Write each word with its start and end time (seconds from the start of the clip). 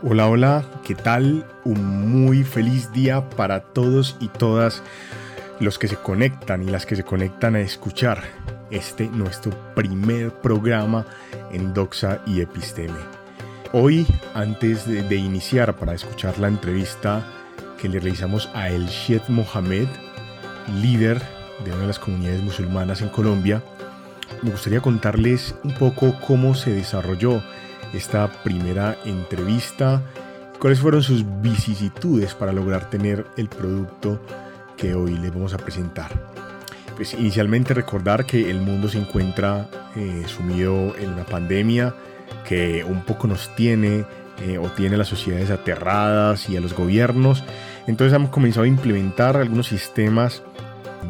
Hola, 0.00 0.28
hola, 0.28 0.64
¿qué 0.84 0.94
tal? 0.94 1.44
Un 1.64 2.22
muy 2.22 2.44
feliz 2.44 2.92
día 2.92 3.28
para 3.30 3.64
todos 3.64 4.16
y 4.20 4.28
todas 4.28 4.80
los 5.58 5.76
que 5.76 5.88
se 5.88 5.96
conectan 5.96 6.62
y 6.62 6.66
las 6.66 6.86
que 6.86 6.94
se 6.94 7.02
conectan 7.02 7.56
a 7.56 7.60
escuchar 7.60 8.22
este 8.70 9.08
nuestro 9.08 9.50
primer 9.74 10.30
programa 10.30 11.04
en 11.50 11.74
Doxa 11.74 12.22
y 12.26 12.40
Episteme. 12.40 13.00
Hoy, 13.72 14.06
antes 14.34 14.86
de, 14.86 15.16
iniciar 15.16 15.74
para 15.74 15.94
escuchar 15.94 16.38
la 16.38 16.46
entrevista 16.46 17.26
que 17.76 17.88
le 17.88 17.98
realizamos 17.98 18.48
a 18.54 18.68
El 18.68 18.86
Sheikh 18.86 19.28
Mohamed, 19.28 19.88
líder 20.80 21.20
de 21.64 21.72
una 21.72 21.80
de 21.80 21.86
las 21.88 21.98
comunidades 21.98 22.40
musulmanas 22.40 23.02
en 23.02 23.08
Colombia, 23.08 23.64
me 24.42 24.52
gustaría 24.52 24.80
contarles 24.80 25.56
un 25.64 25.74
poco 25.74 26.14
cómo 26.24 26.54
se 26.54 26.72
desarrolló 26.72 27.42
esta 27.92 28.30
primera 28.42 28.96
entrevista, 29.04 30.02
cuáles 30.58 30.80
fueron 30.80 31.02
sus 31.02 31.24
vicisitudes 31.40 32.34
para 32.34 32.52
lograr 32.52 32.90
tener 32.90 33.26
el 33.36 33.48
producto 33.48 34.20
que 34.76 34.94
hoy 34.94 35.16
les 35.16 35.32
vamos 35.32 35.54
a 35.54 35.58
presentar. 35.58 36.10
Pues 36.96 37.14
inicialmente 37.14 37.74
recordar 37.74 38.26
que 38.26 38.50
el 38.50 38.60
mundo 38.60 38.88
se 38.88 38.98
encuentra 38.98 39.68
eh, 39.94 40.24
sumido 40.26 40.96
en 40.98 41.10
una 41.10 41.24
pandemia 41.24 41.94
que 42.46 42.84
un 42.84 43.04
poco 43.04 43.26
nos 43.28 43.54
tiene 43.54 44.04
eh, 44.40 44.58
o 44.58 44.68
tiene 44.68 44.96
las 44.96 45.08
sociedades 45.08 45.50
aterradas 45.50 46.48
y 46.48 46.56
a 46.56 46.60
los 46.60 46.74
gobiernos. 46.74 47.44
Entonces 47.86 48.14
hemos 48.14 48.30
comenzado 48.30 48.64
a 48.64 48.68
implementar 48.68 49.36
algunos 49.36 49.68
sistemas 49.68 50.42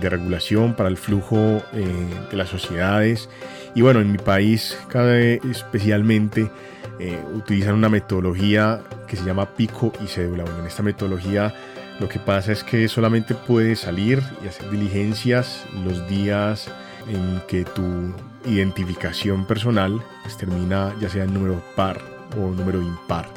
de 0.01 0.09
regulación 0.09 0.75
para 0.75 0.89
el 0.89 0.97
flujo 0.97 1.63
eh, 1.73 1.87
de 2.31 2.37
las 2.37 2.49
sociedades. 2.49 3.29
Y 3.75 3.83
bueno, 3.83 4.01
en 4.01 4.11
mi 4.13 4.19
país 4.19 4.79
cada 4.89 5.19
especialmente 5.19 6.51
eh, 6.99 7.19
utilizan 7.35 7.75
una 7.75 7.89
metodología 7.89 8.81
que 9.07 9.17
se 9.17 9.25
llama 9.25 9.47
pico 9.55 9.93
y 10.03 10.09
cédula. 10.09 10.45
en 10.59 10.67
esta 10.67 10.83
metodología 10.83 11.55
lo 12.01 12.09
que 12.09 12.21
pasa 12.21 12.53
es 12.53 12.63
que 12.63 12.87
solamente 12.89 13.35
puedes 13.35 13.81
salir 13.81 14.23
y 14.45 14.49
hacer 14.49 14.71
diligencias 14.71 15.65
los 15.85 16.09
días 16.09 16.69
en 17.09 17.43
que 17.49 17.65
tu 17.65 18.13
identificación 18.45 19.47
personal 19.47 20.01
pues, 20.23 20.37
termina 20.37 20.95
ya 21.01 21.09
sea 21.09 21.25
en 21.25 21.35
número 21.35 21.61
par 21.75 22.01
o 22.37 22.51
número 22.51 22.81
impar. 22.81 23.29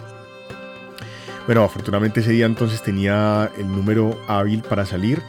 Bueno, 1.47 1.63
afortunadamente 1.63 2.19
ese 2.19 2.31
día 2.31 2.45
entonces 2.45 2.83
tenía 2.83 3.49
el 3.57 3.67
número 3.67 4.19
hábil 4.27 4.61
para 4.61 4.85
salir 4.85 5.23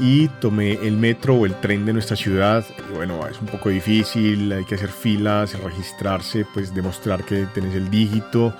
y 0.00 0.28
tomé 0.28 0.72
el 0.72 0.96
metro 0.96 1.34
o 1.34 1.46
el 1.46 1.54
tren 1.60 1.84
de 1.84 1.92
nuestra 1.92 2.16
ciudad. 2.16 2.64
Y 2.90 2.94
bueno, 2.94 3.26
es 3.26 3.40
un 3.40 3.46
poco 3.46 3.68
difícil, 3.68 4.52
hay 4.52 4.64
que 4.64 4.74
hacer 4.74 4.90
filas, 4.90 5.58
registrarse, 5.60 6.46
pues 6.52 6.74
demostrar 6.74 7.24
que 7.24 7.46
tenés 7.46 7.74
el 7.74 7.90
dígito 7.90 8.54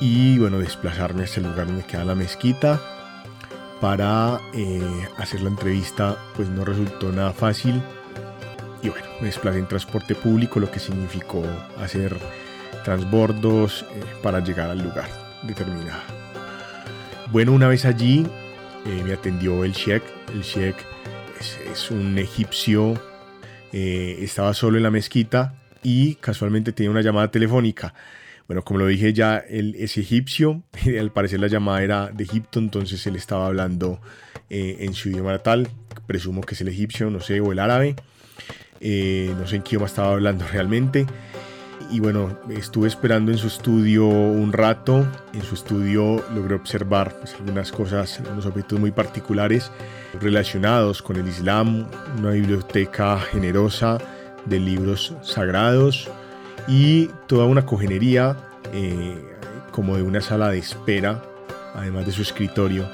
y 0.00 0.38
bueno, 0.38 0.58
desplazarme 0.58 1.24
hasta 1.24 1.40
el 1.40 1.46
lugar 1.48 1.66
donde 1.66 1.84
queda 1.84 2.04
la 2.04 2.14
mezquita 2.14 2.80
para 3.80 4.40
eh, 4.54 5.08
hacer 5.18 5.40
la 5.40 5.48
entrevista, 5.48 6.16
pues 6.36 6.48
no 6.48 6.64
resultó 6.64 7.12
nada 7.12 7.32
fácil. 7.32 7.82
Y 8.82 8.88
bueno, 8.88 9.06
me 9.20 9.26
desplacé 9.26 9.58
en 9.58 9.66
transporte 9.66 10.14
público, 10.14 10.60
lo 10.60 10.70
que 10.70 10.78
significó 10.78 11.42
hacer 11.80 12.16
transbordos 12.84 13.84
eh, 13.90 14.02
para 14.22 14.40
llegar 14.40 14.70
al 14.70 14.82
lugar 14.82 15.08
determinado. 15.42 16.00
Bueno, 17.30 17.52
una 17.52 17.68
vez 17.68 17.84
allí 17.84 18.26
eh, 18.88 19.02
me 19.04 19.12
atendió 19.12 19.64
el 19.64 19.72
sheikh. 19.72 20.02
El 20.32 20.40
sheikh 20.40 20.76
es, 21.70 21.90
un 21.90 22.18
egipcio, 22.18 23.00
eh, 23.72 24.18
estaba 24.20 24.54
solo 24.54 24.78
en 24.78 24.82
la 24.82 24.90
mezquita 24.90 25.54
y 25.82 26.14
casualmente 26.16 26.72
tenía 26.72 26.90
una 26.90 27.02
llamada 27.02 27.30
telefónica. 27.30 27.92
Bueno, 28.46 28.62
como 28.64 28.80
lo 28.80 28.86
dije 28.86 29.12
ya, 29.12 29.36
él 29.36 29.74
es 29.78 29.98
egipcio, 29.98 30.62
al 30.98 31.12
parecer 31.12 31.38
la 31.38 31.48
llamada 31.48 31.82
era 31.82 32.06
de 32.06 32.24
Egipto, 32.24 32.58
entonces 32.58 33.06
él 33.06 33.16
estaba 33.16 33.46
hablando 33.46 34.00
eh, 34.48 34.78
en 34.80 34.94
su 34.94 35.10
idioma 35.10 35.32
natal, 35.32 35.68
presumo 36.06 36.40
que 36.40 36.54
es 36.54 36.60
el 36.62 36.68
egipcio, 36.68 37.10
no 37.10 37.20
sé, 37.20 37.40
o 37.40 37.52
el 37.52 37.58
árabe, 37.58 37.94
no 38.80 39.46
sé 39.46 39.56
en 39.56 39.62
qué 39.62 39.70
idioma 39.70 39.86
estaba 39.86 40.12
hablando 40.12 40.46
realmente 40.52 41.06
y 41.90 42.00
bueno, 42.00 42.36
estuve 42.50 42.88
esperando 42.88 43.32
en 43.32 43.38
su 43.38 43.46
estudio 43.46 44.06
un 44.06 44.52
rato. 44.52 45.06
En 45.32 45.42
su 45.42 45.54
estudio 45.54 46.24
logré 46.34 46.54
observar 46.54 47.14
pues, 47.18 47.34
algunas 47.34 47.72
cosas, 47.72 48.20
algunos 48.20 48.46
objetos 48.46 48.78
muy 48.78 48.90
particulares 48.90 49.70
relacionados 50.20 51.02
con 51.02 51.16
el 51.16 51.26
Islam, 51.26 51.86
una 52.18 52.30
biblioteca 52.30 53.18
generosa 53.18 53.98
de 54.44 54.60
libros 54.60 55.14
sagrados 55.22 56.08
y 56.66 57.06
toda 57.26 57.46
una 57.46 57.64
cogenería 57.64 58.36
eh, 58.72 59.16
como 59.70 59.96
de 59.96 60.02
una 60.02 60.20
sala 60.20 60.50
de 60.50 60.58
espera, 60.58 61.22
además 61.74 62.06
de 62.06 62.12
su 62.12 62.22
escritorio. 62.22 62.88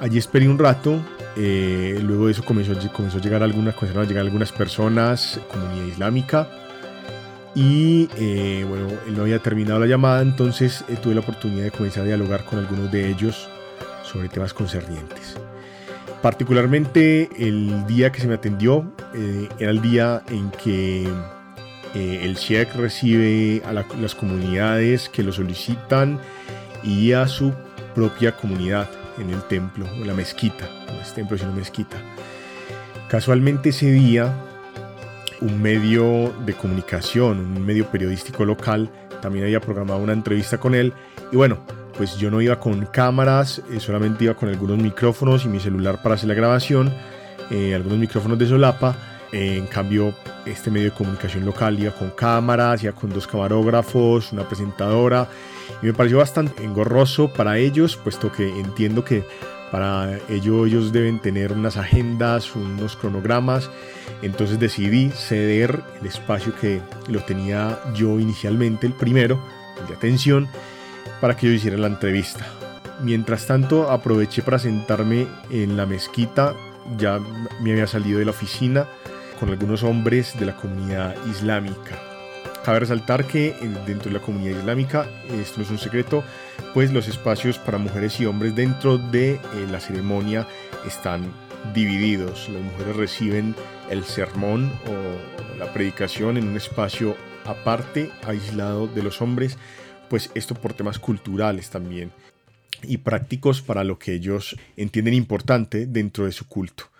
Allí 0.00 0.18
esperé 0.18 0.48
un 0.48 0.58
rato, 0.58 1.00
eh, 1.36 1.98
luego 2.02 2.26
de 2.26 2.32
eso 2.32 2.44
comenzó, 2.44 2.72
comenzó 2.92 3.18
a 3.18 3.20
llegar 3.20 3.42
algunas, 3.42 3.74
comenzaron 3.74 4.04
a 4.04 4.08
llegar 4.08 4.24
algunas 4.24 4.52
personas, 4.52 5.40
comunidad 5.50 5.86
islámica, 5.86 6.48
y 7.54 8.08
eh, 8.16 8.64
bueno, 8.66 8.88
él 9.06 9.14
no 9.16 9.22
había 9.22 9.38
terminado 9.38 9.80
la 9.80 9.86
llamada, 9.86 10.22
entonces 10.22 10.84
eh, 10.88 10.96
tuve 11.00 11.14
la 11.14 11.20
oportunidad 11.20 11.64
de 11.64 11.70
comenzar 11.70 12.04
a 12.04 12.06
dialogar 12.06 12.44
con 12.44 12.58
algunos 12.58 12.90
de 12.90 13.10
ellos 13.10 13.48
sobre 14.04 14.28
temas 14.28 14.54
concernientes. 14.54 15.36
Particularmente 16.22 17.28
el 17.36 17.86
día 17.86 18.10
que 18.10 18.20
se 18.20 18.28
me 18.28 18.34
atendió 18.34 18.92
eh, 19.14 19.48
era 19.58 19.70
el 19.70 19.82
día 19.82 20.22
en 20.28 20.50
que 20.50 21.08
el 21.94 22.36
Sheikh 22.36 22.74
recibe 22.74 23.60
a 23.66 23.72
las 23.72 24.14
comunidades 24.14 25.10
que 25.10 25.22
lo 25.22 25.30
solicitan 25.30 26.18
y 26.82 27.12
a 27.12 27.28
su 27.28 27.52
propia 27.94 28.34
comunidad 28.34 28.88
en 29.18 29.28
el 29.28 29.42
templo 29.42 29.86
o 30.00 30.04
la 30.04 30.14
mezquita, 30.14 30.70
no 30.86 31.02
es 31.02 31.12
templo 31.12 31.36
sino 31.36 31.52
mezquita. 31.52 31.98
Casualmente 33.08 33.68
ese 33.70 33.90
día 33.90 34.34
un 35.42 35.60
medio 35.60 36.32
de 36.46 36.54
comunicación, 36.54 37.38
un 37.40 37.66
medio 37.66 37.86
periodístico 37.86 38.44
local, 38.44 38.90
también 39.20 39.44
había 39.44 39.60
programado 39.60 40.00
una 40.00 40.12
entrevista 40.12 40.58
con 40.58 40.74
él. 40.74 40.92
Y 41.32 41.36
bueno, 41.36 41.58
pues 41.96 42.16
yo 42.16 42.30
no 42.30 42.40
iba 42.40 42.58
con 42.58 42.86
cámaras, 42.86 43.60
eh, 43.70 43.80
solamente 43.80 44.24
iba 44.24 44.34
con 44.34 44.48
algunos 44.48 44.78
micrófonos 44.78 45.44
y 45.44 45.48
mi 45.48 45.60
celular 45.60 46.00
para 46.02 46.14
hacer 46.14 46.28
la 46.28 46.34
grabación, 46.34 46.92
eh, 47.50 47.74
algunos 47.74 47.98
micrófonos 47.98 48.38
de 48.38 48.46
solapa. 48.46 48.96
Eh, 49.32 49.56
en 49.56 49.66
cambio, 49.66 50.14
este 50.46 50.70
medio 50.70 50.90
de 50.90 50.96
comunicación 50.96 51.44
local 51.44 51.78
iba 51.78 51.92
con 51.92 52.10
cámaras, 52.10 52.82
iba 52.84 52.92
con 52.92 53.10
dos 53.10 53.26
camarógrafos, 53.26 54.32
una 54.32 54.46
presentadora. 54.46 55.28
Y 55.82 55.86
me 55.86 55.92
pareció 55.92 56.18
bastante 56.18 56.62
engorroso 56.62 57.32
para 57.32 57.58
ellos, 57.58 57.96
puesto 57.96 58.30
que 58.30 58.48
entiendo 58.48 59.04
que 59.04 59.24
para 59.72 60.18
ello 60.28 60.66
ellos 60.66 60.92
deben 60.92 61.18
tener 61.18 61.50
unas 61.50 61.78
agendas, 61.78 62.54
unos 62.54 62.94
cronogramas. 62.94 63.70
Entonces 64.20 64.60
decidí 64.60 65.08
ceder 65.08 65.82
el 65.98 66.06
espacio 66.06 66.54
que 66.60 66.82
lo 67.08 67.20
tenía 67.20 67.80
yo 67.94 68.20
inicialmente, 68.20 68.86
el 68.86 68.92
primero, 68.92 69.42
el 69.80 69.88
de 69.88 69.94
atención, 69.94 70.46
para 71.22 71.38
que 71.38 71.46
yo 71.46 71.54
hiciera 71.54 71.78
la 71.78 71.86
entrevista. 71.86 72.46
Mientras 73.00 73.46
tanto 73.46 73.90
aproveché 73.90 74.42
para 74.42 74.58
sentarme 74.58 75.26
en 75.50 75.78
la 75.78 75.86
mezquita, 75.86 76.54
ya 76.98 77.18
me 77.62 77.72
había 77.72 77.86
salido 77.86 78.18
de 78.18 78.26
la 78.26 78.32
oficina 78.32 78.86
con 79.40 79.48
algunos 79.48 79.84
hombres 79.84 80.38
de 80.38 80.46
la 80.46 80.54
comunidad 80.54 81.16
islámica. 81.30 82.11
Cabe 82.64 82.78
resaltar 82.78 83.26
que 83.26 83.54
dentro 83.86 84.08
de 84.08 84.18
la 84.18 84.24
comunidad 84.24 84.58
islámica, 84.58 85.06
esto 85.32 85.58
no 85.58 85.64
es 85.64 85.70
un 85.70 85.78
secreto, 85.78 86.22
pues 86.74 86.92
los 86.92 87.08
espacios 87.08 87.58
para 87.58 87.76
mujeres 87.78 88.20
y 88.20 88.26
hombres 88.26 88.54
dentro 88.54 88.98
de 88.98 89.32
eh, 89.32 89.40
la 89.68 89.80
ceremonia 89.80 90.46
están 90.86 91.22
divididos. 91.74 92.48
Las 92.50 92.62
mujeres 92.62 92.96
reciben 92.96 93.56
el 93.90 94.04
sermón 94.04 94.72
o 94.86 95.58
la 95.58 95.72
predicación 95.72 96.36
en 96.36 96.46
un 96.46 96.56
espacio 96.56 97.16
aparte, 97.46 98.10
aislado 98.24 98.86
de 98.86 99.02
los 99.02 99.20
hombres, 99.20 99.58
pues 100.08 100.30
esto 100.36 100.54
por 100.54 100.72
temas 100.72 101.00
culturales 101.00 101.68
también 101.68 102.12
y 102.84 102.98
prácticos 102.98 103.62
para 103.62 103.84
lo 103.84 103.98
que 103.98 104.14
ellos 104.14 104.56
entienden 104.76 105.14
importante 105.14 105.86
dentro 105.86 106.26
de 106.26 106.32
su 106.32 106.46
culto. 106.46 106.91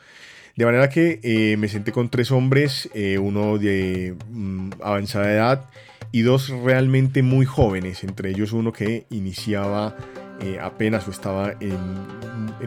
De 0.57 0.67
manera 0.67 0.89
que 0.91 1.21
eh, 1.23 1.57
me 1.57 1.69
senté 1.69 1.93
con 1.93 2.11
tres 2.11 2.31
hombres, 2.31 2.91
eh, 2.95 3.19
uno 3.19 3.57
de 3.57 4.15
mm, 4.31 4.71
avanzada 4.83 5.33
edad 5.33 5.71
y 6.11 6.23
dos 6.23 6.51
realmente 6.51 7.23
muy 7.23 7.47
jóvenes, 7.47 8.05
entre 8.05 8.31
ellos 8.31 8.53
uno 8.53 8.71
que 8.71 9.07
iniciaba 9.11 9.97
eh, 10.43 10.59
apenas 10.61 11.09
o 11.09 11.11
estaba 11.11 11.53
en, 11.61 11.79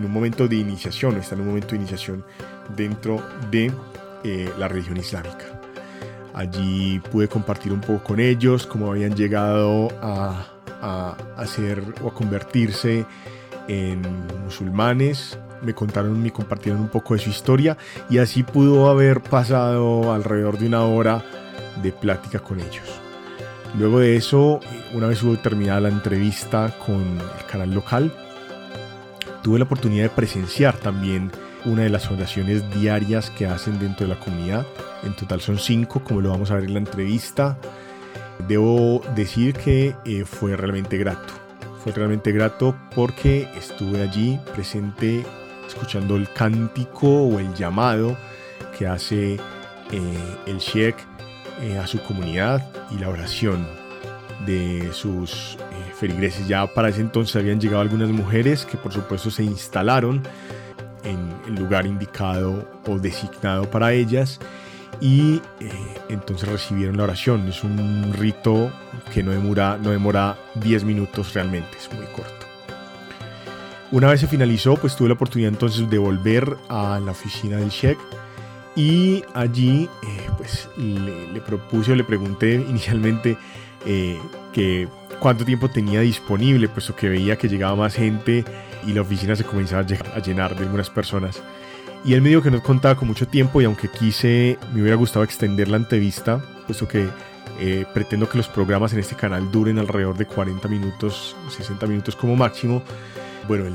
un 0.03 0.11
momento 0.11 0.47
de 0.47 0.55
iniciación, 0.55 1.17
está 1.17 1.35
en 1.35 1.41
un 1.41 1.47
momento 1.47 1.69
de 1.69 1.75
iniciación 1.75 2.25
dentro 2.75 3.23
de 3.51 3.71
la 4.57 4.67
religión 4.67 4.97
islámica. 4.97 5.61
Allí 6.33 6.99
pude 7.11 7.27
compartir 7.27 7.71
un 7.71 7.81
poco 7.81 8.03
con 8.03 8.19
ellos 8.19 8.65
cómo 8.65 8.91
habían 8.91 9.15
llegado 9.15 9.89
a, 10.01 10.47
a 10.81 11.17
hacer 11.37 11.83
o 12.01 12.07
a 12.07 12.13
convertirse 12.13 13.05
en 13.67 14.01
musulmanes, 14.43 15.37
me 15.65 15.73
contaron, 15.73 16.21
me 16.21 16.31
compartieron 16.31 16.81
un 16.81 16.89
poco 16.89 17.15
de 17.15 17.19
su 17.19 17.29
historia 17.29 17.77
y 18.09 18.19
así 18.19 18.43
pudo 18.43 18.89
haber 18.89 19.21
pasado 19.21 20.13
alrededor 20.13 20.57
de 20.57 20.67
una 20.67 20.83
hora 20.85 21.23
de 21.81 21.91
plática 21.91 22.39
con 22.39 22.59
ellos. 22.59 23.01
Luego 23.77 23.99
de 23.99 24.15
eso, 24.15 24.61
una 24.93 25.07
vez 25.07 25.19
terminada 25.43 25.81
la 25.81 25.89
entrevista 25.89 26.73
con 26.85 27.01
el 27.01 27.45
canal 27.51 27.73
local, 27.73 28.13
tuve 29.43 29.59
la 29.59 29.65
oportunidad 29.65 30.03
de 30.03 30.09
presenciar 30.09 30.77
también 30.77 31.29
una 31.65 31.83
de 31.83 31.89
las 31.89 32.09
oraciones 32.09 32.63
diarias 32.73 33.29
que 33.31 33.47
hacen 33.47 33.77
dentro 33.79 34.07
de 34.07 34.13
la 34.13 34.19
comunidad. 34.19 34.65
En 35.03 35.13
total 35.15 35.41
son 35.41 35.59
cinco, 35.59 36.01
como 36.03 36.21
lo 36.21 36.29
vamos 36.29 36.51
a 36.51 36.55
ver 36.55 36.65
en 36.65 36.73
la 36.73 36.79
entrevista. 36.79 37.57
Debo 38.47 39.01
decir 39.15 39.53
que 39.53 39.95
eh, 40.05 40.23
fue 40.25 40.55
realmente 40.55 40.97
grato. 40.97 41.33
Fue 41.83 41.91
realmente 41.91 42.31
grato 42.31 42.75
porque 42.95 43.49
estuve 43.57 44.01
allí 44.01 44.39
presente 44.53 45.25
escuchando 45.67 46.15
el 46.15 46.31
cántico 46.31 47.07
o 47.07 47.39
el 47.39 47.53
llamado 47.53 48.17
que 48.77 48.87
hace 48.87 49.35
eh, 49.91 50.35
el 50.45 50.57
Sheikh 50.57 50.97
eh, 51.61 51.77
a 51.77 51.87
su 51.87 52.01
comunidad 52.01 52.65
y 52.91 52.99
la 52.99 53.09
oración 53.09 53.67
de 54.45 54.89
sus 54.91 55.57
feligreses. 55.95 56.47
Ya 56.47 56.67
para 56.67 56.89
ese 56.89 57.01
entonces 57.01 57.35
habían 57.35 57.59
llegado 57.59 57.81
algunas 57.81 58.09
mujeres 58.09 58.65
que 58.65 58.77
por 58.77 58.91
supuesto 58.91 59.31
se 59.31 59.43
instalaron 59.43 60.21
en 61.03 61.33
el 61.47 61.55
lugar 61.55 61.85
indicado 61.85 62.67
o 62.87 62.99
designado 62.99 63.69
para 63.69 63.93
ellas 63.93 64.39
y 64.99 65.41
eh, 65.59 65.71
entonces 66.09 66.47
recibieron 66.47 66.97
la 66.97 67.03
oración. 67.03 67.47
Es 67.47 67.63
un 67.63 68.13
rito 68.13 68.71
que 69.13 69.23
no 69.23 69.31
demora, 69.31 69.77
no 69.81 69.91
demora 69.91 70.37
10 70.55 70.83
minutos 70.83 71.33
realmente, 71.33 71.77
es 71.77 71.91
muy 71.93 72.05
corto. 72.07 72.44
Una 73.95 74.09
vez 74.09 74.19
se 74.19 74.27
finalizó, 74.27 74.75
pues 74.75 74.93
tuve 74.93 75.07
la 75.07 75.13
oportunidad 75.13 75.53
entonces 75.53 75.89
de 75.89 75.97
volver 75.97 76.57
a 76.67 76.99
la 76.99 77.11
oficina 77.11 77.55
del 77.55 77.69
Sheikh 77.69 77.97
y 78.75 79.23
allí 79.33 79.87
eh, 80.03 80.29
pues 80.37 80.67
le, 80.75 81.39
propuse 81.39 81.93
o 81.93 81.95
le 81.95 82.03
pregunté 82.03 82.55
inicialmente 82.69 83.37
eh, 83.85 84.19
que 84.51 84.89
cuánto 85.21 85.45
tiempo 85.45 85.69
tenía 85.69 86.01
disponible, 86.01 86.67
puesto 86.67 86.93
que 86.93 87.07
veía 87.07 87.37
que 87.37 87.47
llegaba 87.47 87.73
más 87.77 87.95
gente 87.95 88.43
y 88.85 88.91
la 88.91 88.99
oficina 88.99 89.33
se 89.33 89.45
comenzaba 89.45 89.85
a 90.13 90.19
llenar 90.19 90.57
de 90.57 90.65
algunas 90.65 90.89
personas. 90.89 91.41
Y 92.03 92.15
él 92.15 92.21
me 92.21 92.27
dijo 92.27 92.41
que 92.41 92.51
no 92.51 92.61
contaba 92.61 92.95
con 92.95 93.07
mucho 93.07 93.29
tiempo 93.29 93.61
y 93.61 93.63
aunque 93.63 93.87
quise, 93.87 94.59
me 94.73 94.81
hubiera 94.81 94.97
gustado 94.97 95.23
extender 95.23 95.69
la 95.69 95.77
entrevista, 95.77 96.43
puesto 96.65 96.85
que 96.85 97.07
eh, 97.61 97.85
pretendo 97.93 98.27
que 98.27 98.35
los 98.35 98.49
programas 98.49 98.91
en 98.91 98.99
este 98.99 99.15
canal 99.15 99.49
duren 99.53 99.79
alrededor 99.79 100.17
de 100.17 100.25
40 100.25 100.67
minutos, 100.67 101.37
60 101.47 101.87
minutos 101.87 102.17
como 102.17 102.35
máximo. 102.35 102.83
Bueno, 103.47 103.65
él, 103.67 103.73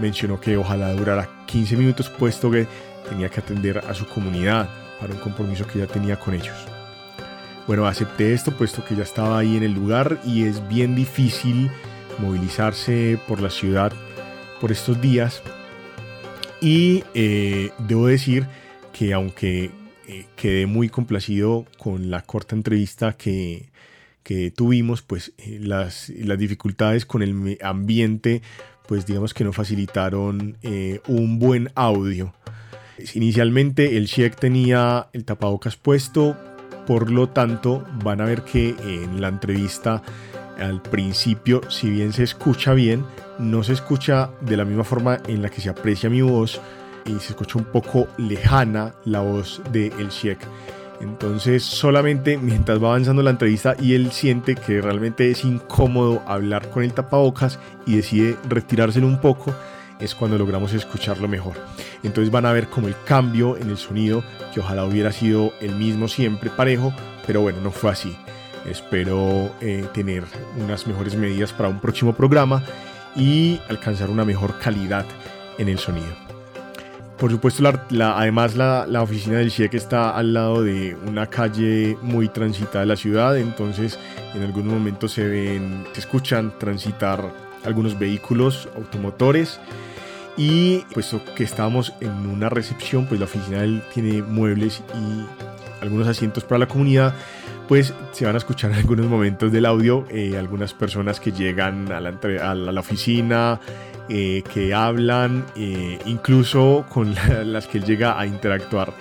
mencionó 0.00 0.40
que 0.40 0.56
ojalá 0.56 0.92
durara 0.92 1.28
15 1.46 1.76
minutos, 1.76 2.08
puesto 2.08 2.50
que 2.50 2.66
tenía 3.08 3.28
que 3.28 3.40
atender 3.40 3.78
a 3.78 3.94
su 3.94 4.06
comunidad 4.06 4.68
para 5.00 5.14
un 5.14 5.20
compromiso 5.20 5.66
que 5.66 5.78
ya 5.78 5.86
tenía 5.86 6.18
con 6.18 6.34
ellos. 6.34 6.56
Bueno, 7.66 7.86
acepté 7.86 8.32
esto 8.32 8.52
puesto 8.52 8.84
que 8.84 8.96
ya 8.96 9.02
estaba 9.02 9.38
ahí 9.38 9.56
en 9.56 9.62
el 9.62 9.72
lugar 9.72 10.18
y 10.24 10.44
es 10.44 10.66
bien 10.68 10.94
difícil 10.94 11.70
movilizarse 12.18 13.18
por 13.28 13.40
la 13.40 13.50
ciudad 13.50 13.92
por 14.60 14.72
estos 14.72 15.00
días. 15.00 15.42
Y 16.60 17.04
eh, 17.14 17.70
debo 17.78 18.06
decir 18.06 18.46
que 18.92 19.12
aunque 19.12 19.70
eh, 20.08 20.26
quedé 20.34 20.66
muy 20.66 20.88
complacido 20.88 21.66
con 21.78 22.10
la 22.10 22.22
corta 22.22 22.56
entrevista 22.56 23.12
que, 23.16 23.68
que 24.22 24.50
tuvimos, 24.50 25.02
pues 25.02 25.32
eh, 25.38 25.58
las, 25.60 26.08
las, 26.08 26.38
dificultades 26.38 27.04
con 27.06 27.22
el 27.22 27.58
ambiente, 27.62 28.42
pues 28.88 29.06
digamos 29.06 29.34
que 29.34 29.44
no 29.44 29.52
facilitaron 29.52 30.56
un 31.06 31.38
buen 31.38 31.70
audio. 31.76 32.34
Inicialmente 33.14 33.96
el 33.96 34.06
Sheik 34.06 34.34
tenía 34.34 35.06
el 35.12 35.24
tapabocas 35.24 35.76
puesto, 35.76 36.36
por 36.86 37.10
lo 37.10 37.28
tanto 37.28 37.86
van 38.02 38.20
a 38.20 38.24
ver 38.24 38.42
que 38.42 38.74
en 38.82 39.20
la 39.20 39.28
entrevista 39.28 40.02
al 40.58 40.82
principio, 40.82 41.60
si 41.70 41.90
bien 41.90 42.12
se 42.12 42.24
escucha 42.24 42.72
bien, 42.72 43.04
no 43.38 43.62
se 43.62 43.74
escucha 43.74 44.30
de 44.40 44.56
la 44.56 44.64
misma 44.64 44.82
forma 44.82 45.20
en 45.28 45.42
la 45.42 45.50
que 45.50 45.60
se 45.60 45.68
aprecia 45.68 46.10
mi 46.10 46.22
voz 46.22 46.60
y 47.04 47.12
se 47.20 47.28
escucha 47.28 47.58
un 47.58 47.66
poco 47.66 48.08
lejana 48.16 48.94
la 49.04 49.20
voz 49.20 49.62
de 49.70 49.88
El 49.98 50.08
Sheik. 50.08 50.38
Entonces 51.00 51.62
solamente 51.62 52.38
mientras 52.38 52.82
va 52.82 52.88
avanzando 52.88 53.22
la 53.22 53.30
entrevista 53.30 53.76
y 53.78 53.94
él 53.94 54.10
siente 54.10 54.56
que 54.56 54.80
realmente 54.80 55.30
es 55.30 55.44
incómodo 55.44 56.22
hablar 56.26 56.70
con 56.70 56.82
el 56.82 56.92
tapabocas 56.92 57.58
y 57.86 57.96
decide 57.96 58.36
retirárselo 58.48 59.06
un 59.06 59.20
poco, 59.20 59.54
es 60.00 60.14
cuando 60.14 60.38
logramos 60.38 60.72
escucharlo 60.72 61.28
mejor. 61.28 61.54
Entonces 62.02 62.30
van 62.30 62.46
a 62.46 62.52
ver 62.52 62.68
como 62.68 62.88
el 62.88 62.96
cambio 63.04 63.56
en 63.56 63.70
el 63.70 63.76
sonido, 63.76 64.24
que 64.52 64.60
ojalá 64.60 64.84
hubiera 64.84 65.12
sido 65.12 65.52
el 65.60 65.74
mismo 65.74 66.08
siempre 66.08 66.50
parejo, 66.50 66.92
pero 67.26 67.40
bueno, 67.40 67.60
no 67.60 67.70
fue 67.70 67.90
así. 67.90 68.16
Espero 68.66 69.52
eh, 69.60 69.86
tener 69.94 70.24
unas 70.56 70.86
mejores 70.86 71.16
medidas 71.16 71.52
para 71.52 71.68
un 71.68 71.80
próximo 71.80 72.12
programa 72.12 72.62
y 73.16 73.60
alcanzar 73.68 74.10
una 74.10 74.24
mejor 74.24 74.58
calidad 74.58 75.06
en 75.58 75.68
el 75.68 75.78
sonido. 75.78 76.27
Por 77.18 77.32
supuesto, 77.32 77.64
además 78.00 78.54
la, 78.54 78.86
la, 78.86 79.02
oficina 79.02 79.38
del 79.38 79.50
CIEC 79.50 79.74
está 79.74 80.10
al 80.10 80.34
lado 80.34 80.62
de 80.62 80.96
una 81.04 81.26
calle 81.26 81.98
muy 82.00 82.28
transitada 82.28 82.80
de 82.80 82.86
la 82.86 82.96
ciudad, 82.96 83.36
entonces 83.36 83.98
en 84.34 84.42
algunos 84.44 84.72
momentos 84.72 85.12
se 85.12 85.26
ven, 85.26 85.84
se 85.92 86.00
escuchan 86.00 86.56
transitar 86.60 87.34
algunos 87.64 87.98
vehículos 87.98 88.68
automotores 88.76 89.58
y 90.36 90.78
puesto 90.94 91.20
que 91.34 91.42
estábamos 91.42 91.92
en 92.00 92.12
una 92.28 92.48
recepción, 92.48 93.06
pues 93.06 93.18
la 93.18 93.26
oficina 93.26 93.64
tiene 93.92 94.22
muebles 94.22 94.84
y 94.94 95.26
algunos 95.82 96.06
asientos 96.06 96.44
para 96.44 96.60
la 96.60 96.68
comunidad, 96.68 97.14
pues 97.66 97.92
se 98.12 98.26
van 98.26 98.36
a 98.36 98.38
escuchar 98.38 98.70
en 98.70 98.76
algunos 98.78 99.06
momentos 99.06 99.50
del 99.50 99.66
audio 99.66 100.06
eh, 100.08 100.38
algunas 100.38 100.72
personas 100.72 101.18
que 101.18 101.32
llegan 101.32 101.90
a 101.90 102.00
la, 102.00 102.14
a 102.42 102.54
la 102.54 102.80
oficina, 102.80 103.60
eh, 104.08 104.42
que 104.52 104.74
hablan, 104.74 105.46
eh, 105.56 105.98
incluso 106.06 106.86
con 106.88 107.14
las 107.44 107.66
que 107.66 107.78
él 107.78 107.84
llega 107.84 108.18
a 108.18 108.26
interactuar 108.26 108.92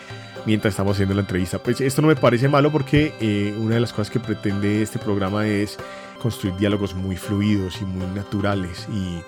mientras 0.46 0.74
estamos 0.74 0.94
haciendo 0.94 1.16
la 1.16 1.22
entrevista. 1.22 1.60
Pues 1.60 1.82
esto 1.82 2.02
no 2.02 2.08
me 2.08 2.16
parece 2.16 2.48
malo 2.48 2.72
porque 2.72 3.54
una 3.60 3.76
de 3.76 3.82
las 3.82 3.92
cosas 3.92 4.10
que 4.10 4.20
pretende 4.20 4.82
este 4.82 4.98
programa 4.98 5.46
es 5.46 5.78
construir 6.22 6.56
diálogos 6.56 6.96
muy 6.96 7.18
fluidos 7.18 7.82
y 7.82 7.86
muy 7.86 8.06
naturales 8.16 8.88
y 8.92 9.20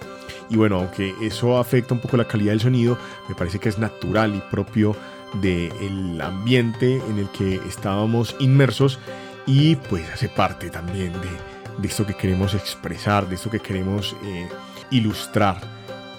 y 0.50 0.58
bueno, 0.58 0.78
aunque 0.78 1.14
eso 1.22 1.58
afecta 1.58 1.94
un 1.94 2.00
poco 2.00 2.18
la 2.18 2.26
calidad 2.26 2.52
del 2.52 2.60
sonido, 2.60 2.98
me 3.28 3.36
parece 3.36 3.60
que 3.60 3.70
es 3.70 3.78
natural 3.78 4.36
y 4.36 4.42
propio 4.52 4.96
del 5.34 6.20
ambiente 6.22 6.96
en 6.96 7.20
el 7.20 7.30
que 7.30 7.62
estábamos 7.68 8.36
inmersos 8.40 9.00
y 9.46 9.76
pues 9.76 10.10
hace 10.12 10.28
parte 10.28 10.72
también 10.72 11.14
de, 11.14 11.88
esto 11.88 12.06
que 12.06 12.16
queremos 12.16 12.56
expresar, 12.56 13.30
de 13.30 13.36
esto 13.36 13.50
que 13.50 13.60
queremos 13.60 14.16
eh, 14.26 14.50
ilustrar 14.90 15.62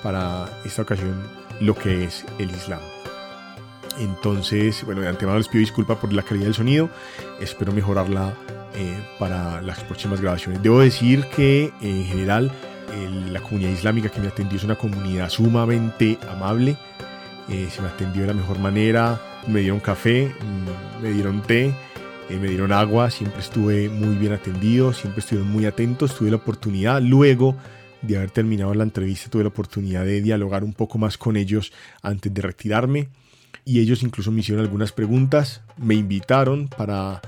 para 0.03 0.49
esta 0.65 0.83
ocasión 0.83 1.15
lo 1.61 1.75
que 1.75 2.05
es 2.05 2.25
el 2.39 2.51
Islam. 2.51 2.81
Entonces, 3.99 4.85
bueno, 4.85 5.01
de 5.03 5.09
antemano 5.09 5.39
les 5.39 5.49
pido 5.49 5.61
disculpas 5.61 5.99
por 5.99 6.13
la 6.13 6.23
calidad 6.23 6.47
del 6.47 6.55
sonido, 6.55 6.89
espero 7.41 7.73
mejorarla 7.73 8.35
eh, 8.75 8.97
para 9.19 9.61
las 9.63 9.81
próximas 9.81 10.21
grabaciones. 10.21 10.63
Debo 10.63 10.81
decir 10.81 11.27
que 11.35 11.73
en 11.81 12.05
general 12.07 12.51
la 13.31 13.41
comunidad 13.41 13.71
islámica 13.71 14.09
que 14.09 14.21
me 14.21 14.29
atendió 14.29 14.59
es 14.59 14.65
una 14.65 14.77
comunidad 14.77 15.29
sumamente 15.29 16.19
amable. 16.31 16.77
Eh, 17.49 17.69
se 17.71 17.83
me 17.83 17.89
atendió 17.89 18.23
de 18.23 18.29
la 18.29 18.35
mejor 18.35 18.59
manera. 18.59 19.21
Me 19.47 19.61
dieron 19.61 19.81
café, 19.81 20.29
mm, 20.29 21.03
me 21.03 21.11
dieron 21.11 21.43
té, 21.43 21.75
eh, 22.29 22.39
me 22.41 22.49
dieron 22.49 22.73
agua. 22.73 23.11
Siempre 23.11 23.41
estuve 23.41 23.89
muy 23.89 24.17
bien 24.17 24.33
atendido, 24.33 24.93
siempre 24.93 25.21
estuve 25.21 25.43
muy 25.43 25.67
atento. 25.67 26.09
Tuve 26.09 26.31
la 26.31 26.37
oportunidad, 26.37 27.01
luego 27.01 27.57
de 28.03 28.17
haber 28.17 28.31
terminado 28.31 28.75
la 28.75 28.85
entrevista, 28.85 29.31
tuve 29.31 29.43
la 29.43 29.49
oportunidad 29.49 30.05
de 30.05 30.23
dialogar 30.23 30.65
un 30.65 30.73
poco 30.73 30.99
más 30.99 31.19
con 31.19 31.37
ellos 31.37 31.73
antes 32.03 32.33
de 32.33 32.43
retirarme. 32.43 33.09
Y 33.65 33.81
ellos 33.81 34.03
incluso 34.03 34.33
me 34.33 34.41
hicieron 34.41 34.65
algunas 34.65 34.93
preguntas, 34.93 35.63
me 35.77 35.95
invitaron 35.95 36.69
para 36.69 37.21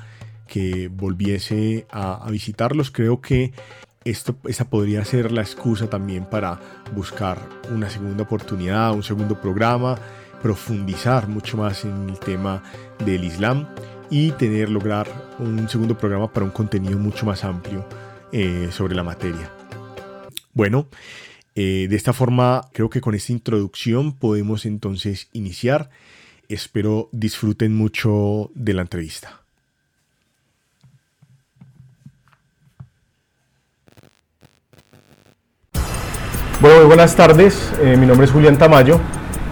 que 0.47 0.89
volviese 0.89 1.87
a, 1.91 2.29
visitarlos. 2.31 2.91
Creo 2.91 3.21
que 3.21 3.53
esto, 4.05 4.37
esa 4.45 4.69
podría 4.69 5.05
ser 5.05 5.31
la 5.31 5.43
excusa 5.43 5.89
también 5.89 6.25
para 6.25 6.59
buscar 6.95 7.39
una 7.71 7.89
segunda 7.89 8.25
oportunidad, 8.25 8.93
un 8.93 9.03
segundo 9.03 9.41
programa, 9.41 9.97
profundizar 10.43 11.29
mucho 11.29 11.57
más 11.57 11.85
en 11.85 12.11
el 12.11 12.19
tema 12.19 12.63
del 13.05 13.25
Islam 13.25 13.69
y 14.11 14.33
tener, 14.33 14.69
lograr 14.69 15.07
un 15.39 15.69
segundo 15.69 15.97
programa 15.97 16.31
para 16.31 16.45
un 16.45 16.53
contenido 16.53 16.99
mucho 16.99 17.25
más 17.25 17.45
amplio 17.45 17.87
eh, 18.33 18.69
sobre 18.73 18.95
la 18.95 19.03
materia. 19.03 19.62
Bueno, 20.55 20.89
eh, 21.55 21.87
de 21.89 21.97
esta 21.97 22.13
forma 22.13 22.69
creo 22.73 22.91
que 22.91 23.01
con 23.01 23.15
esta 23.15 23.33
introducción 23.33 24.13
podemos 24.13 24.67
entonces 24.67 25.29
iniciar. 25.33 25.91
Espero 26.49 27.09
disfruten 27.13 27.75
mucho 27.75 28.51
de 28.55 28.75
la 28.75 28.83
entrevista. 28.83 29.41
Bueno, 36.61 36.77
muy 36.79 36.87
buenas 36.87 37.17
tardes. 37.17 37.73
Eh, 37.81 37.97
mi 37.97 38.07
nombre 38.07 38.27
es 38.27 38.33
Julián 38.33 38.57
Tamayo 38.57 39.01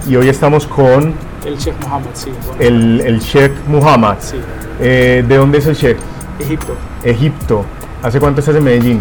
y 0.06 0.16
hoy 0.16 0.28
estamos 0.28 0.66
con... 0.66 1.14
El 1.44 1.56
Sheikh 1.56 1.80
Muhammad, 1.80 2.10
sí. 2.14 2.30
El, 2.58 3.00
el 3.00 3.18
Sheikh 3.18 3.52
Muhammad. 3.66 4.18
Sí. 4.20 4.36
Eh, 4.80 5.24
¿De 5.26 5.36
dónde 5.36 5.58
es 5.58 5.66
el 5.66 5.74
Sheikh? 5.74 5.98
Egipto. 6.38 6.76
Egipto. 7.02 7.64
¿Hace 8.02 8.20
cuánto 8.20 8.40
estás 8.40 8.54
en 8.54 8.64
Medellín? 8.64 9.00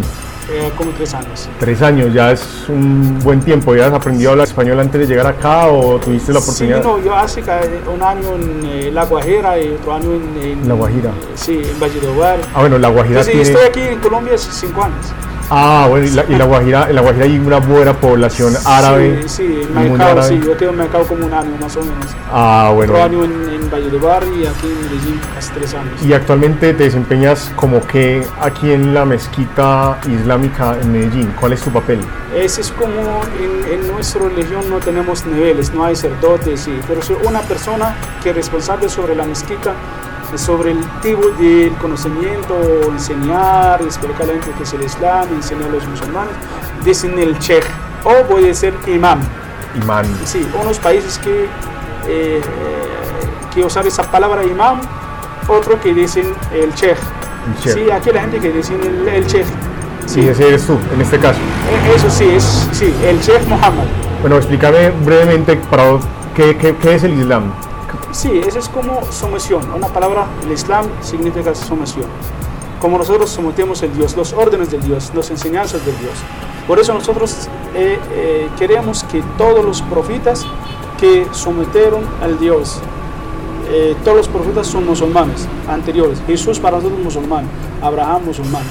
Eh, 0.52 0.72
como 0.76 0.90
tres 0.90 1.14
años. 1.14 1.48
Tres 1.60 1.80
años, 1.80 2.12
ya 2.12 2.32
es 2.32 2.44
un 2.68 3.20
buen 3.20 3.40
tiempo. 3.40 3.76
¿Ya 3.76 3.86
has 3.86 3.92
aprendido 3.92 4.30
a 4.30 4.32
hablar 4.32 4.48
español 4.48 4.80
antes 4.80 5.00
de 5.00 5.06
llegar 5.06 5.26
acá 5.26 5.68
o 5.68 5.98
tuviste 6.00 6.32
la 6.32 6.40
oportunidad? 6.40 6.82
Sí, 6.82 6.88
no, 6.88 6.98
yo 6.98 7.14
hace 7.14 7.40
un 7.92 8.02
año 8.02 8.34
en 8.34 8.66
eh, 8.66 8.90
La 8.92 9.04
Guajira 9.04 9.60
y 9.60 9.68
otro 9.68 9.94
año 9.94 10.12
en, 10.12 10.66
La 10.66 10.74
Guajira. 10.74 11.12
sí, 11.34 11.62
en 11.64 11.78
Valledupar. 11.78 12.38
Ah, 12.52 12.60
bueno, 12.60 12.78
La 12.78 12.88
Guajira 12.88 13.22
sí, 13.22 13.40
estoy 13.40 13.64
aquí 13.64 13.80
en 13.80 14.00
Colombia 14.00 14.34
hace 14.34 14.50
cinco 14.50 14.82
años. 14.82 15.06
Ah, 15.52 15.86
bueno, 15.88 16.06
y 16.06 16.10
la, 16.10 16.24
y 16.28 16.36
la, 16.36 16.44
Guajira, 16.44 16.88
en 16.88 16.94
la 16.94 17.02
Guajira 17.02 17.24
hay 17.24 17.38
una 17.38 17.58
buena 17.58 17.92
población 17.92 18.54
árabe. 18.64 19.22
Sí, 19.22 19.28
sí, 19.28 19.60
en 19.62 19.74
Mercado, 19.74 20.22
sí, 20.22 20.40
yo 20.44 20.56
tengo 20.56 20.72
en 20.72 20.78
Mercado 20.78 21.04
como 21.08 21.26
un 21.26 21.34
año 21.34 21.50
más 21.60 21.76
o 21.76 21.80
menos. 21.80 22.06
Ah, 22.30 22.70
bueno. 22.72 22.92
Otro 22.92 23.04
año 23.04 23.24
en, 23.24 23.48
en 23.48 23.70
Valledupar 23.70 24.22
y 24.22 24.46
aquí 24.46 24.68
en 24.68 24.82
Medellín 24.82 25.20
hace 25.36 25.52
tres 25.54 25.74
años. 25.74 26.00
¿Y 26.04 26.12
actualmente 26.12 26.72
te 26.72 26.84
desempeñas 26.84 27.52
como 27.56 27.84
que 27.84 28.24
aquí 28.40 28.70
en 28.70 28.94
la 28.94 29.04
mezquita 29.04 29.98
islámica 30.06 30.76
en 30.80 30.92
Medellín? 30.92 31.34
¿Cuál 31.40 31.54
es 31.54 31.62
tu 31.62 31.70
papel? 31.70 31.98
Ese 32.32 32.60
es 32.60 32.70
como 32.70 33.20
en, 33.40 33.72
en 33.72 33.92
nuestra 33.92 34.22
religión 34.22 34.70
no 34.70 34.78
tenemos 34.78 35.26
niveles, 35.26 35.74
no 35.74 35.84
hay 35.84 35.96
sacerdotes, 35.96 36.60
sí, 36.60 36.78
pero 36.86 37.02
soy 37.02 37.16
una 37.26 37.40
persona 37.40 37.96
que 38.22 38.30
es 38.30 38.36
responsable 38.36 38.88
sobre 38.88 39.16
la 39.16 39.24
mezquita 39.24 39.74
sobre 40.36 40.72
el 40.72 40.84
tipo 41.02 41.22
del 41.38 41.72
conocimiento, 41.74 42.54
enseñar, 42.88 43.82
explicar 43.82 44.22
a 44.22 44.26
la 44.26 44.32
gente 44.34 44.52
que 44.56 44.62
es 44.62 44.72
el 44.72 44.82
Islam, 44.82 45.28
enseñar 45.32 45.68
a 45.68 45.72
los 45.72 45.86
musulmanes, 45.86 46.34
dicen 46.84 47.18
el 47.18 47.38
Sheikh 47.38 47.64
o 48.04 48.26
puede 48.26 48.54
ser 48.54 48.74
imam. 48.86 49.20
Imam. 49.74 50.06
Sí, 50.24 50.46
unos 50.60 50.78
países 50.78 51.18
que, 51.18 51.46
eh, 52.06 52.40
que 53.54 53.64
usan 53.64 53.86
esa 53.86 54.02
palabra 54.10 54.44
imam, 54.44 54.80
otro 55.48 55.80
que 55.80 55.94
dicen 55.94 56.32
el 56.52 56.72
Sheikh. 56.74 56.98
Sí, 57.62 57.90
aquí 57.90 58.10
la 58.10 58.20
gente 58.20 58.38
que 58.38 58.50
dice 58.50 58.74
el, 58.74 59.08
el 59.08 59.26
Sheikh. 59.26 59.46
Sí, 60.06 60.28
ese 60.28 60.48
eres 60.48 60.66
tú, 60.66 60.78
en 60.92 61.00
este 61.00 61.18
caso. 61.18 61.38
E, 61.70 61.94
eso 61.94 62.10
sí, 62.10 62.28
es 62.34 62.68
sí, 62.72 62.92
el 63.04 63.20
Sheikh 63.20 63.46
Muhammad. 63.48 63.84
Bueno, 64.20 64.36
explícame 64.36 64.90
brevemente 65.04 65.56
para 65.56 65.98
qué, 66.34 66.56
qué, 66.56 66.76
qué 66.76 66.94
es 66.94 67.04
el 67.04 67.14
Islam. 67.14 67.52
Sí, 68.12 68.40
eso 68.44 68.58
es 68.58 68.68
como 68.68 69.00
sumisión. 69.12 69.70
Una 69.72 69.86
palabra, 69.86 70.26
el 70.44 70.52
Islam 70.52 70.86
significa 71.00 71.54
sumisión. 71.54 72.06
Como 72.80 72.98
nosotros 72.98 73.30
sometemos 73.30 73.82
el 73.82 73.94
Dios, 73.94 74.16
los 74.16 74.32
órdenes 74.32 74.70
del 74.70 74.82
Dios, 74.82 75.12
las 75.14 75.30
enseñanzas 75.30 75.84
del 75.86 75.96
Dios. 75.98 76.14
Por 76.66 76.80
eso 76.80 76.92
nosotros 76.92 77.48
eh, 77.74 77.98
eh, 78.12 78.48
queremos 78.58 79.04
que 79.04 79.22
todos 79.38 79.64
los 79.64 79.82
profetas 79.82 80.44
que 80.98 81.26
sometieron 81.32 82.04
al 82.20 82.38
Dios, 82.38 82.80
eh, 83.68 83.94
todos 84.04 84.16
los 84.18 84.28
profetas 84.28 84.66
son 84.66 84.86
musulmanes 84.86 85.46
anteriores. 85.68 86.20
Jesús 86.26 86.58
para 86.58 86.78
nosotros 86.78 87.00
musulmán, 87.00 87.44
Abraham 87.80 88.22
musulmán, 88.26 88.64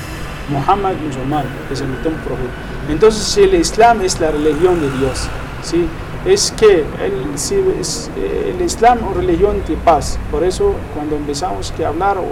Muhammad 0.50 0.96
musulmán, 1.06 1.46
es 1.72 1.80
el 1.80 1.90
último 1.92 2.16
profeta. 2.26 2.52
Entonces 2.90 3.38
el 3.38 3.54
Islam 3.54 4.02
es 4.02 4.20
la 4.20 4.32
religión 4.32 4.82
de 4.82 4.90
Dios. 4.98 5.28
¿sí? 5.62 5.88
Es 6.26 6.52
que 6.52 6.84
el, 7.04 7.36
es, 7.36 8.12
eh, 8.18 8.54
el 8.54 8.62
Islam 8.66 9.00
o 9.10 9.14
religión 9.14 9.62
de 9.68 9.76
paz. 9.76 10.20
Por 10.32 10.44
eso 10.44 10.76
cuando 10.94 11.16
empezamos 11.16 11.72
que 11.72 11.86
hablar 11.86 12.18
o 12.18 12.26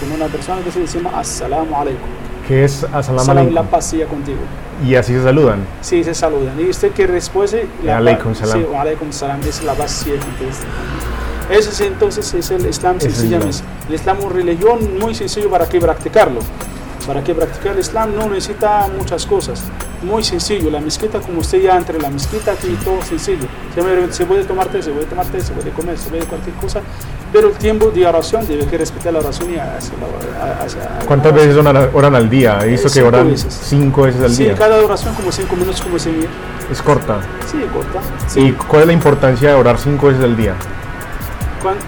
con 0.00 0.12
una 0.12 0.26
persona 0.26 0.62
que 0.62 0.70
se 0.70 0.80
decimos 0.80 1.12
Assalamu 1.14 1.74
alaikum. 1.74 2.08
¿Qué 2.46 2.64
es 2.64 2.84
Assalamu 2.84 3.30
alaikum? 3.30 3.54
La 3.54 3.62
paz 3.62 3.86
sea 3.86 4.06
contigo. 4.06 4.40
¿Y 4.86 4.94
así 4.94 5.14
se 5.14 5.22
saludan? 5.22 5.64
Sí, 5.80 6.02
se 6.04 6.14
saludan. 6.14 6.58
Y 6.60 6.68
usted 6.68 6.92
que 6.92 7.06
responde, 7.06 7.66
la 7.84 7.98
alaikum 7.98 8.34
salam. 8.34 8.60
Sí, 8.60 8.66
alaikum 8.74 9.12
salam, 9.12 9.40
es 9.46 9.62
la 9.62 9.74
paz 9.74 9.90
sea 9.90 10.18
contigo. 10.18 10.50
Ese 11.50 11.70
es, 11.70 11.80
entonces 11.80 12.32
es 12.34 12.50
el 12.50 12.66
Islam 12.66 13.00
sencillamente. 13.00 13.58
El 13.88 13.94
Islam 13.94 14.18
es 14.18 14.24
una 14.24 14.34
religión 14.34 14.98
muy 14.98 15.14
sencillo 15.14 15.50
para 15.50 15.68
que 15.68 15.80
practicarlo. 15.80 16.40
Para 17.06 17.22
que 17.22 17.34
practicar 17.34 17.72
el 17.72 17.80
Islam 17.80 18.14
no 18.14 18.28
necesita 18.28 18.88
muchas 18.96 19.26
cosas. 19.26 19.62
Muy 20.02 20.22
sencillo. 20.22 20.70
La 20.70 20.80
mezquita, 20.80 21.20
como 21.20 21.40
usted 21.40 21.62
ya 21.62 21.76
entre 21.76 21.98
la 22.00 22.10
mezquita, 22.10 22.52
aquí 22.52 22.76
todo 22.84 23.02
sencillo. 23.02 23.46
Se 24.10 24.24
puede 24.26 24.44
tomar 24.44 24.68
té, 24.68 24.82
se 24.82 24.90
puede 24.90 25.06
tomar 25.06 25.26
té, 25.26 25.40
se 25.40 25.52
puede 25.52 25.70
comer, 25.70 25.98
se 25.98 26.10
puede 26.10 26.24
cualquier 26.24 26.54
cosa. 26.56 26.80
Pero 27.32 27.48
el 27.48 27.54
tiempo 27.54 27.90
de 27.90 28.06
oración 28.06 28.46
debe 28.46 28.66
que 28.66 28.78
respetar 28.78 29.12
la 29.12 29.20
oración 29.20 29.50
y 29.50 29.56
hacia, 29.56 29.94
hacia 30.60 31.06
¿Cuántas 31.06 31.32
veces 31.34 31.56
oran 31.56 32.14
al 32.14 32.28
día? 32.28 32.58
Visto 32.58 32.90
que 32.90 33.02
oran 33.02 33.30
veces. 33.30 33.58
cinco 33.64 34.02
veces 34.02 34.22
al 34.22 34.36
día. 34.36 34.52
Sí, 34.52 34.58
cada 34.58 34.84
oración 34.84 35.14
como 35.14 35.32
cinco 35.32 35.56
minutos, 35.56 35.80
como 35.80 35.98
se 35.98 36.10
Es 36.70 36.82
corta. 36.82 37.20
Sí, 37.50 37.58
corta. 37.72 38.00
¿Y 38.38 38.52
cuál 38.52 38.82
es 38.82 38.86
la 38.88 38.92
importancia 38.92 39.50
de 39.50 39.54
orar 39.54 39.78
cinco 39.78 40.08
veces 40.08 40.22
al 40.22 40.36
día? 40.36 40.54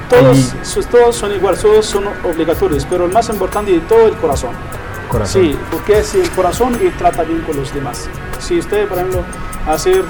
todos, 0.08 0.86
todos 0.90 1.16
son 1.16 1.34
iguales, 1.34 1.60
todos 1.60 1.84
son 1.84 2.04
obligatorios, 2.24 2.86
pero 2.88 3.06
el 3.06 3.12
más 3.12 3.28
importante 3.28 3.72
de 3.72 3.80
todo 3.80 4.06
el 4.06 4.14
corazón. 4.14 4.50
Sí, 5.24 5.56
porque 5.70 6.02
si 6.02 6.20
el 6.20 6.30
corazón 6.30 6.78
y 6.80 6.90
trata 6.90 7.22
bien 7.22 7.40
con 7.42 7.56
los 7.56 7.72
demás. 7.72 8.08
Si 8.38 8.58
usted, 8.58 8.88
por 8.88 8.98
ejemplo, 8.98 9.22
hacer 9.68 10.04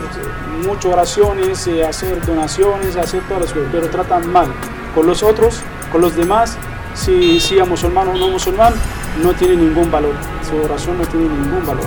muchas 0.64 0.86
oraciones, 0.86 1.66
eh, 1.66 1.84
hacer 1.84 2.24
donaciones, 2.24 2.96
hacer 2.96 3.22
todas 3.22 3.44
las 3.44 3.52
cosas, 3.52 3.68
pero 3.72 3.88
tratan 3.88 4.30
mal 4.32 4.48
con 4.94 5.06
los 5.06 5.22
otros, 5.22 5.60
con 5.92 6.00
los 6.00 6.16
demás, 6.16 6.56
si 6.94 7.40
sea 7.40 7.64
musulmán 7.64 8.08
o 8.08 8.14
no 8.14 8.28
musulmán, 8.28 8.72
no 9.22 9.32
tiene 9.32 9.56
ningún 9.56 9.90
valor. 9.90 10.14
Su 10.48 10.56
oración 10.64 10.98
no 10.98 11.04
tiene 11.04 11.28
ningún 11.28 11.66
valor. 11.66 11.86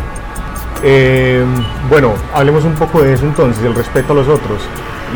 Eh, 0.83 1.43
bueno, 1.89 2.13
hablemos 2.33 2.63
un 2.63 2.75
poco 2.75 3.01
de 3.01 3.13
eso 3.13 3.25
entonces, 3.25 3.63
el 3.63 3.73
respeto 3.73 4.13
a 4.13 4.15
los 4.17 4.27
otros. 4.27 4.61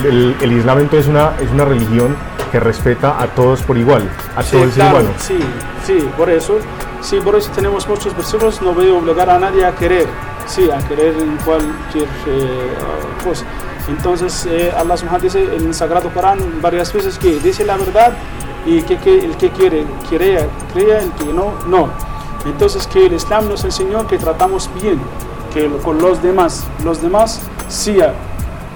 El, 0.03 0.35
el 0.41 0.51
Islam 0.53 0.79
entonces 0.79 1.05
es 1.05 1.09
una, 1.09 1.33
es 1.39 1.51
una 1.51 1.65
religión 1.65 2.15
que 2.51 2.59
respeta 2.59 3.21
a 3.21 3.27
todos 3.27 3.61
por 3.61 3.77
igual, 3.77 4.09
a 4.35 4.43
sí, 4.43 4.57
todos 4.57 4.73
claro, 4.73 5.05
Sí, 5.17 5.39
sí, 5.85 6.09
por 6.17 6.29
eso 6.29 6.59
Sí, 7.01 7.19
por 7.19 7.35
eso 7.35 7.49
tenemos 7.55 7.87
muchos 7.87 8.15
versículos, 8.15 8.61
no 8.61 8.73
voy 8.73 8.89
a 8.89 8.93
obligar 8.93 9.29
a 9.29 9.39
nadie 9.39 9.65
a 9.65 9.75
querer, 9.75 10.07
sí, 10.45 10.69
a 10.69 10.77
querer 10.87 11.15
en 11.17 11.35
cualquier 11.37 12.07
cosa. 13.23 13.45
Entonces, 13.87 14.45
eh, 14.45 14.71
Allah 14.77 14.95
subhanahu 14.95 15.21
dice 15.21 15.43
en 15.43 15.65
el 15.65 15.73
Sagrado 15.73 16.13
Corán 16.13 16.61
varias 16.61 16.93
veces 16.93 17.17
que 17.17 17.39
dice 17.39 17.65
la 17.65 17.75
verdad 17.77 18.13
y 18.65 18.83
que, 18.83 18.93
el 19.25 19.35
que 19.37 19.49
quiere, 19.49 19.85
crea, 20.09 20.47
crea, 20.71 20.99
el 20.99 21.11
que 21.13 21.25
no, 21.25 21.53
no. 21.67 21.89
Entonces, 22.45 22.85
que 22.85 23.07
el 23.07 23.13
Islam 23.13 23.49
nos 23.49 23.63
enseñó 23.63 24.05
que 24.07 24.17
tratamos 24.17 24.69
bien 24.79 25.01
que 25.53 25.67
con 25.83 25.99
los 25.99 26.21
demás, 26.21 26.65
los 26.83 27.01
demás, 27.01 27.41
sea 27.67 28.13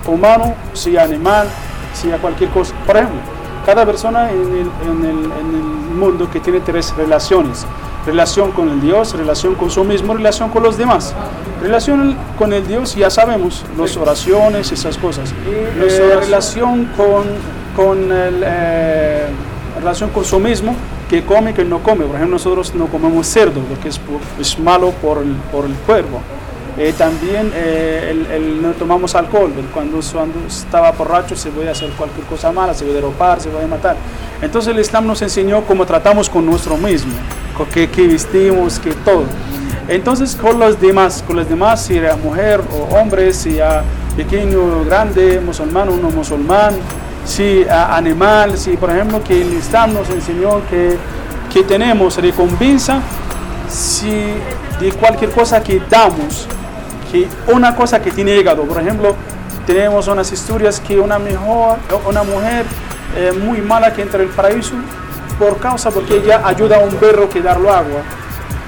humano, 0.08 0.56
sea 0.74 1.04
animal, 1.04 1.48
sea 1.94 2.18
cualquier 2.18 2.50
cosa. 2.50 2.74
Por 2.86 2.98
ejemplo, 2.98 3.20
cada 3.66 3.86
persona 3.86 4.32
en 4.32 4.52
el 4.52 5.64
mundo 5.96 6.30
que 6.30 6.40
tiene 6.40 6.60
tres 6.60 6.94
relaciones, 6.98 7.66
relación 8.06 8.52
con 8.52 8.70
el 8.70 8.82
Dios, 8.82 9.14
relación 9.18 9.56
con 9.56 9.70
su 9.70 9.84
mismo, 9.84 10.14
relación 10.14 10.50
con 10.50 10.64
los 10.64 10.78
demás. 10.78 11.14
Relación 11.62 12.16
con 12.38 12.54
el 12.54 12.68
Dios 12.68 12.96
ya 12.96 13.10
sabemos, 13.10 13.64
las 13.78 13.98
oraciones, 13.98 14.72
esas 14.72 14.98
cosas. 14.98 15.34
Eh, 15.48 16.18
relación 16.20 16.86
con, 16.96 17.24
con 17.76 18.12
el, 18.12 18.44
eh, 18.46 19.26
relación 19.80 20.12
con 20.12 20.24
su 20.24 20.40
mismo, 20.40 20.76
que 21.10 21.24
come, 21.24 21.54
que 21.54 21.66
no 21.66 21.80
come. 21.80 22.06
Por 22.06 22.16
ejemplo, 22.16 22.36
nosotros 22.36 22.76
no 22.76 22.88
comemos 22.88 23.28
cerdo, 23.28 23.62
porque 23.62 23.90
es, 23.90 24.00
es 24.40 24.60
malo 24.60 24.92
por 24.92 25.20
el, 25.20 25.34
por 25.52 25.66
el 25.66 25.74
cuerpo. 25.74 26.22
Eh, 26.78 26.94
también 26.98 27.54
el, 27.56 28.62
no 28.62 28.72
tomamos 28.74 29.16
alcohol, 29.16 29.50
cuando, 29.74 30.02
cuando 30.12 30.40
estaba 30.46 30.92
borracho 30.92 31.34
se 31.34 31.50
puede 31.50 31.70
hacer 31.70 31.90
cualquier 31.92 32.26
cosa 32.26 32.52
mala, 32.52 32.74
se 32.74 32.84
puede 32.84 33.00
ropar, 33.00 33.40
se 33.40 33.50
puede 33.50 33.66
matar. 33.66 33.96
Entonces 34.42 34.74
el 34.74 34.82
Islam 34.82 35.08
nos 35.08 35.22
enseñó 35.22 35.64
cómo 35.64 35.86
tratamos 35.86 36.30
con 36.30 36.46
nuestro 36.46 36.76
mismo 36.76 37.14
que, 37.64 37.90
que 37.90 38.08
vestimos, 38.08 38.80
que 38.80 38.92
todo. 38.92 39.24
Entonces 39.88 40.36
con 40.36 40.60
los 40.60 40.80
demás, 40.82 41.24
con 41.26 41.38
los 41.38 41.48
demás, 41.48 41.86
si 41.86 41.98
era 41.98 42.16
mujer 42.16 42.62
o 42.72 42.96
hombre, 42.96 43.32
si 43.34 43.58
era 43.58 43.84
pequeño 44.18 44.84
grande, 44.86 45.40
musulmán 45.40 45.90
o 45.90 45.96
no 45.98 46.10
musulmán, 46.10 46.74
si 47.24 47.66
animal, 47.70 48.58
si 48.58 48.78
por 48.78 48.90
ejemplo 48.90 49.24
que 49.24 49.42
el 49.42 49.54
Islam 49.54 49.94
nos 49.94 50.10
enseñó 50.10 50.62
que, 50.70 50.98
que 51.54 51.64
tenemos 51.64 52.18
recompensa 52.18 53.02
si 53.70 54.10
de 54.80 54.92
cualquier 55.00 55.32
cosa 55.32 55.62
que 55.62 55.82
damos, 55.90 56.48
que 57.12 57.28
una 57.52 57.76
cosa 57.76 58.02
que 58.02 58.12
tiene 58.12 58.36
hígado, 58.36 58.64
por 58.64 58.82
ejemplo, 58.82 59.16
tenemos 59.66 60.08
unas 60.08 60.32
historias 60.32 60.80
que 60.80 61.00
una, 61.00 61.18
mejor, 61.18 61.78
una 62.08 62.24
mujer 62.24 62.66
eh, 63.16 63.32
muy 63.32 63.62
mala 63.62 63.94
que 63.94 64.02
entra 64.02 64.22
el 64.22 64.30
paraíso 64.30 64.74
por 65.38 65.58
causa 65.58 65.92
porque 65.92 66.18
ella 66.18 66.42
ayuda 66.44 66.78
a 66.78 66.80
un 66.80 66.96
perro 66.96 67.30
que 67.30 67.42
darlo 67.42 67.72
agua. 67.72 68.02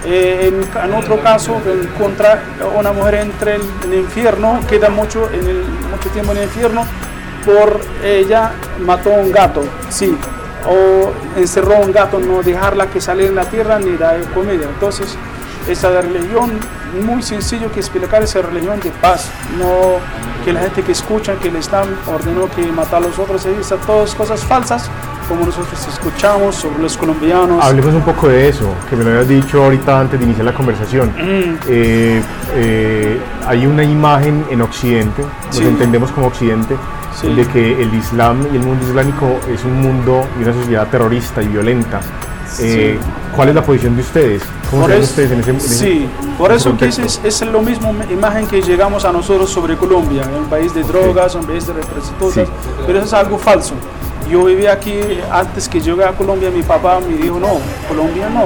Eh, 0.06 0.54
en, 0.84 0.94
otro 0.94 1.22
caso, 1.22 1.60
contra 1.98 2.42
una 2.78 2.94
mujer 2.94 3.16
entre 3.16 3.56
el, 3.56 3.62
el, 3.86 3.94
infierno, 3.96 4.60
queda 4.70 4.90
mucho, 4.90 5.30
en 5.32 5.90
mucho 5.90 6.10
tiempo 6.14 6.32
en 6.32 6.38
el 6.40 6.44
infierno, 6.46 6.86
por 7.46 7.80
ella 8.04 8.52
mató 8.86 9.14
a 9.14 9.18
un 9.18 9.32
gato, 9.32 9.64
sí, 9.90 10.18
o 10.66 11.40
encerró 11.40 11.78
a 11.78 11.80
un 11.80 11.92
gato, 11.92 12.20
no 12.20 12.44
dejarla 12.44 12.88
que 12.88 13.02
saliera 13.02 13.30
en 13.30 13.36
la 13.36 13.46
tierra 13.46 13.80
ni 13.80 13.98
dar 13.98 14.20
comida. 14.34 14.66
Entonces, 14.66 15.18
esa 15.68 16.02
religión, 16.02 16.60
muy 17.02 17.22
sencillo 17.22 17.72
que 17.72 17.80
explicar 17.80 18.24
esa 18.24 18.42
religión 18.42 18.80
de 18.80 18.92
paz, 18.92 19.30
no 19.58 20.00
que 20.46 20.54
la 20.54 20.62
gente 20.62 20.84
que 20.84 20.94
escucha 20.94 21.36
que 21.36 21.50
el 21.50 21.58
Islam 21.58 21.88
ordenó 22.08 22.50
que 22.50 22.66
matar 22.72 23.04
a 23.04 23.08
los 23.08 23.20
otros, 23.20 23.46
esas 23.46 23.80
todas 23.86 24.16
cosas 24.16 24.44
falsas, 24.44 24.90
como 25.28 25.46
nosotros 25.46 25.88
escuchamos 25.88 26.56
sobre 26.56 26.80
los 26.80 26.98
colombianos. 26.98 27.64
Hablemos 27.64 27.94
un 27.94 28.02
poco 28.02 28.30
de 28.30 28.50
eso, 28.50 28.74
que 28.90 28.96
me 28.96 29.04
lo 29.04 29.12
habías 29.12 29.28
dicho 29.28 29.64
ahorita 29.64 30.00
antes 30.00 30.20
de 30.20 30.26
iniciar 30.26 30.46
la 30.46 30.54
conversación. 30.54 31.10
Mm. 31.10 31.58
Eh, 31.68 32.22
eh, 32.56 33.20
hay 33.46 33.66
una 33.66 33.84
imagen 33.84 34.46
en 34.50 34.62
Occidente, 34.62 35.24
nos 35.48 35.60
entendemos 35.60 36.12
como 36.12 36.28
Occidente, 36.28 36.76
de 37.24 37.48
que 37.48 37.82
el 37.82 37.94
Islam 37.94 38.48
y 38.54 38.58
el 38.58 38.64
mundo 38.64 38.86
islámico 38.86 39.40
es 39.52 39.64
un 39.64 39.82
mundo 39.82 40.24
y 40.40 40.44
una 40.44 40.54
sociedad 40.54 40.88
terrorista 40.88 41.42
y 41.42 41.48
violenta. 41.48 42.00
Eh, 42.60 42.98
¿Cuál 43.36 43.50
es 43.50 43.56
la 43.56 43.64
posición 43.64 43.96
de 43.96 44.02
ustedes? 44.02 44.44
¿Cómo 44.72 44.84
por 44.84 44.96
ustedes 44.96 45.32
en 45.32 45.40
ese, 45.40 45.60
Sí, 45.60 46.10
por 46.38 46.52
eso 46.52 46.76
que 46.78 46.86
es, 46.86 47.20
es 47.24 47.42
lo 47.42 47.62
mismo 47.62 47.94
imagen 48.10 48.48
que 48.48 48.62
llegamos 48.62 49.06
a 49.06 49.12
nosotros 49.12 49.50
sobre 49.50 49.76
Colombia, 49.76 50.24
un 50.36 50.46
país 50.46 50.74
de 50.74 50.84
drogas, 50.84 51.36
un 51.36 51.46
país 51.46 51.68
de 51.68 51.74
prostitutas, 51.74 52.48
pero 52.86 53.00
eso 53.00 53.08
es 53.08 53.14
algo 53.14 53.38
falso. 53.38 53.74
Yo 54.30 54.46
vivía 54.46 54.74
aquí 54.74 55.00
antes 55.32 55.70
que 55.70 55.80
llegué 55.80 56.04
a 56.04 56.12
Colombia, 56.12 56.50
mi 56.50 56.62
papá 56.62 57.00
me 57.00 57.16
dijo, 57.16 57.40
no, 57.40 57.60
Colombia 57.88 58.30
no, 58.30 58.46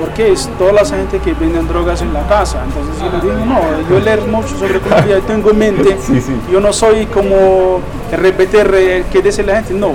porque 0.00 0.32
es 0.32 0.48
toda 0.58 0.72
la 0.72 0.84
gente 0.84 1.18
que 1.18 1.34
venden 1.34 1.66
drogas 1.66 2.00
en 2.02 2.12
la 2.12 2.26
casa. 2.28 2.62
Entonces 2.64 3.02
yo 3.02 3.10
le 3.10 3.34
digo, 3.34 3.46
no, 3.46 3.60
yo 3.88 4.00
leo 4.00 4.26
mucho 4.26 4.56
sobre 4.56 4.78
Colombia, 4.80 5.20
tengo 5.26 5.50
en 5.50 5.58
mente, 5.58 5.96
yo 6.52 6.60
no 6.60 6.72
soy 6.72 7.06
como 7.06 7.80
repetir 8.12 9.04
que 9.10 9.22
dice 9.22 9.42
la 9.42 9.56
gente, 9.56 9.74
no. 9.74 9.92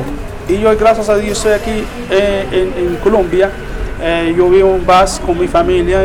Y 0.50 0.60
yo 0.60 0.76
gracias 0.78 1.08
a 1.08 1.16
Dios 1.16 1.38
estoy 1.38 1.54
aquí 1.54 1.86
eh, 2.10 2.46
en, 2.52 2.88
en 2.88 2.96
Colombia 2.98 3.52
eh, 4.01 4.34
yo 4.36 4.50
vivo 4.50 4.75
en 4.75 4.81
paz 4.81 5.22
con 5.24 5.39
mi 5.39 5.48
familia, 5.48 6.03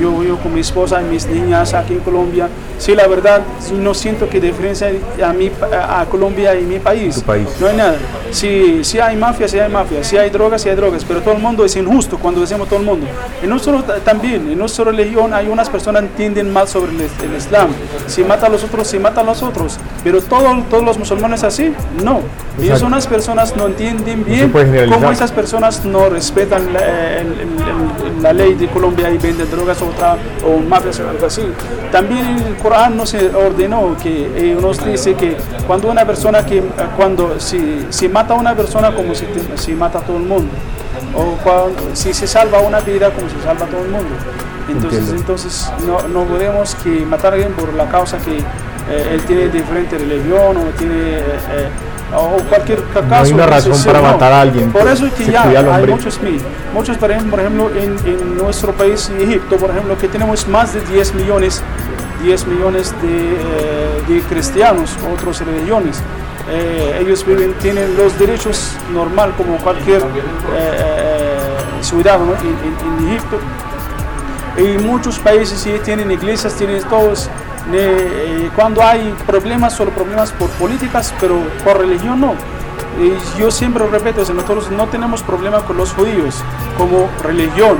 yo 0.00 0.18
vivo 0.18 0.36
con 0.38 0.52
mi 0.52 0.60
esposa 0.60 1.00
y 1.00 1.04
mis 1.04 1.26
niñas 1.26 1.72
aquí 1.74 1.94
en 1.94 2.00
Colombia. 2.00 2.48
Sí, 2.78 2.94
la 2.94 3.08
verdad, 3.08 3.42
no 3.72 3.92
siento 3.92 4.28
que 4.28 4.40
diferencia 4.40 4.92
a, 5.24 5.32
mi, 5.32 5.50
a 5.72 6.06
Colombia 6.08 6.54
y 6.54 6.62
mi 6.62 6.78
país. 6.78 7.22
país. 7.22 7.48
No 7.60 7.66
hay 7.66 7.76
nada. 7.76 7.96
Si, 8.30 8.84
si 8.84 9.00
hay 9.00 9.16
mafia, 9.16 9.48
si 9.48 9.58
hay 9.58 9.68
mafia. 9.68 10.04
Si 10.04 10.16
hay 10.16 10.30
drogas, 10.30 10.62
si 10.62 10.68
hay 10.68 10.76
drogas. 10.76 11.04
Pero 11.04 11.20
todo 11.20 11.34
el 11.34 11.40
mundo 11.40 11.64
es 11.64 11.74
injusto 11.74 12.18
cuando 12.18 12.40
decimos 12.40 12.68
todo 12.68 12.78
el 12.78 12.84
mundo. 12.84 13.06
En 13.42 13.48
nuestro, 13.48 13.82
también, 14.04 14.48
en 14.50 14.58
nuestra 14.58 14.84
religión 14.84 15.34
hay 15.34 15.48
unas 15.48 15.68
personas 15.68 16.02
que 16.02 16.08
entienden 16.08 16.52
mal 16.52 16.68
sobre 16.68 16.92
el, 16.92 17.36
Islam. 17.36 17.70
Si 18.06 18.22
mata 18.22 18.46
a 18.46 18.48
los 18.48 18.62
otros, 18.62 18.86
si 18.86 18.98
mata 18.98 19.22
a 19.22 19.24
los 19.24 19.42
otros. 19.42 19.78
Pero 20.04 20.20
todo, 20.20 20.62
todos 20.70 20.84
los 20.84 20.98
musulmanes 20.98 21.42
así, 21.42 21.72
no. 22.04 22.20
Ellos 22.60 22.80
son 22.80 22.88
unas 22.88 23.06
personas 23.06 23.56
no 23.56 23.66
entienden 23.66 24.24
bien 24.24 24.52
cómo 24.90 25.12
esas 25.12 25.30
personas 25.30 25.84
no 25.84 26.08
respetan 26.08 26.68
el, 26.76 27.37
la 28.22 28.32
ley 28.32 28.54
de 28.54 28.68
Colombia 28.68 29.10
y 29.10 29.18
vende 29.18 29.44
drogas 29.46 29.80
otra, 29.82 30.16
o 30.44 30.58
mafias 30.58 31.00
o 31.00 31.08
algo 31.08 31.26
así. 31.26 31.42
También 31.92 32.26
el 32.46 32.56
Corán 32.56 32.96
nos 32.96 33.14
ordenó 33.14 33.96
que 34.02 34.50
eh, 34.52 34.56
nos 34.60 34.84
dice 34.84 35.14
que 35.14 35.36
cuando 35.66 35.90
una 35.90 36.04
persona 36.04 36.44
que 36.44 36.62
cuando 36.96 37.38
si, 37.40 37.86
si 37.90 38.08
mata 38.08 38.34
a 38.34 38.36
una 38.36 38.54
persona 38.54 38.94
como 38.94 39.14
si, 39.14 39.26
si 39.54 39.72
mata 39.72 39.98
a 39.98 40.02
todo 40.02 40.16
el 40.16 40.24
mundo 40.24 40.50
o 41.14 41.36
cuando, 41.42 41.94
si 41.94 42.12
se 42.12 42.26
salva 42.26 42.60
una 42.60 42.80
vida 42.80 43.10
como 43.10 43.28
se 43.28 43.40
salva 43.42 43.66
a 43.66 43.68
todo 43.68 43.82
el 43.82 43.90
mundo. 43.90 44.14
Entonces, 44.68 45.08
entonces 45.08 45.72
no, 45.86 46.06
no 46.08 46.24
podemos 46.24 46.74
que 46.76 46.90
matar 47.06 47.32
a 47.32 47.36
alguien 47.36 47.52
por 47.54 47.72
la 47.72 47.88
causa 47.88 48.18
que 48.18 48.36
eh, 48.36 49.14
él 49.14 49.22
tiene 49.22 49.48
diferente 49.48 49.96
religión 49.96 50.56
o 50.56 50.64
tiene 50.76 51.18
eh, 51.18 51.68
o 52.16 52.36
cualquier 52.48 52.82
caso. 52.84 53.06
No 53.06 53.16
hay 53.16 53.32
una 53.32 53.46
razón 53.46 53.84
para 53.84 54.00
matar 54.00 54.32
a 54.32 54.40
alguien. 54.40 54.72
Por 54.72 54.88
eso 54.88 55.06
es 55.06 55.12
que 55.14 55.30
ya 55.30 55.42
hay 55.42 55.86
muchos, 55.86 56.18
muchos 56.72 56.96
por 56.96 57.10
ejemplo, 57.10 57.70
en, 57.70 57.96
en, 58.06 58.36
nuestro 58.36 58.72
país, 58.72 59.10
Egipto, 59.18 59.56
por 59.56 59.70
ejemplo, 59.70 59.96
que 59.98 60.08
tenemos 60.08 60.46
más 60.48 60.72
de 60.74 60.80
10 60.80 61.14
millones, 61.14 61.62
10 62.22 62.46
millones 62.46 62.94
de, 63.02 63.32
eh, 63.32 64.02
de 64.08 64.20
cristianos, 64.22 64.96
otras 65.12 65.44
religiones. 65.44 66.00
Eh, 66.50 67.00
ellos 67.02 67.26
viven, 67.26 67.52
tienen 67.54 67.94
los 67.96 68.18
derechos 68.18 68.72
normal 68.94 69.34
como 69.36 69.58
cualquier 69.58 70.00
eh, 70.00 71.82
ciudadano 71.82 72.32
en, 72.40 73.02
en, 73.02 73.08
Egipto. 73.10 73.38
Y 74.56 74.78
muchos 74.82 75.18
países 75.18 75.60
sí 75.60 75.72
tienen 75.84 76.10
iglesias, 76.10 76.54
tienen 76.54 76.82
todos 76.84 77.28
eh, 77.72 78.50
cuando 78.54 78.82
hay 78.82 79.14
problemas, 79.26 79.74
solo 79.74 79.90
problemas 79.90 80.32
por 80.32 80.48
políticas, 80.50 81.14
pero 81.20 81.40
por 81.64 81.78
religión 81.78 82.20
no. 82.20 82.34
yo 83.38 83.50
siempre 83.50 83.86
repito, 83.86 84.20
nosotros 84.32 84.70
no 84.70 84.86
tenemos 84.88 85.22
problema 85.22 85.60
con 85.60 85.76
los 85.76 85.92
judíos 85.92 86.42
como 86.76 87.08
religión. 87.22 87.76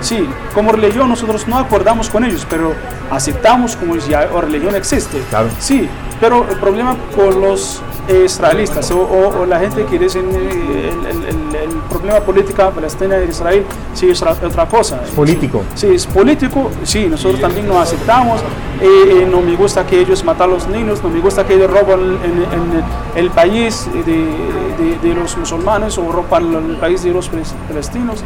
Sí, 0.00 0.26
como 0.54 0.72
religión 0.72 1.08
nosotros 1.08 1.46
no 1.46 1.58
acordamos 1.58 2.08
con 2.08 2.24
ellos, 2.24 2.46
pero 2.48 2.74
aceptamos 3.10 3.76
como 3.76 3.96
ya 3.96 4.26
la 4.26 4.40
religión 4.40 4.74
existe. 4.74 5.22
Claro. 5.28 5.48
Sí, 5.58 5.88
pero 6.20 6.46
el 6.48 6.56
problema 6.58 6.96
con 7.16 7.40
los 7.40 7.82
israelistas 8.08 8.90
o, 8.90 9.46
la 9.46 9.58
gente 9.58 9.84
que 9.84 9.98
dice 9.98 10.20
eh, 10.20 10.92
el, 11.28 11.70
problema 11.88 12.20
político 12.20 12.70
palestina 12.70 13.16
de 13.16 13.26
Israel 13.26 13.64
sí 13.94 14.08
es 14.08 14.22
otra 14.22 14.66
cosa. 14.66 15.02
Es 15.04 15.10
político. 15.10 15.62
Sí, 15.74 15.88
es 15.88 16.06
político, 16.06 16.70
sí, 16.82 17.06
nosotros 17.06 17.40
también 17.40 17.68
no 17.68 17.78
aceptamos, 17.78 18.40
eh, 18.80 18.86
eh, 19.22 19.28
no 19.30 19.40
me 19.40 19.54
gusta 19.54 19.86
que 19.86 20.00
ellos 20.00 20.24
matan 20.24 20.50
a 20.50 20.54
los 20.54 20.66
niños, 20.68 21.02
no 21.02 21.10
me 21.10 21.20
gusta 21.20 21.46
que 21.46 21.54
ellos 21.54 21.70
roban 21.70 22.18
en, 22.24 22.82
el 23.16 23.30
país 23.30 23.86
de, 23.92 24.98
de, 25.02 25.14
los 25.14 25.36
musulmanes 25.36 25.98
o 25.98 26.10
roban 26.10 26.54
el 26.70 26.76
país 26.76 27.02
de 27.02 27.12
los 27.12 27.30
palestinos. 27.68 28.24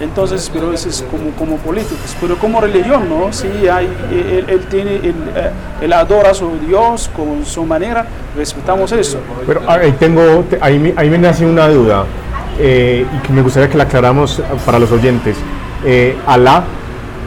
Entonces, 0.00 0.50
pero 0.52 0.72
eso 0.72 0.88
es 0.90 1.04
como, 1.10 1.30
como 1.30 1.56
políticos, 1.56 2.14
pero 2.20 2.36
como 2.36 2.60
religión, 2.60 3.08
¿no? 3.08 3.32
Sí, 3.32 3.48
hay, 3.66 3.88
él, 4.10 4.66
tiene, 4.70 4.96
él, 4.96 5.14
él, 5.80 5.92
adora 5.92 6.30
a 6.30 6.34
su 6.34 6.50
Dios 6.66 7.10
con 7.16 7.46
su 7.46 7.64
manera, 7.64 8.06
respetamos 8.36 8.92
eso. 8.92 9.18
Pero 9.46 9.62
ahí, 9.66 9.92
tengo, 9.98 10.44
ahí, 10.60 10.94
ahí 10.96 11.08
me 11.08 11.16
nace 11.16 11.46
una 11.46 11.68
duda 11.68 12.04
eh, 12.58 13.06
y 13.10 13.26
que 13.26 13.32
me 13.32 13.42
gustaría 13.42 13.68
que 13.68 13.76
la 13.78 13.84
aclaramos 13.84 14.42
para 14.66 14.78
los 14.78 14.90
oyentes. 14.92 15.36
Eh, 15.84 16.16
Alá, 16.26 16.64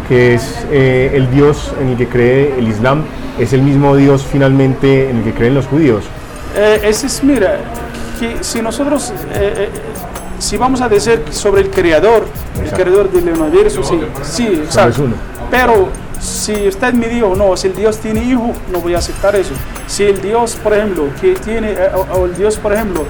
que 0.08 0.36
es 0.36 0.66
eh, 0.72 1.12
el 1.14 1.30
Dios 1.32 1.74
en 1.82 1.90
el 1.90 1.98
que 1.98 2.08
cree 2.08 2.56
el 2.58 2.68
Islam, 2.68 3.04
es 3.40 3.54
el 3.54 3.64
mismo 3.64 3.96
Dios 3.96 4.26
finalmente 4.30 5.10
en 5.10 5.18
el 5.18 5.24
que 5.24 5.34
creen 5.34 5.56
los 5.56 5.68
judíos. 5.68 6.04
ese 6.84 7.08
es, 7.08 7.24
mira, 7.24 7.60
que 8.20 8.44
si 8.44 8.62
nosotros 8.62 9.14
si 10.40 10.58
vamos 10.58 10.82
a 10.82 10.90
decir 10.90 11.22
sobre 11.32 11.62
el 11.62 11.70
creador, 11.70 12.26
el 12.64 12.72
creador 12.72 13.12
del 13.12 13.30
universo, 13.30 13.84
sí, 13.84 14.00
sí, 14.24 14.48
exacto. 14.48 15.04
Pero 15.52 15.90
si 16.20 16.68
usted 16.68 16.94
me 16.94 17.08
dijo, 17.08 17.36
no, 17.36 17.56
si 17.56 17.68
el 17.68 17.76
Dios 17.76 17.98
tiene 17.98 18.24
hijo, 18.24 18.54
no 18.72 18.80
voy 18.80 18.94
a 18.94 19.00
aceptar 19.00 19.36
eso. 19.36 19.54
Si 19.88 20.04
el 20.04 20.22
Dios, 20.22 20.58
por 20.62 20.74
ejemplo, 20.74 21.10
que 21.20 21.36
tiene, 21.36 21.72
eh, 21.72 21.90
o, 22.14 22.26
el 22.26 22.36
Dios, 22.36 22.58
por 22.58 22.74
ejemplo, 22.74 23.04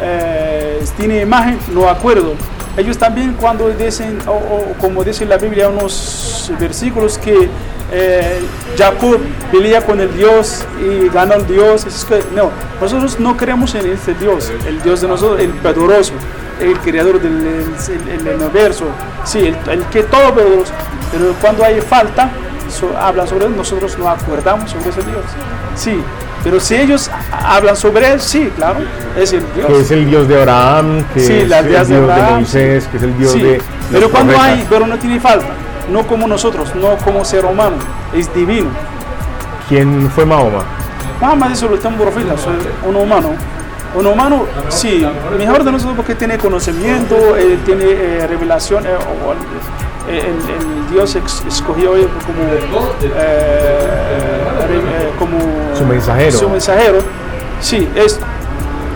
eh, 0.00 0.82
tiene 0.96 1.20
imagen, 1.20 1.58
no 1.72 1.88
acuerdo. 1.88 2.34
Ellos 2.76 2.98
también 2.98 3.34
cuando 3.40 3.68
dicen, 3.70 4.18
o, 4.26 4.74
como 4.80 5.04
dice 5.04 5.24
la 5.24 5.36
Biblia, 5.36 5.68
unos 5.68 6.52
versículos 6.58 7.18
que 7.18 7.48
eh, 7.92 8.40
Jacob 8.76 9.20
pelea 9.52 9.82
con 9.82 10.00
el 10.00 10.14
Dios 10.16 10.64
y 10.80 11.08
gana 11.08 11.36
el 11.36 11.46
Dios. 11.46 11.86
Es 11.86 12.04
que, 12.04 12.22
no, 12.34 12.50
nosotros 12.80 13.20
no 13.20 13.36
creemos 13.36 13.74
en 13.74 13.90
este 13.90 14.14
Dios, 14.14 14.50
el 14.66 14.82
Dios 14.82 15.00
de 15.00 15.08
nosotros, 15.08 15.40
el 15.40 15.50
poderoso 15.50 16.12
el 16.60 16.78
creador 16.80 17.20
del 17.20 17.32
universo, 18.36 18.86
sí, 19.24 19.52
el, 19.70 19.84
que 19.86 20.02
todo 20.04 20.34
poderoso, 20.34 20.72
pero 21.12 21.32
cuando 21.40 21.64
hay 21.64 21.80
falta, 21.80 22.30
hablan 23.00 23.26
sobre 23.26 23.46
él, 23.46 23.56
nosotros 23.56 23.96
no 23.98 24.08
acordamos 24.08 24.70
sobre 24.70 24.90
ese 24.90 25.02
Dios. 25.02 25.24
Sí, 25.76 26.00
pero 26.42 26.60
si 26.60 26.76
ellos 26.76 27.10
hablan 27.32 27.76
sobre 27.76 28.12
él, 28.12 28.20
sí, 28.20 28.50
claro, 28.56 28.80
es 29.16 29.32
el 29.32 29.44
Dios. 29.54 29.66
Que 29.66 29.80
es 29.80 29.90
el 29.90 30.06
Dios 30.06 30.28
de 30.28 30.40
Abraham, 30.40 31.04
que 31.14 31.24
es 31.24 31.30
el 31.30 31.68
Dios 31.68 31.88
de, 31.88 32.00
Moisés, 32.00 32.86
que 32.88 32.96
es 32.96 33.02
el 33.02 33.18
Dios 33.18 33.34
de... 33.34 33.62
Pero 33.92 34.10
cuando 34.10 34.38
hay, 34.38 34.66
pero 34.68 34.86
no 34.86 34.98
tiene 34.98 35.20
falta, 35.20 35.48
no 35.90 36.06
como 36.06 36.26
nosotros, 36.26 36.74
no 36.74 36.96
como 36.98 37.24
ser 37.24 37.44
humano, 37.44 37.76
es 38.14 38.32
divino. 38.34 38.68
¿Quién 39.68 40.10
fue 40.10 40.24
Mahoma? 40.26 40.64
Mahoma 41.20 41.52
es 41.52 41.58
solo 41.58 41.78
un 41.82 41.94
profeta, 41.94 42.34
un 42.86 42.96
humano 42.96 43.34
un 43.94 44.06
humano, 44.06 44.46
sí, 44.68 45.06
mejor 45.38 45.64
de 45.64 45.72
nosotros 45.72 45.96
porque 45.96 46.14
tiene 46.14 46.38
conocimiento, 46.38 47.36
eh, 47.36 47.58
tiene 47.64 47.84
eh, 47.84 48.26
revelación, 48.26 48.84
eh, 48.86 48.96
el, 50.08 50.90
Dios 50.92 51.16
escogió 51.16 51.92
como, 51.92 52.42
como 55.18 55.38
su 55.76 55.84
mensajero. 55.86 56.38
Su 56.38 56.48
mensajero, 56.48 56.98
sí, 57.60 57.88
es, 57.94 58.20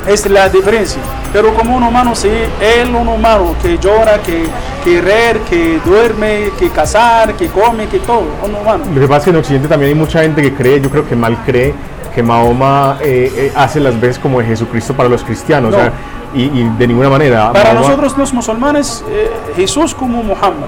es 0.06 0.28
la 0.28 0.48
diferencia. 0.48 1.00
Pero 1.32 1.54
como 1.54 1.76
un 1.76 1.82
humano, 1.82 2.14
sí, 2.14 2.30
él 2.60 2.94
un 2.94 3.06
humano 3.06 3.54
que 3.62 3.78
llora, 3.78 4.18
que, 4.22 4.44
que 4.82 5.00
reír, 5.00 5.40
que 5.48 5.78
duerme, 5.84 6.50
que 6.58 6.70
cazar, 6.70 7.34
que 7.34 7.48
come, 7.48 7.86
que 7.86 7.98
todo, 7.98 8.24
un 8.44 8.54
humano. 8.54 8.84
Lo 8.94 9.00
que 9.00 9.06
pasa 9.06 9.18
es 9.18 9.24
que 9.24 9.30
en 9.30 9.36
Occidente 9.36 9.68
también 9.68 9.90
hay 9.90 9.98
mucha 9.98 10.22
gente 10.22 10.40
que 10.40 10.54
cree, 10.54 10.80
yo 10.80 10.88
creo 10.88 11.06
que 11.06 11.14
mal 11.14 11.36
cree, 11.44 11.74
que 12.18 12.22
Mahoma 12.24 12.98
eh, 13.00 13.32
eh, 13.32 13.52
hace 13.54 13.78
las 13.78 14.00
veces 14.00 14.18
como 14.18 14.40
de 14.40 14.46
Jesucristo 14.46 14.92
para 14.92 15.08
los 15.08 15.22
cristianos. 15.22 15.72
y, 16.34 16.48
de 16.48 16.86
ninguna 16.88 17.08
manera. 17.08 17.52
Para 17.52 17.72
nosotros 17.72 18.18
los 18.18 18.34
musulmanes, 18.34 19.04
eh, 19.08 19.30
Jesús 19.54 19.94
como 19.94 20.24
Muhammad. 20.24 20.66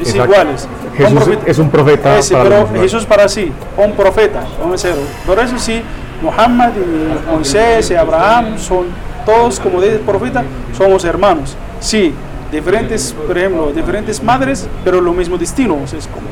Es 0.00 0.14
iguales. 0.14 0.68
Jesús 0.96 1.36
es 1.46 1.58
un 1.58 1.68
profeta. 1.68 2.20
pero 2.30 2.68
Jesús 2.80 3.04
para 3.06 3.28
sí, 3.28 3.50
un 3.76 3.90
profeta, 3.94 4.44
un 4.62 4.70
mesero. 4.70 4.98
Por 5.26 5.36
eso 5.40 5.58
sí, 5.58 5.82
Muhammad 6.22 6.70
y 6.76 7.32
Moisés 7.32 7.90
y 7.90 7.96
Abraham 7.96 8.56
son 8.56 8.86
todos, 9.26 9.58
como 9.58 9.80
dice 9.80 9.94
el 9.94 10.00
profeta, 10.00 10.44
somos 10.78 11.04
hermanos. 11.04 11.56
Sí, 11.80 12.14
diferentes, 12.52 13.16
por 13.26 13.36
ejemplo, 13.36 13.72
diferentes 13.72 14.22
madres, 14.22 14.68
pero 14.84 15.00
lo 15.00 15.12
mismo 15.12 15.36
destino. 15.36 15.76
O 15.82 15.88
sea, 15.88 15.98
es 15.98 16.06
como, 16.06 16.28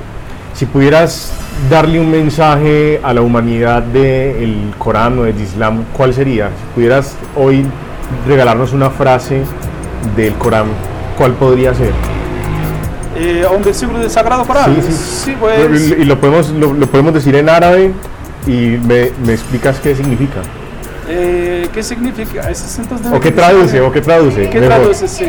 Si 0.54 0.66
pudieras 0.66 1.32
darle 1.70 2.00
un 2.00 2.10
mensaje 2.10 3.00
a 3.02 3.12
la 3.14 3.22
humanidad 3.22 3.82
del 3.82 4.72
Corán 4.78 5.18
o 5.18 5.22
del 5.24 5.40
Islam, 5.40 5.84
¿cuál 5.92 6.12
sería? 6.14 6.48
Si 6.48 6.74
pudieras 6.74 7.14
hoy 7.36 7.64
regalarnos 8.26 8.72
una 8.72 8.90
frase 8.90 9.42
del 10.16 10.34
Corán, 10.34 10.66
¿cuál 11.16 11.32
podría 11.32 11.74
ser? 11.74 11.92
eh, 13.16 13.44
un 13.54 13.62
versículo 13.62 13.98
del 13.98 14.10
Sagrado 14.10 14.44
Corán. 14.44 14.74
Sí, 14.82 14.92
sí. 14.92 15.36
pues. 15.38 15.94
Y 15.98 16.04
lo 16.04 16.18
podemos, 16.18 16.48
lo, 16.50 16.72
lo 16.72 16.86
podemos 16.86 17.12
decir 17.14 17.36
en 17.36 17.48
árabe 17.48 17.92
y 18.46 18.78
me, 18.86 19.10
me 19.24 19.32
explicas 19.34 19.78
qué 19.80 19.94
significa. 19.94 20.40
eh, 21.08 21.68
¿Qué 21.72 21.82
significa? 21.82 22.48
¿O 23.12 23.20
qué 23.20 23.30
traduce? 23.30 23.80
¿O 23.80 23.92
qué 23.92 24.00
traduce? 24.00 24.48
¿Qué 24.50 24.60
Mejor. 24.60 24.76
traduce? 24.78 25.06
Sí. 25.08 25.26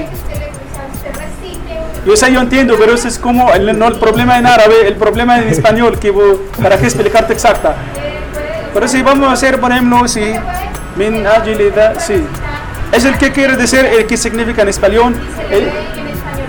Yo 2.06 2.18
sé, 2.18 2.32
yo 2.34 2.42
entiendo, 2.42 2.76
pero 2.78 2.94
eso 2.96 3.08
es 3.08 3.18
como 3.18 3.54
el, 3.54 3.78
no 3.80 3.88
el 3.88 3.96
problema 3.96 4.38
en 4.38 4.46
árabe, 4.46 4.88
el 4.88 4.96
problema 4.96 5.38
en 5.40 5.48
español, 5.48 5.98
que 6.00 6.12
vos- 6.12 6.38
para 6.62 6.78
qué 6.78 6.86
explicarte 6.86 7.32
exacta. 7.34 7.76
Pero 8.74 8.88
si 8.88 9.02
vamos 9.02 9.30
a 9.30 9.32
hacer, 9.34 9.60
por 9.62 9.72
ejemplo, 9.72 10.06
si 10.08 10.22
min 10.98 11.26
agilidad, 11.26 11.96
sí. 12.00 12.22
Es 12.92 13.06
el 13.06 13.18
que 13.18 13.32
quiere 13.32 13.56
decir, 13.56 13.80
el 13.86 14.06
que 14.06 14.18
significa 14.18 14.64
en 14.64 14.70
español. 14.70 15.16
el- 15.50 15.70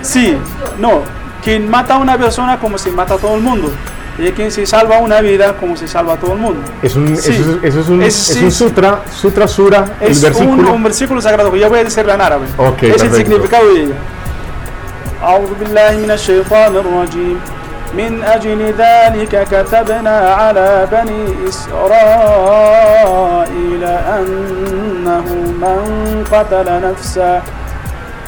sí, 0.01 0.37
no. 0.79 1.01
Quien 1.43 1.69
mata 1.69 1.95
a 1.95 1.97
una 1.99 2.17
persona 2.17 2.59
como 2.59 2.77
si 2.77 2.89
mata 2.91 3.13
a 3.13 3.17
todo 3.17 3.35
el 3.35 3.41
mundo. 3.41 3.71
Y 4.17 4.31
quien 4.31 4.49
se 4.51 4.65
salva 4.65 4.97
una 4.99 5.19
vida 5.21 5.53
como 5.57 5.75
se 5.75 5.87
salva 5.87 6.13
a 6.13 6.17
todo 6.17 6.33
el 6.33 6.39
mundo. 6.39 6.61
Es 6.81 6.95
un, 6.95 7.15
Sí. 7.17 7.31
eso, 7.31 7.51
es, 7.61 7.63
eso 7.63 7.79
es 7.81 7.89
un, 7.89 8.01
Es- 8.01 8.29
es 8.29 8.41
un 8.41 8.51
sí. 8.51 8.57
sutra, 8.57 9.01
sutra 9.13 9.47
sura, 9.47 9.85
Es 10.01 10.17
el 10.17 10.23
versículo. 10.31 10.63
un, 10.69 10.75
un 10.75 10.83
versículo 10.83 11.21
sagrado 11.21 11.51
que 11.51 11.59
yo 11.59 11.69
voy 11.69 11.79
a 11.79 11.83
decirlo 11.83 12.13
en 12.13 12.21
árabe. 12.21 12.45
Ok, 12.57 12.83
es 12.83 12.83
el 12.83 13.09
perfecto. 13.09 13.17
significado 13.17 13.73
de 13.73 13.81
ello. 13.83 13.93
أعوذ 15.25 15.53
بالله 15.59 15.91
من 16.05 16.11
الشيطان 16.11 16.75
الرجيم. 16.75 17.41
من 17.97 18.23
أجل 18.23 18.73
ذلك 18.77 19.47
كتبنا 19.51 20.17
على 20.39 20.87
بني 20.91 21.49
إسرائيل 21.49 23.03
أنه 23.83 25.27
من 25.63 25.81
قتل 26.31 26.67
نفسا 26.89 27.41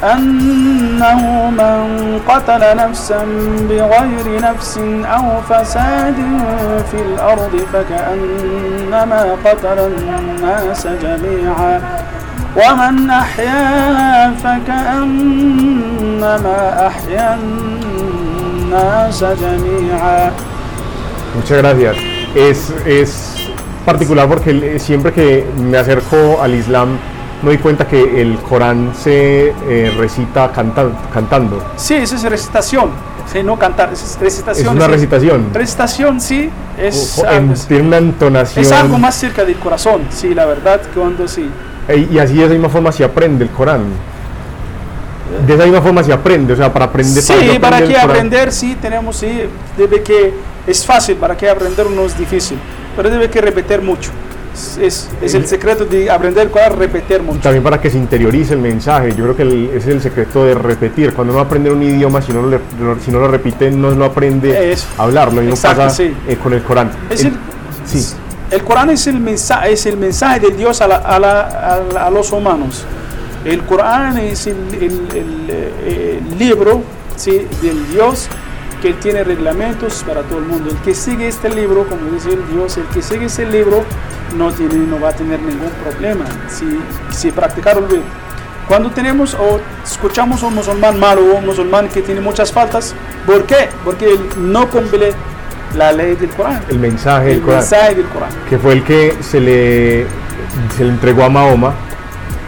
أنه 0.03 1.21
من 1.49 1.81
قتل 2.29 2.77
نفسا 2.77 3.21
بغير 3.69 4.41
نفس 4.41 4.77
أو 5.15 5.41
فساد 5.49 6.15
في 6.91 6.97
الأرض 7.01 7.53
فكأنما 7.73 9.21
قتل 9.45 9.79
الناس 9.79 10.87
جميعا. 10.87 11.81
ومن 12.56 13.10
أحياها 13.10 14.32
فكأنما 15.52 16.86
أحيا 16.86 17.38
الناس 17.40 19.24
جميعا 19.24 20.30
Muchas 21.34 21.58
gracias. 21.62 21.96
Es, 22.34 22.70
es 22.86 23.34
particular 23.86 24.28
porque 24.28 24.50
el- 24.50 24.78
siempre 24.80 25.12
que 25.14 25.46
me 25.58 25.78
acerco 25.78 26.40
al 26.42 26.54
Islam 26.54 26.90
me 27.42 27.48
doy 27.48 27.58
cuenta 27.58 27.86
que 27.88 28.20
el 28.20 28.36
Corán 28.48 28.92
se 28.94 29.48
eh, 29.68 29.92
recita 29.98 30.52
canta- 30.52 30.90
cantando. 31.12 31.62
Sí, 31.76 31.94
eso 31.94 32.16
es 32.16 32.22
recitación. 32.24 32.90
Sí, 33.32 33.42
no 33.42 33.58
cantar, 33.58 33.90
eso 33.92 34.04
es 34.04 34.18
recitación. 34.20 34.66
Es 34.68 34.72
una 34.74 34.84
sí. 34.84 34.90
recitación. 34.92 35.46
Recitación, 35.54 36.20
sí, 36.20 36.50
es, 36.78 37.18
O- 37.18 37.22
o- 37.22 37.26
algo, 37.28 37.52
en- 37.52 37.54
tiene 37.66 37.82
una 37.88 37.96
entonación. 37.96 38.64
es 38.64 38.70
algo 38.72 38.98
más 38.98 39.14
cerca 39.14 39.42
del 39.44 39.56
corazón, 39.56 40.02
sí, 40.10 40.34
la 40.34 40.44
verdad, 40.44 40.82
que 40.82 41.00
cuando 41.00 41.26
sí. 41.26 41.48
Y 41.95 42.17
así 42.19 42.33
de 42.35 42.43
esa 42.45 42.53
misma 42.53 42.69
forma 42.69 42.91
se 42.91 43.03
aprende 43.03 43.43
el 43.45 43.49
Corán. 43.51 43.83
De 45.45 45.53
esa 45.53 45.63
misma 45.65 45.81
forma 45.81 46.03
se 46.03 46.13
aprende, 46.13 46.53
o 46.53 46.55
sea, 46.55 46.71
para 46.71 46.85
aprender. 46.85 47.21
Sí, 47.23 47.33
para 47.61 47.77
aprender 47.77 47.87
qué 47.87 47.97
aprender, 48.01 48.51
sí, 48.51 48.77
tenemos, 48.81 49.17
sí, 49.17 49.27
debe 49.77 50.01
que, 50.01 50.33
es 50.65 50.85
fácil, 50.85 51.15
para 51.15 51.35
qué 51.35 51.49
aprender 51.49 51.89
no 51.89 52.03
es 52.05 52.17
difícil, 52.17 52.57
pero 52.95 53.09
debe 53.09 53.29
que 53.29 53.39
repetir 53.41 53.81
mucho. 53.81 54.11
Es, 54.53 54.77
es, 54.81 55.09
es 55.21 55.33
el 55.35 55.45
secreto 55.45 55.85
de 55.85 56.09
aprender 56.09 56.43
el 56.47 56.49
Corán, 56.51 56.77
repetir 56.79 57.21
mucho. 57.21 57.39
También 57.41 57.61
para 57.63 57.79
que 57.79 57.89
se 57.91 57.97
interiorice 57.97 58.53
el 58.53 58.59
mensaje. 58.59 59.09
Yo 59.15 59.23
creo 59.25 59.35
que 59.35 59.43
el- 59.43 59.67
ese 59.69 59.77
es 59.77 59.87
el 59.87 60.01
secreto 60.01 60.45
de 60.45 60.55
repetir. 60.55 61.13
Cuando 61.13 61.33
uno 61.33 61.41
aprende 61.43 61.69
un 61.69 61.83
idioma, 61.83 62.21
si 62.23 62.31
no 62.33 62.41
lo, 62.41 62.59
si 63.05 63.11
no 63.11 63.19
lo 63.19 63.27
repite, 63.27 63.69
no 63.69 63.91
lo 63.91 64.05
aprende 64.05 64.71
Eso. 64.71 64.87
a 64.97 65.03
hablarlo. 65.03 65.43
Y 65.43 65.45
no 65.45 65.51
Exacto, 65.51 65.83
pasa 65.83 65.95
sí. 65.97 66.11
eh, 66.27 66.37
con 66.41 66.53
el 66.53 66.63
Corán. 66.63 66.89
Es 67.09 67.21
El- 67.21 67.27
el, 67.27 67.33
sí. 67.85 68.15
El 68.51 68.63
Corán 68.63 68.89
es 68.89 69.07
el 69.07 69.19
mensaje, 69.19 69.73
es 69.73 69.85
el 69.85 69.97
mensaje 69.97 70.39
de 70.39 70.51
Dios 70.51 70.81
a, 70.81 72.09
los 72.11 72.31
humanos. 72.31 72.85
El 73.43 73.63
Corán 73.63 74.17
es 74.17 74.47
eh, 74.47 76.21
el 76.21 76.37
libro 76.37 76.81
¿sí? 77.15 77.47
del 77.61 77.89
Dios 77.91 78.27
que 78.81 78.93
tiene 78.93 79.23
reglamentos 79.23 80.03
para 80.07 80.21
todo 80.21 80.39
el 80.39 80.45
mundo. 80.45 80.69
El 80.69 80.77
que 80.77 80.93
sigue 80.93 81.27
este 81.27 81.49
libro, 81.49 81.87
como 81.87 82.11
dice 82.11 82.29
el 82.29 82.47
Dios, 82.51 82.77
el 82.77 82.85
que 82.85 83.01
sigue 83.01 83.25
ese 83.25 83.45
libro 83.45 83.83
no, 84.35 84.51
tiene, 84.51 84.75
no 84.75 84.99
va 84.99 85.09
a 85.09 85.13
tener 85.13 85.39
ningún 85.39 85.71
problema 85.83 86.25
si, 86.49 86.79
si. 87.11 87.31
Cuando 88.67 88.91
tenemos 88.91 89.33
o 89.33 89.59
escuchamos 89.83 90.43
a 90.43 90.47
un 90.47 90.55
musulmán 90.55 90.99
malo 90.99 91.21
o 91.21 91.37
un 91.37 91.45
musulmán 91.45 91.87
que 91.87 92.01
tiene 92.01 92.21
muchas 92.21 92.51
faltas, 92.51 92.93
¿por 93.25 93.45
qué? 93.45 93.69
Porque 93.83 94.11
él 94.11 94.19
no 94.37 94.69
cumple 94.69 95.13
la 95.75 95.91
ley 95.91 96.15
del 96.15 96.29
Corán 96.29 96.61
El 96.69 96.79
mensaje 96.79 97.27
del 97.27 97.37
el 97.37 97.41
Corán. 97.41 97.59
mensaje 97.59 97.95
del 97.95 98.05
Corán. 98.05 98.29
que 98.49 98.57
fue 98.57 98.73
el 98.73 98.83
que 98.83 99.15
se 99.21 99.39
le, 99.39 100.05
se 100.75 100.83
le 100.83 100.89
entregó 100.91 101.23
a 101.23 101.29
Mahoma, 101.29 101.73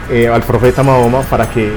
eh, 0.10 0.27
al 0.27 0.41
profeta 0.43 0.82
Mahoma, 0.84 1.21
para 1.21 1.49
que 1.49 1.71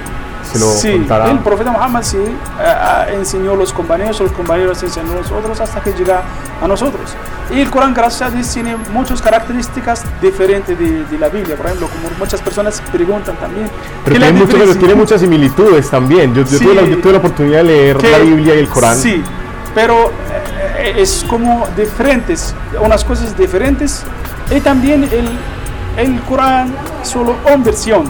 se 0.50 0.58
lo 0.58 0.66
sí, 0.66 0.92
contara. 0.92 1.30
el 1.30 1.38
profeta 1.38 1.70
Muhammad 1.70 2.02
sí 2.02 2.18
ah, 2.58 3.06
enseñó 3.12 3.52
a 3.52 3.56
los 3.56 3.72
compañeros, 3.72 4.20
los 4.20 4.32
compañeros 4.32 4.82
enseñó 4.82 5.12
a 5.12 5.14
nosotros 5.16 5.60
hasta 5.60 5.80
que 5.80 5.92
llega 5.92 6.22
a 6.62 6.66
nosotros. 6.68 7.14
Y 7.50 7.60
el 7.60 7.70
Corán, 7.70 7.92
gracias 7.92 8.22
a 8.22 8.34
Dios, 8.34 8.48
tiene 8.52 8.76
muchas 8.92 9.20
características 9.20 10.04
diferentes 10.22 10.78
de, 10.78 11.04
de 11.04 11.18
la 11.18 11.28
Biblia. 11.28 11.54
Por 11.56 11.66
ejemplo, 11.66 11.86
como 11.88 12.08
muchas 12.18 12.40
personas 12.40 12.82
preguntan 12.90 13.36
también. 13.36 13.68
pero 14.04 14.14
¿qué 14.14 14.18
la 14.20 14.26
tiene, 14.30 14.40
mucho- 14.44 14.58
pero 14.58 14.74
tiene 14.76 14.94
muchas 14.94 15.20
similitudes 15.20 15.90
también. 15.90 16.34
Yo, 16.34 16.42
yo 16.44 16.58
Sí. 16.58 16.64
tuve, 16.64 16.74
la, 16.74 16.82
yo 16.82 16.98
tuve 16.98 17.12
la 17.12 17.18
oportunidad 17.18 17.58
de 17.58 17.64
leer 17.64 17.96
que- 17.98 18.10
la 18.10 18.18
Biblia 18.18 18.54
y 18.54 18.58
el 18.58 18.68
Corán. 18.68 18.96
Sí, 18.96 19.22
pero 19.74 19.94
eh, 19.94 20.31
es 20.96 21.24
como 21.28 21.66
diferentes, 21.76 22.54
unas 22.80 23.04
cosas 23.04 23.36
diferentes. 23.36 24.02
Y 24.54 24.60
también 24.60 25.04
el, 25.04 25.28
el 25.96 26.20
Corán 26.22 26.74
solo 27.02 27.34
una 27.46 27.62
versión. 27.64 28.04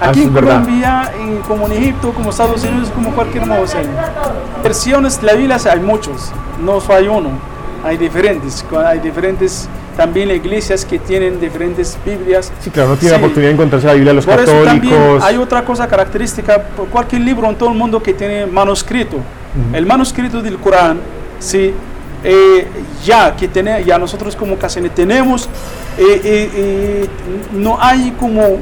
Ah, 0.00 0.08
Aquí 0.10 0.22
en. 0.22 0.32
Colombia, 0.32 1.12
y 1.22 1.40
como 1.46 1.66
en 1.66 1.72
Egipto, 1.72 2.12
como 2.12 2.30
Estados 2.30 2.64
Unidos, 2.64 2.90
como 2.94 3.10
cualquier 3.10 3.44
modo. 3.46 3.62
o 3.62 3.66
sea, 3.66 3.82
versiones 4.62 5.20
de 5.20 5.26
la 5.26 5.34
Biblia 5.34 5.56
hay 5.70 5.80
muchos, 5.80 6.30
no 6.64 6.80
solo 6.80 6.94
hay 6.98 7.08
uno, 7.08 7.30
hay 7.84 7.96
diferentes. 7.96 8.64
Hay 8.86 8.98
diferentes 9.00 9.68
también 9.96 10.30
iglesias 10.30 10.84
que 10.86 10.98
tienen 10.98 11.38
diferentes 11.40 11.98
Biblias. 12.06 12.50
Sí, 12.60 12.70
claro, 12.70 12.90
no 12.90 12.96
tiene 12.96 13.14
Sí. 13.16 13.20
la 13.20 13.26
oportunidad 13.26 13.48
de 13.50 13.54
encontrarse 13.54 13.86
la 13.86 13.92
Biblia 13.94 14.10
de 14.12 14.16
los 14.16 14.24
Por 14.26 14.40
eso 14.40 14.52
también 14.64 14.94
católicos. 14.94 15.24
hay 15.24 15.36
otra 15.36 15.64
cosa 15.64 15.86
característica, 15.86 16.62
por 16.62 16.86
cualquier 16.88 17.22
libro 17.22 17.48
en 17.48 17.56
todo 17.56 17.68
el 17.70 17.76
mundo 17.76 18.02
que 18.02 18.14
tiene 18.14 18.46
manuscrito. 18.46 19.16
El 19.72 19.84
manuscrito 19.84 20.40
del 20.40 20.56
Corán, 20.58 21.00
sí, 21.40 21.74
eh, 22.22 22.68
ya 23.04 23.34
que 23.34 23.48
tiene, 23.48 23.82
ya 23.84 23.98
nosotros 23.98 24.36
como 24.36 24.56
casi 24.56 24.80
tenemos, 24.90 25.48
eh, 25.98 26.20
eh, 26.22 26.50
eh, 26.54 27.08
no 27.52 27.78
hay 27.80 28.12
como 28.20 28.58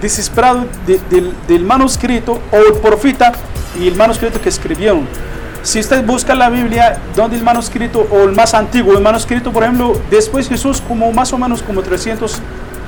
desesperado 0.00 0.64
de- 0.86 1.00
del, 1.10 1.32
del 1.46 1.64
manuscrito 1.64 2.40
o 2.50 2.56
el 2.56 2.74
profeta 2.80 3.32
y 3.80 3.88
el 3.88 3.94
manuscrito 3.96 4.40
que 4.40 4.48
escribieron. 4.48 5.06
Si 5.62 5.78
usted 5.78 6.04
busca 6.04 6.34
la 6.34 6.48
Biblia, 6.50 6.98
donde 7.14 7.36
el 7.36 7.42
manuscrito 7.44 8.06
o 8.10 8.22
el 8.24 8.32
más 8.32 8.52
antiguo, 8.54 8.94
el 8.94 9.00
manuscrito, 9.02 9.52
por 9.52 9.62
ejemplo, 9.62 9.96
después 10.10 10.48
Jesús, 10.48 10.82
como 10.86 11.12
más 11.12 11.32
o 11.32 11.38
menos 11.38 11.62
como 11.62 11.82
300, 11.82 12.40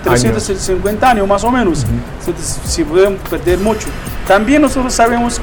350 0.03 1.11
años 1.11 1.27
más 1.29 1.44
o 1.44 1.51
menos, 1.51 1.85
entonces 2.27 2.59
si 2.66 2.83
pueden 2.85 3.16
perder 3.16 3.59
mucho. 3.59 3.87
También 4.27 4.61
nosotros 4.62 4.92
sabemos 4.92 5.40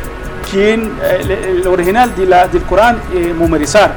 quién, 0.51 0.91
eh, 1.01 1.21
el, 1.21 1.31
el 1.31 1.67
original 1.67 2.13
de 2.15 2.25
la, 2.25 2.47
del 2.47 2.61
Corán, 2.63 2.99
eh, 3.13 3.33
memorizar. 3.37 3.93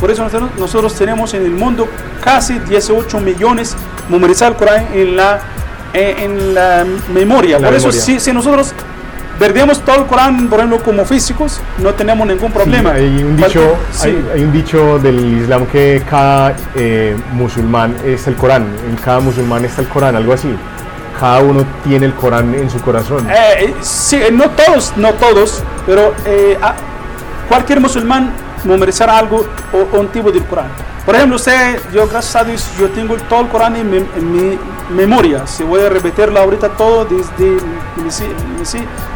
Por 0.00 0.10
eso 0.10 0.22
nosotros, 0.22 0.50
nosotros 0.58 0.94
tenemos 0.94 1.34
en 1.34 1.42
el 1.44 1.50
mundo 1.50 1.88
casi 2.22 2.58
18 2.58 3.18
millones 3.20 3.74
memorizar 4.08 4.52
el 4.52 4.58
Corán 4.58 4.88
en 4.94 5.16
la, 5.16 5.40
eh, 5.92 6.16
en 6.20 6.54
la 6.54 6.84
memoria. 7.12 7.58
La 7.58 7.68
Por 7.68 7.76
eso 7.76 7.88
memoria. 7.88 8.02
si, 8.04 8.20
si 8.20 8.32
nosotros 8.32 8.72
perdemos 9.38 9.80
todo 9.80 9.96
el 9.96 10.06
Corán, 10.06 10.48
por 10.48 10.58
ejemplo, 10.58 10.78
como 10.82 11.04
físicos, 11.04 11.60
no 11.82 11.92
tenemos 11.94 12.26
ningún 12.26 12.52
problema. 12.52 12.94
Sí, 12.94 13.00
hay, 13.00 13.22
un 13.22 13.36
dicho, 13.36 13.76
sí. 13.90 14.08
hay, 14.08 14.28
hay 14.34 14.44
un 14.44 14.52
dicho 14.52 14.98
del 14.98 15.42
Islam 15.42 15.66
que 15.66 16.02
cada 16.08 16.54
eh, 16.74 17.16
musulmán 17.32 17.96
es 18.04 18.26
el 18.26 18.34
Corán, 18.36 18.66
en 18.88 18.96
cada 18.96 19.20
musulmán 19.20 19.64
está 19.64 19.82
el 19.82 19.88
Corán, 19.88 20.16
algo 20.16 20.32
así. 20.32 20.54
Cada 21.18 21.40
uno 21.40 21.64
tiene 21.82 22.06
el 22.06 22.14
Corán 22.14 22.54
en 22.54 22.68
su 22.70 22.80
corazón. 22.80 23.26
Eh, 23.30 23.34
eh, 23.60 23.74
sí, 23.80 24.16
eh, 24.16 24.30
no 24.30 24.50
todos, 24.50 24.92
no 24.96 25.14
todos, 25.14 25.62
pero 25.86 26.14
eh, 26.26 26.58
a- 26.60 26.74
cualquier 27.48 27.80
musulmán 27.80 28.32
memorizará 28.64 29.18
algo 29.18 29.46
o, 29.72 29.96
un 29.98 30.08
tipo 30.08 30.30
del 30.30 30.44
Corán. 30.44 30.66
Por 31.06 31.14
ejemplo, 31.14 31.36
usted, 31.36 31.80
yo 31.94 32.06
gracias 32.08 32.36
a 32.36 32.44
Dios, 32.44 32.68
yo 32.78 32.90
tengo 32.90 33.16
todo 33.28 33.42
el 33.42 33.48
Corán 33.48 33.76
en 33.76 33.90
mi, 33.90 34.58
memoria. 34.90 35.46
Si 35.46 35.62
voy 35.64 35.80
a 35.80 35.88
repetirlo 35.88 36.38
ahorita 36.38 36.68
todo 36.70 37.04
desde 37.06 37.56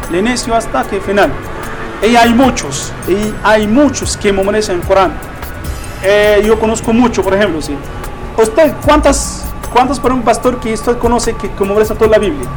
el 0.09 0.15
inicio 0.17 0.55
hasta 0.55 0.83
que 0.85 0.99
final. 0.99 1.31
Y 2.01 2.15
hay 2.15 2.33
muchos, 2.33 2.91
y 3.07 3.33
hay 3.43 3.67
muchos 3.67 4.17
que 4.17 4.33
memorizan 4.33 4.77
el 4.77 4.81
Corán. 4.81 5.11
Yo 6.43 6.59
conozco 6.59 6.91
mucho, 6.93 7.21
por 7.21 7.33
ejemplo, 7.35 7.61
¿sí? 7.61 7.75
¿Usted 8.37 8.73
cuántas, 8.85 9.45
cuántos 9.71 9.99
por 9.99 10.11
un 10.11 10.21
pastor 10.21 10.59
que 10.59 10.73
usted 10.73 10.97
conoce 10.97 11.33
que, 11.33 11.49
que 11.49 11.63
memoriza 11.63 11.95
toda 11.95 12.11
la 12.11 12.19
Biblia? 12.19 12.47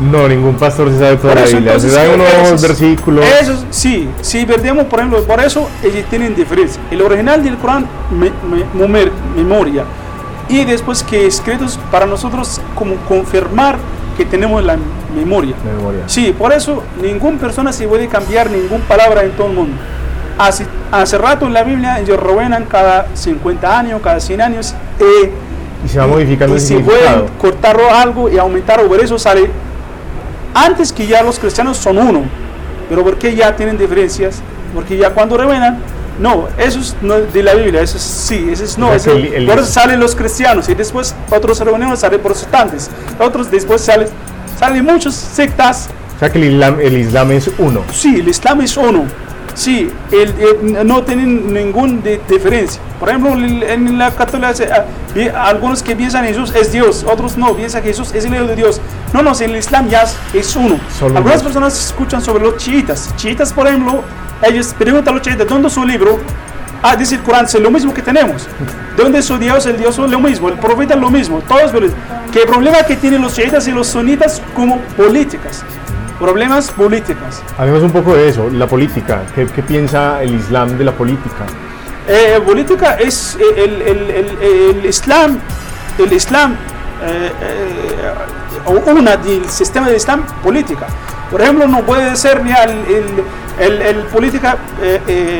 No, 0.00 0.28
ningún 0.28 0.56
pastor 0.56 0.90
se 0.90 0.98
sabe 0.98 1.16
toda 1.16 1.34
la 1.34 1.42
Biblia. 1.42 1.80
se 1.80 1.90
da 1.90 2.02
unos 2.12 2.60
versículos. 2.60 3.24
Eso, 3.40 3.64
sí, 3.70 4.08
si 4.20 4.44
perdemos, 4.44 4.84
por 4.86 4.98
ejemplo, 4.98 5.22
por 5.24 5.40
eso 5.40 5.68
ellos 5.82 6.04
tienen 6.10 6.34
diferencia. 6.34 6.80
El 6.90 7.00
original 7.00 7.42
del 7.42 7.56
Corán, 7.56 7.86
me, 8.10 8.30
memoria. 9.34 9.84
Y 10.48 10.64
después 10.64 11.02
que 11.02 11.26
escritos 11.26 11.78
para 11.90 12.06
nosotros 12.06 12.60
como 12.74 12.96
confirmar 13.08 13.78
que 14.16 14.24
tenemos 14.24 14.62
la 14.62 14.76
memoria. 15.14 15.54
memoria. 15.64 16.02
Sí, 16.06 16.34
por 16.36 16.52
eso 16.52 16.82
ninguna 17.02 17.38
persona 17.38 17.72
se 17.72 17.88
puede 17.88 18.06
cambiar 18.06 18.50
ninguna 18.50 18.84
palabra 18.84 19.24
en 19.24 19.32
todo 19.32 19.48
el 19.48 19.54
mundo. 19.54 19.76
Hace, 20.38 20.66
hace 20.92 21.16
rato 21.16 21.46
en 21.46 21.54
la 21.54 21.62
Biblia 21.62 21.98
ellos 21.98 22.20
roban 22.20 22.66
cada 22.66 23.06
50 23.14 23.78
años, 23.78 24.00
cada 24.02 24.20
100 24.20 24.40
años. 24.42 24.74
Eh, 25.00 25.32
y 25.86 25.88
se 25.88 25.98
va 25.98 26.06
modificando 26.06 26.54
y, 26.56 26.58
el 26.58 26.64
si 26.64 26.74
pueden 26.76 27.26
cortar 27.40 27.80
algo 27.80 28.28
y 28.28 28.36
aumentar 28.38 28.80
o 28.80 28.88
por 28.88 29.00
eso 29.00 29.18
sale 29.18 29.48
antes 30.52 30.92
que 30.92 31.06
ya 31.06 31.22
los 31.22 31.38
cristianos 31.38 31.76
son 31.76 31.98
uno, 31.98 32.24
pero 32.88 33.04
porque 33.04 33.34
ya 33.34 33.54
tienen 33.54 33.78
diferencias, 33.78 34.40
porque 34.74 34.96
ya 34.96 35.10
cuando 35.10 35.36
revenan, 35.36 35.78
no, 36.18 36.48
eso 36.58 36.80
es 36.80 36.96
no 37.02 37.20
de 37.20 37.42
la 37.42 37.54
Biblia, 37.54 37.82
eso 37.82 37.98
es 37.98 38.02
sí, 38.02 38.48
eso 38.50 38.64
es 38.64 38.78
no, 38.78 38.92
eso, 38.92 39.10
por 39.10 39.58
eso 39.58 39.66
salen 39.66 40.00
los 40.00 40.16
cristianos 40.16 40.68
y 40.68 40.74
después 40.74 41.14
otros 41.30 41.60
reuniones 41.60 42.00
salen 42.00 42.20
protestantes, 42.20 42.90
otros 43.20 43.50
después 43.50 43.82
salen, 43.82 44.08
salen 44.58 44.84
muchas 44.84 45.14
sectas. 45.14 45.88
O 46.16 46.18
sea 46.18 46.32
que 46.32 46.38
el 46.38 46.54
Islam, 46.54 46.80
el 46.80 46.96
Islam 46.96 47.32
es 47.32 47.50
uno. 47.58 47.82
Sí, 47.92 48.20
el 48.20 48.28
Islam 48.28 48.62
es 48.62 48.76
uno. 48.78 49.04
Sí, 49.56 49.90
el, 50.12 50.86
no 50.86 51.02
tienen 51.02 51.52
ninguna 51.52 51.98
diferencia. 52.28 52.80
Por 53.00 53.08
ejemplo, 53.08 53.32
en 53.32 53.98
la 53.98 54.10
católica, 54.10 54.52
ah, 54.70 55.48
algunos 55.48 55.82
que 55.82 55.96
piensan 55.96 56.26
Jesús 56.26 56.52
es 56.54 56.72
Dios, 56.72 57.06
otros 57.08 57.38
no, 57.38 57.54
piensan 57.56 57.82
que 57.82 57.88
Jesús 57.88 58.12
es 58.14 58.26
el 58.26 58.34
Hijo 58.34 58.44
de 58.44 58.54
Dios. 58.54 58.82
No, 59.14 59.22
no, 59.22 59.32
en 59.34 59.50
el 59.50 59.56
Islam 59.56 59.88
ya 59.88 60.04
es 60.34 60.56
uno. 60.56 60.78
Algunas 61.00 61.42
personas 61.42 61.86
escuchan 61.86 62.20
sobre 62.20 62.44
los 62.44 62.58
chiitas. 62.58 63.16
Chiitas, 63.16 63.50
por 63.50 63.66
ejemplo, 63.66 64.02
ellos 64.42 64.74
preguntan 64.78 65.14
a 65.14 65.16
los 65.16 65.26
chiitas, 65.26 65.48
¿dónde 65.48 65.68
es 65.68 65.74
su 65.74 65.84
libro? 65.86 66.18
Ah, 66.82 66.94
dice 66.94 67.14
el 67.14 67.22
Corán, 67.22 67.46
es 67.46 67.54
lo 67.54 67.70
mismo 67.70 67.94
que 67.94 68.02
tenemos. 68.02 68.46
¿Dónde 68.96 69.22
su 69.22 69.38
Dios? 69.38 69.64
El 69.64 69.78
Dios 69.78 69.98
es 69.98 70.10
lo 70.10 70.20
mismo, 70.20 70.50
el 70.50 70.58
profeta 70.58 70.94
es 70.94 71.00
lo 71.00 71.10
mismo, 71.10 71.40
todos 71.48 71.72
¿Qué 72.30 72.40
problema 72.46 72.82
que 72.82 72.96
tienen 72.96 73.22
los 73.22 73.34
chiitas 73.34 73.66
y 73.68 73.72
los 73.72 73.86
sunitas 73.86 74.42
como 74.54 74.78
políticas? 74.98 75.64
Problemas 76.18 76.70
políticos. 76.70 77.42
Hablemos 77.58 77.82
un 77.82 77.90
poco 77.90 78.14
de 78.14 78.28
eso, 78.28 78.48
la 78.50 78.66
política. 78.66 79.22
¿Qué, 79.34 79.46
qué 79.46 79.62
piensa 79.62 80.22
el 80.22 80.34
Islam 80.34 80.76
de 80.78 80.84
la 80.84 80.92
política? 80.92 81.44
Eh, 82.08 82.40
política 82.44 82.94
es 82.94 83.36
eh, 83.40 83.64
el, 83.64 83.82
el, 83.82 84.38
el, 84.40 84.86
Islam, 84.86 85.38
el 85.98 86.12
Islam, 86.12 86.54
eh, 87.02 87.32
eh, 87.42 88.90
una 88.92 89.16
del 89.16 89.48
sistema 89.48 89.88
de 89.88 89.96
Islam 89.96 90.22
política. 90.42 90.86
Por 91.30 91.42
ejemplo, 91.42 91.66
no 91.66 91.80
puede 91.80 92.14
ser 92.14 92.44
ni 92.44 92.52
el, 92.52 93.82
el, 93.82 93.96
política 94.04 94.56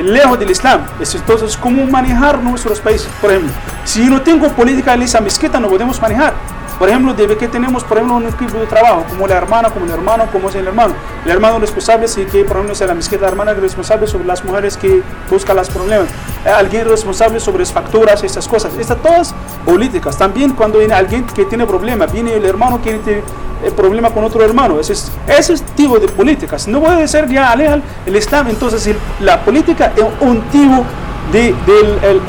lejos 0.02 0.36
del 0.38 0.50
Islam. 0.50 0.80
Entonces, 0.98 1.56
¿cómo 1.56 1.86
manejar 1.86 2.42
nuestros 2.42 2.80
países? 2.80 3.08
Por 3.20 3.30
ejemplo, 3.30 3.52
si 3.84 4.06
no 4.06 4.20
tengo 4.20 4.48
política 4.48 4.94
en 4.94 5.02
esa 5.02 5.20
mezquita, 5.20 5.60
no 5.60 5.68
podemos 5.68 6.00
manejar. 6.00 6.34
Por 6.78 6.88
ejemplo, 6.88 7.14
debe 7.14 7.36
que 7.36 7.48
tenemos, 7.48 7.84
por 7.84 7.96
ejemplo, 7.96 8.16
un 8.16 8.26
equipo 8.26 8.58
de 8.58 8.66
trabajo, 8.66 9.04
como 9.08 9.26
la 9.26 9.36
hermana, 9.36 9.70
como 9.70 9.86
el 9.86 9.92
hermano, 9.92 10.26
como 10.30 10.48
es 10.50 10.54
el 10.56 10.66
hermano. 10.66 10.94
El 11.24 11.30
hermano 11.30 11.58
responsable, 11.58 12.06
sí 12.06 12.26
que, 12.26 12.44
por 12.44 12.56
ejemplo, 12.56 12.72
es 12.74 12.80
la 12.80 12.94
mezquita, 12.94 13.22
la 13.22 13.28
hermana 13.28 13.54
responsable 13.54 14.06
sobre 14.06 14.26
las 14.26 14.44
mujeres 14.44 14.76
que 14.76 15.02
buscan 15.30 15.56
los 15.56 15.70
problemas. 15.70 16.08
Eh, 16.44 16.50
alguien 16.50 16.86
responsable 16.86 17.40
sobre 17.40 17.60
las 17.60 17.72
facturas, 17.72 18.22
estas 18.22 18.46
cosas. 18.46 18.74
Estas 18.78 18.98
todas 18.98 19.34
políticas. 19.64 20.18
También 20.18 20.52
cuando 20.52 20.78
viene 20.78 20.94
alguien 20.94 21.24
que 21.26 21.46
tiene 21.46 21.66
problemas, 21.66 22.12
viene 22.12 22.34
el 22.34 22.44
hermano 22.44 22.80
que 22.82 22.94
tiene 22.98 23.22
el 23.64 23.72
problema 23.72 24.10
con 24.10 24.24
otro 24.24 24.44
hermano. 24.44 24.78
Ese 24.78 24.92
es, 24.92 25.10
ese 25.26 25.56
tipo 25.74 25.98
de 25.98 26.08
políticas. 26.08 26.68
No 26.68 26.80
puede 26.80 27.08
ser 27.08 27.28
ya 27.28 27.52
alejan 27.52 27.82
el 28.04 28.16
Islam. 28.16 28.48
Entonces, 28.48 28.94
la 29.20 29.40
política 29.40 29.92
es 29.96 30.04
un 30.20 30.42
tipo 30.50 30.84
de, 31.32 31.54
del, 31.66 32.20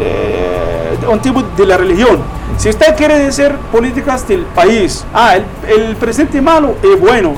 eh, 0.00 0.98
un 1.08 1.20
tipo 1.20 1.42
de 1.42 1.66
la 1.66 1.76
religión. 1.76 2.41
Si 2.62 2.68
usted 2.68 2.94
quiere 2.94 3.18
decir 3.18 3.50
políticas 3.72 4.28
del 4.28 4.42
país, 4.42 5.04
ah, 5.12 5.34
el, 5.66 5.96
presidente 5.96 6.40
malo 6.40 6.76
es 6.80 7.00
bueno. 7.00 7.34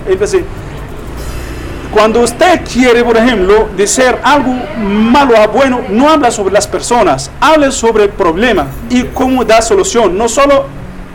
cuando 1.91 2.21
usted 2.21 2.61
quiere, 2.71 3.03
por 3.03 3.17
ejemplo, 3.17 3.71
decir 3.75 4.15
algo 4.23 4.53
malo 4.77 5.35
a 5.39 5.47
bueno, 5.47 5.81
no 5.89 6.11
habla 6.11 6.31
sobre 6.31 6.53
las 6.53 6.67
personas, 6.67 7.31
habla 7.41 7.71
sobre 7.71 8.05
el 8.05 8.11
problema 8.11 8.67
y 8.91 9.05
cómo 9.05 9.47
da 9.47 9.63
solución. 9.63 10.19
No 10.19 10.29
solo 10.29 10.67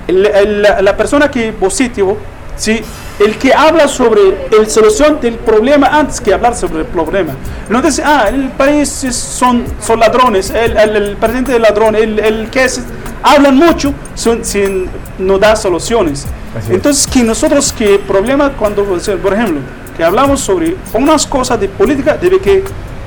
la 0.08 0.98
persona 0.98 1.30
que 1.30 1.50
es 1.50 1.54
positivo, 1.54 2.18
¿sí? 2.56 2.82
el 3.20 3.38
que 3.38 3.54
habla 3.54 3.88
sobre 3.88 4.22
la 4.50 4.68
solución 4.68 5.20
del 5.22 5.36
problema 5.36 5.86
antes 5.86 6.20
que 6.20 6.34
hablar 6.34 6.56
sobre 6.56 6.80
el 6.80 6.86
problema. 6.88 7.34
No 7.70 7.80
dice, 7.80 8.02
ah, 8.04 8.26
el 8.30 8.50
país 8.50 8.90
son, 8.90 9.66
son 9.80 10.00
ladrones, 10.00 10.50
el, 10.50 10.76
el, 10.78 11.16
presidente 11.18 11.52
de 11.52 11.60
ladrón, 11.60 11.96
el, 11.96 12.18
el 12.18 12.50
que 12.50 12.64
es, 12.64 12.82
hablan 13.24 13.56
mucho 13.56 13.94
son, 14.16 14.44
sin 14.44 14.90
no 15.18 15.38
dar 15.38 15.58
soluciones. 15.58 16.26
Entonces, 16.70 17.06
que 17.06 17.24
nosotros, 17.24 17.72
que 17.74 18.00
problema 18.00 18.52
cuando, 18.54 18.84
por 18.84 19.34
ejemplo, 19.34 19.62
que 19.96 20.04
hablamos 20.04 20.40
sobre 20.42 20.76
unas 20.94 21.28
cosas 21.28 21.60
de 21.60 21.68
política, 21.68 22.18
debe 22.18 22.40
que 22.40 22.64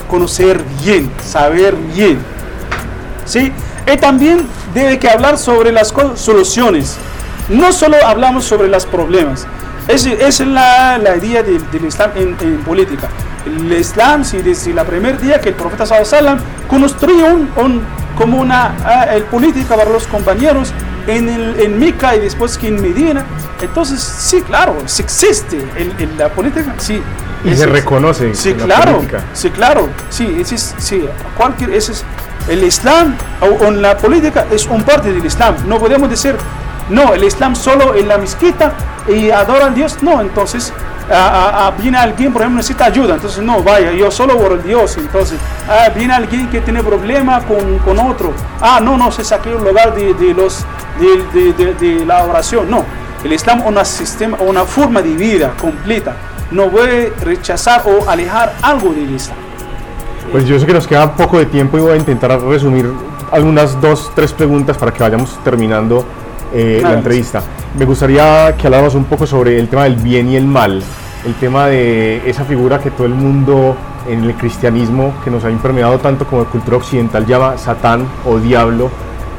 conocer 0.09 0.63
bien, 0.85 1.11
saber 1.25 1.75
bien. 1.95 2.19
¿Sí? 3.25 3.53
Y 3.93 3.97
también 3.97 4.47
debe 4.75 4.99
que 4.99 5.09
hablar 5.09 5.39
sobre 5.39 5.73
las 5.73 5.93
soluciones. 6.15 6.97
No 7.49 7.73
solo 7.73 7.97
hablamos 8.05 8.45
sobre 8.45 8.69
los 8.69 8.87
problemas. 8.87 9.47
Esa 9.89 10.13
es 10.13 10.41
la, 10.41 10.99
la 10.99 11.17
idea 11.17 11.43
del, 11.43 11.63
Islam 11.85 12.11
en, 12.15 12.59
política. 12.59 13.09
El 13.47 13.73
Islam, 13.73 14.25
si 14.25 14.39
desde 14.39 14.73
la 14.73 14.85
primer 14.85 15.21
día 15.21 15.41
que 15.41 15.51
el 15.51 15.55
profeta 15.55 15.85
Sallallahu 15.87 16.43
construyó 16.69 17.27
un, 17.35 17.51
un, 17.57 17.83
como 18.17 18.39
una 18.39 18.75
ah, 18.85 19.15
el 19.15 19.25
política 19.25 19.75
para 19.77 19.91
los 19.91 20.07
compañeros 20.07 20.73
en, 21.07 21.29
el, 21.29 21.61
en 21.61 21.79
Mica 21.79 22.15
y 22.15 22.21
después 22.21 22.57
que 22.57 22.69
en 22.69 22.81
Medina. 22.81 23.25
Entonces, 23.61 24.01
sí, 24.01 24.43
claro, 24.43 24.77
sí 24.87 25.03
existe 25.03 25.65
el, 25.77 26.19
la 26.19 26.29
política, 26.29 26.75
sí. 26.79 27.03
Y 27.45 27.55
se 27.57 27.67
reconoce. 27.67 28.35
Sí, 28.35 28.55
claro, 28.55 28.97
política. 28.97 29.25
sí, 29.33 29.51
claro, 29.51 29.89
sí, 30.11 30.37
es, 30.41 30.75
sí, 30.79 31.05
cualquier, 31.37 31.71
ese 31.71 31.93
es, 31.93 32.05
el 32.49 32.63
Islam 32.65 33.17
o, 33.41 33.67
o, 33.67 33.71
la 33.71 33.97
política 33.97 34.47
es 34.51 34.67
un 34.67 34.83
parte 34.83 35.13
del 35.13 35.25
Islam. 35.25 35.57
No 35.67 35.79
podemos 35.79 36.09
decir 36.09 36.37
no, 36.89 37.15
el 37.15 37.25
Islam 37.25 37.57
solo 37.57 37.95
en 37.95 38.09
la 38.09 38.19
mezquita 38.19 38.73
y 39.09 39.31
adoran 39.31 39.73
a 39.73 39.75
Dios. 39.75 39.99
No, 40.03 40.21
entonces 40.21 40.73
viene 41.81 41.99
alguien, 41.99 42.33
por 42.33 42.43
ejemplo, 42.43 42.59
necesita 42.59 42.87
ayuda. 42.87 43.15
Entonces, 43.15 43.43
no, 43.43 43.63
vaya, 43.63 43.93
yo 43.93 44.11
solo 44.11 44.39
por 44.39 44.63
Dios. 44.63 44.97
Entonces, 44.99 45.39
viene 45.95 46.15
alguien 46.15 46.49
que 46.49 46.61
tiene 46.61 46.83
problema 46.83 47.41
con, 47.41 47.79
con, 47.79 47.99
otro. 47.99 48.33
Ah, 48.61 48.81
no, 48.83 48.97
no, 48.97 49.11
se 49.11 49.25
saque 49.25 49.51
el 49.51 49.63
lugar 49.63 49.95
de, 49.95 50.15
de 50.15 50.35
los, 50.35 50.65
de, 51.01 51.53
de, 51.53 51.75
de, 51.75 52.07
la 52.07 52.25
oración. 52.25 52.71
No, 52.71 52.85
el 53.25 53.33
Islam 53.33 53.61
es 53.61 53.67
una, 53.67 53.85
sistema, 53.85 54.39
una 54.41 54.65
forma 54.65 55.03
de 55.03 55.15
vida 55.15 55.55
completa. 55.61 56.17
No 56.51 56.69
puede 56.69 57.13
rechazar 57.21 57.83
o 57.87 58.09
alejar 58.09 58.53
algo 58.63 58.93
del 58.93 59.11
Islam. 59.11 59.39
Pues 60.31 60.47
yo 60.47 60.59
sé 60.59 60.67
que 60.67 60.73
nos 60.73 60.87
queda 60.87 61.15
poco 61.15 61.39
de 61.39 61.47
tiempo 61.47 61.79
y 61.79 61.81
voy 61.81 61.93
a 61.93 61.97
intentar 61.97 62.41
resumir 62.41 62.91
algunas 63.31 63.81
dos, 63.81 64.11
tres 64.15 64.33
preguntas 64.33 64.77
para 64.77 64.93
que 64.93 65.03
vayamos 65.03 65.39
terminando 65.43 66.05
eh, 66.53 66.81
la 66.83 66.95
entrevista. 66.95 67.43
Me 67.79 67.87
gustaría 67.87 68.55
que 68.59 68.67
habláramos 68.67 68.95
un 68.95 69.05
poco 69.05 69.27
sobre 69.27 69.59
el 69.59 69.69
tema 69.69 69.85
del 69.85 69.97
bien 69.97 70.29
y 70.29 70.37
el 70.37 70.45
mal, 70.45 70.83
el 71.25 71.35
tema 71.37 71.69
de 71.69 72.21
esa 72.29 72.45
figura 72.45 72.79
que 72.79 72.91
todo 72.91 73.07
el 73.07 73.15
mundo 73.15 73.75
en 74.07 74.25
el 74.25 74.35
cristianismo, 74.35 75.15
que 75.25 75.31
nos 75.31 75.43
ha 75.45 75.51
impermeado 75.51 75.99
tanto 75.99 76.27
como 76.27 76.43
la 76.43 76.51
cultura 76.51 76.77
occidental, 76.77 77.25
llama 77.27 77.57
Satán 77.57 78.07
o 78.27 78.39
diablo. 78.39 78.91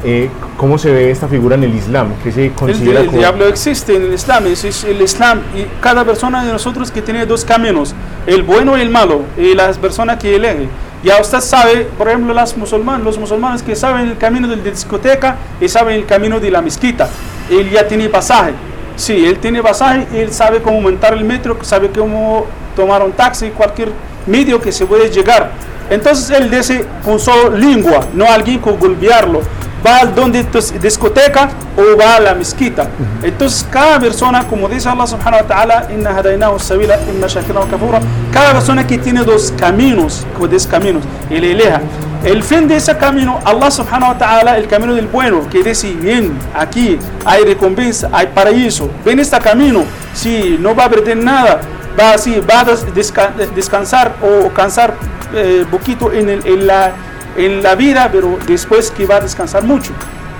Eh, 0.02 0.28
¿Cómo 0.56 0.78
se 0.78 0.90
ve 0.90 1.12
esta 1.12 1.28
figura 1.28 1.54
en 1.54 1.62
el 1.62 1.74
Islam? 1.74 2.12
¿Qué 2.24 2.32
se 2.32 2.50
considera 2.52 3.00
el, 3.00 3.10
diablo 3.10 3.46
existe 3.46 3.94
en 3.96 4.02
el 4.02 4.14
Islam, 4.14 4.46
es, 4.46 4.84
el 4.84 5.00
Islam 5.00 5.40
y 5.54 5.64
cada 5.80 6.04
persona 6.04 6.44
de 6.44 6.52
nosotros 6.52 6.90
que 6.90 7.02
tiene 7.02 7.26
dos 7.26 7.44
caminos, 7.44 7.94
el 8.26 8.42
bueno 8.42 8.76
y 8.76 8.80
el 8.80 8.90
malo, 8.90 9.22
y 9.38 9.54
las 9.54 9.78
personas 9.78 10.18
que 10.18 10.34
elige. 10.34 10.68
Ya 11.04 11.20
usted 11.20 11.40
sabe, 11.40 11.86
por 11.98 12.08
ejemplo, 12.08 12.34
las 12.34 12.56
musulmanes, 12.56 13.04
los 13.04 13.18
musulmanes 13.18 13.62
que 13.62 13.76
saben 13.76 14.08
el 14.08 14.16
camino 14.16 14.48
de 14.48 14.56
la 14.56 14.62
discoteca 14.62 15.36
y 15.60 15.68
saben 15.68 15.96
el 15.96 16.06
camino 16.06 16.40
de 16.40 16.50
la 16.50 16.62
mezquita. 16.62 17.08
Él 17.50 17.70
ya 17.70 17.86
tiene 17.86 18.08
pasaje. 18.08 18.52
Sí, 18.96 19.24
él 19.26 19.38
tiene 19.38 19.62
pasaje, 19.62 20.06
él 20.14 20.32
sabe 20.32 20.62
cómo 20.62 20.80
montar 20.80 21.14
el 21.14 21.24
metro, 21.24 21.56
sabe 21.62 21.90
cómo 21.90 22.46
tomar 22.76 23.02
un 23.02 23.12
taxi, 23.12 23.50
cualquier 23.50 23.90
medio 24.26 24.60
que 24.60 24.70
se 24.70 24.86
puede 24.86 25.10
llegar. 25.10 25.50
Entonces 25.90 26.30
él 26.30 26.50
dice 26.50 26.86
con 27.04 27.18
su 27.18 27.30
lengua, 27.52 28.06
no 28.14 28.26
alguien 28.26 28.58
con 28.58 28.78
golpearlo. 28.78 29.42
Va 29.84 29.98
al 29.98 30.14
donde 30.14 30.46
discoteca 30.80 31.50
o 31.76 31.96
va 31.98 32.16
a 32.16 32.20
la 32.20 32.34
mezquita. 32.34 32.88
Entonces 33.22 33.66
cada 33.70 33.98
persona, 34.00 34.46
como 34.46 34.68
dice 34.68 34.88
Allah 34.88 35.06
subhanahu 35.06 35.42
wa 35.42 35.46
ta'ala, 35.46 35.88
cada 38.32 38.52
persona 38.52 38.86
que 38.86 38.98
tiene 38.98 39.22
dos 39.22 39.52
caminos, 39.56 40.26
dos 40.38 40.66
caminos, 40.66 41.02
eleja. 41.30 41.80
El 42.24 42.42
fin 42.42 42.66
de 42.66 42.76
ese 42.76 42.96
camino, 42.96 43.38
Allah 43.44 43.70
subhanahu 43.70 44.12
wa 44.12 44.18
ta'ala, 44.18 44.56
el 44.56 44.66
camino 44.66 44.94
del 44.94 45.08
bueno, 45.08 45.46
que 45.50 45.62
dice, 45.62 45.92
bien, 45.92 46.32
aquí 46.54 46.98
hay 47.26 47.44
recompensa, 47.44 48.08
hay 48.10 48.28
paraíso, 48.28 48.88
ven 49.04 49.20
este 49.20 49.38
camino, 49.40 49.84
si 50.14 50.56
no 50.58 50.74
va 50.74 50.86
a 50.86 50.88
perder 50.88 51.18
nada, 51.18 51.60
va 51.98 52.16
va 52.50 52.60
a 52.60 52.64
descansar 53.54 54.14
o 54.22 54.48
cansar 54.50 54.94
un 55.32 55.38
eh, 55.38 55.66
poquito 55.70 56.12
en, 56.12 56.28
en, 56.30 56.66
la, 56.66 56.92
en 57.36 57.62
la 57.62 57.74
vida, 57.74 58.08
pero 58.10 58.38
después 58.46 58.90
que 58.90 59.06
va 59.06 59.16
a 59.16 59.20
descansar 59.20 59.64
mucho. 59.64 59.92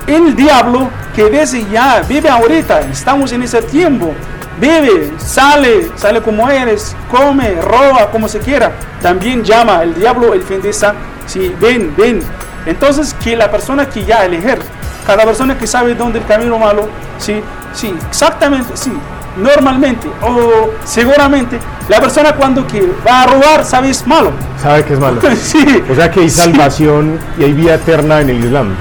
El 0.06 0.36
diablo 0.36 0.90
que 1.14 1.30
dice 1.30 1.64
ya, 1.72 2.02
vive 2.06 2.28
ahorita, 2.28 2.80
estamos 2.80 3.32
en 3.32 3.42
ese 3.42 3.62
tiempo, 3.62 4.12
vive, 4.60 5.12
sale, 5.18 5.90
sale 5.96 6.20
como 6.20 6.48
eres, 6.50 6.94
come, 7.10 7.60
roba, 7.62 8.10
como 8.10 8.28
se 8.28 8.38
quiera. 8.38 8.72
También 9.00 9.42
llama 9.42 9.82
el 9.82 9.94
diablo 9.94 10.34
el 10.34 10.42
fin 10.42 10.60
de 10.60 10.70
esa 10.70 10.94
Sí, 11.26 11.54
ven, 11.60 11.94
ven. 11.96 12.20
Entonces, 12.66 13.14
que 13.14 13.36
la 13.36 13.50
persona 13.50 13.88
que 13.88 14.04
ya 14.04 14.24
elegir, 14.24 14.58
cada 15.06 15.24
persona 15.24 15.56
que 15.56 15.66
sabe 15.66 15.94
dónde 15.94 16.18
el 16.18 16.26
camino 16.26 16.58
malo, 16.58 16.88
sí, 17.18 17.42
sí, 17.72 17.94
exactamente, 18.08 18.76
sí, 18.76 18.92
normalmente 19.36 20.08
o 20.22 20.70
seguramente, 20.84 21.58
la 21.88 22.00
persona 22.00 22.34
cuando 22.34 22.66
que 22.66 22.80
va 23.06 23.22
a 23.22 23.26
robar 23.26 23.64
sabe 23.64 23.90
es 23.90 24.06
malo. 24.06 24.32
Sabe 24.62 24.84
que 24.84 24.94
es 24.94 25.00
malo. 25.00 25.20
sí. 25.42 25.64
O 25.90 25.94
sea 25.94 26.10
que 26.10 26.20
hay 26.20 26.30
salvación 26.30 27.18
y 27.38 27.44
hay 27.44 27.52
vida 27.52 27.74
eterna 27.74 28.20
en 28.20 28.30
el 28.30 28.44
Islam. 28.44 28.74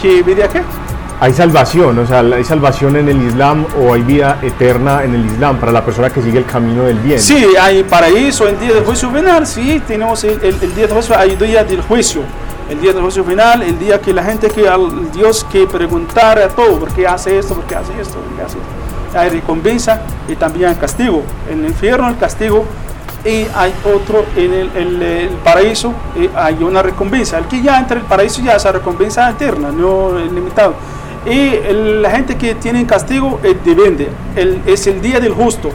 ¿Qué 0.00 0.22
vida 0.22 0.48
qué? 0.48 0.62
hay 1.22 1.32
salvación, 1.32 1.96
o 2.00 2.04
sea, 2.04 2.18
hay 2.18 2.42
salvación 2.42 2.96
en 2.96 3.08
el 3.08 3.22
Islam 3.28 3.64
o 3.78 3.94
hay 3.94 4.02
vida 4.02 4.40
eterna 4.42 5.04
en 5.04 5.14
el 5.14 5.24
Islam 5.24 5.56
para 5.56 5.70
la 5.70 5.84
persona 5.84 6.10
que 6.10 6.20
sigue 6.20 6.38
el 6.38 6.46
camino 6.46 6.82
del 6.82 6.98
bien. 6.98 7.20
Sí, 7.20 7.46
hay 7.60 7.84
paraíso, 7.84 8.48
el 8.48 8.58
día 8.58 8.74
del 8.74 8.84
juicio 8.84 9.08
final, 9.08 9.46
sí, 9.46 9.80
tenemos 9.86 10.24
el, 10.24 10.40
día 10.74 10.88
del 10.88 10.94
juicio, 10.94 11.16
hay 11.16 11.36
día 11.36 11.62
del 11.62 11.80
juicio, 11.82 12.22
el 12.68 12.80
día 12.80 12.92
del 12.92 13.02
juicio 13.02 13.22
final, 13.22 13.62
el 13.62 13.78
día 13.78 14.00
que 14.00 14.12
la 14.12 14.24
gente 14.24 14.50
que 14.50 14.68
al 14.68 15.12
Dios 15.12 15.46
que 15.52 15.64
preguntar 15.68 16.40
a 16.40 16.48
todo, 16.48 16.80
¿por 16.80 16.92
qué 16.92 17.06
hace 17.06 17.38
esto? 17.38 17.54
¿Por 17.54 17.66
qué 17.66 17.76
hace 17.76 17.92
esto? 18.00 18.14
¿Por 18.14 18.36
qué 18.36 18.42
hace 18.42 18.58
esto? 18.58 18.81
Hay 19.14 19.30
recompensa 19.30 20.02
y 20.28 20.36
también 20.36 20.74
castigo. 20.74 21.22
En 21.50 21.60
el 21.60 21.66
infierno 21.70 22.08
el 22.08 22.18
castigo 22.18 22.64
y 23.24 23.46
hay 23.54 23.72
otro 23.84 24.24
en 24.36 24.52
el, 24.52 25.28
paraíso, 25.44 25.92
hay 26.34 26.62
una 26.62 26.82
recompensa. 26.82 27.38
El 27.38 27.44
que 27.46 27.62
ya 27.62 27.78
entra 27.78 27.96
en 27.96 28.02
el 28.02 28.08
paraíso 28.08 28.42
ya 28.42 28.56
esa 28.56 28.72
recompensa 28.72 29.30
eterna, 29.30 29.70
no 29.70 30.18
limitado. 30.18 30.74
Y 31.24 31.60
la 32.00 32.10
gente 32.10 32.36
que 32.36 32.56
tiene 32.56 32.84
castigo 32.84 33.38
es 33.44 33.64
depende, 33.64 34.08
el, 34.34 34.60
es 34.66 34.86
el 34.88 35.00
día 35.00 35.20
del 35.20 35.32
justo. 35.32 35.70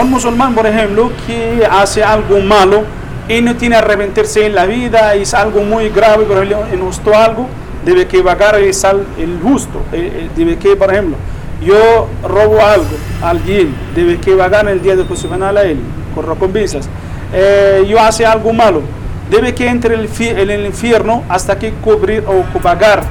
Un 0.00 0.10
musulmán, 0.10 0.54
por 0.54 0.66
ejemplo, 0.66 1.10
que 1.26 1.66
hace 1.68 2.04
algo 2.04 2.38
malo 2.38 2.84
y 3.28 3.40
no 3.40 3.56
tiene 3.56 3.76
arrepentirse 3.76 4.46
en 4.46 4.54
la 4.54 4.64
vida, 4.64 5.14
es 5.14 5.34
algo 5.34 5.62
muy 5.62 5.88
grave, 5.90 6.24
por 6.24 6.36
ejemplo, 6.36 6.64
injusto 6.72 7.16
algo, 7.16 7.48
debe 7.84 8.06
que 8.06 8.22
pagar 8.22 8.54
el, 8.56 8.64
el 8.64 9.40
justo. 9.42 9.82
Eh, 9.92 10.12
eh, 10.14 10.30
debe 10.36 10.56
que, 10.56 10.76
por 10.76 10.92
ejemplo, 10.92 11.16
yo 11.64 12.08
robo 12.22 12.60
algo 12.60 12.96
a 13.22 13.30
alguien, 13.30 13.74
debe 13.94 14.18
que 14.18 14.32
pagar 14.32 14.68
el 14.68 14.82
día 14.82 14.96
juicio 15.06 15.28
penal 15.28 15.56
a 15.56 15.62
él, 15.62 15.78
con 16.14 16.26
recompensas. 16.26 16.88
Eh, 17.32 17.84
yo 17.88 18.00
hace 18.00 18.26
algo 18.26 18.52
malo, 18.52 18.82
debe 19.30 19.54
que 19.54 19.68
entre 19.68 19.94
en 19.94 20.50
el, 20.50 20.66
infierno 20.66 21.24
hasta 21.28 21.58
que 21.58 21.72
cubrir 21.72 22.24
o 22.26 22.42
pagar 22.58 23.02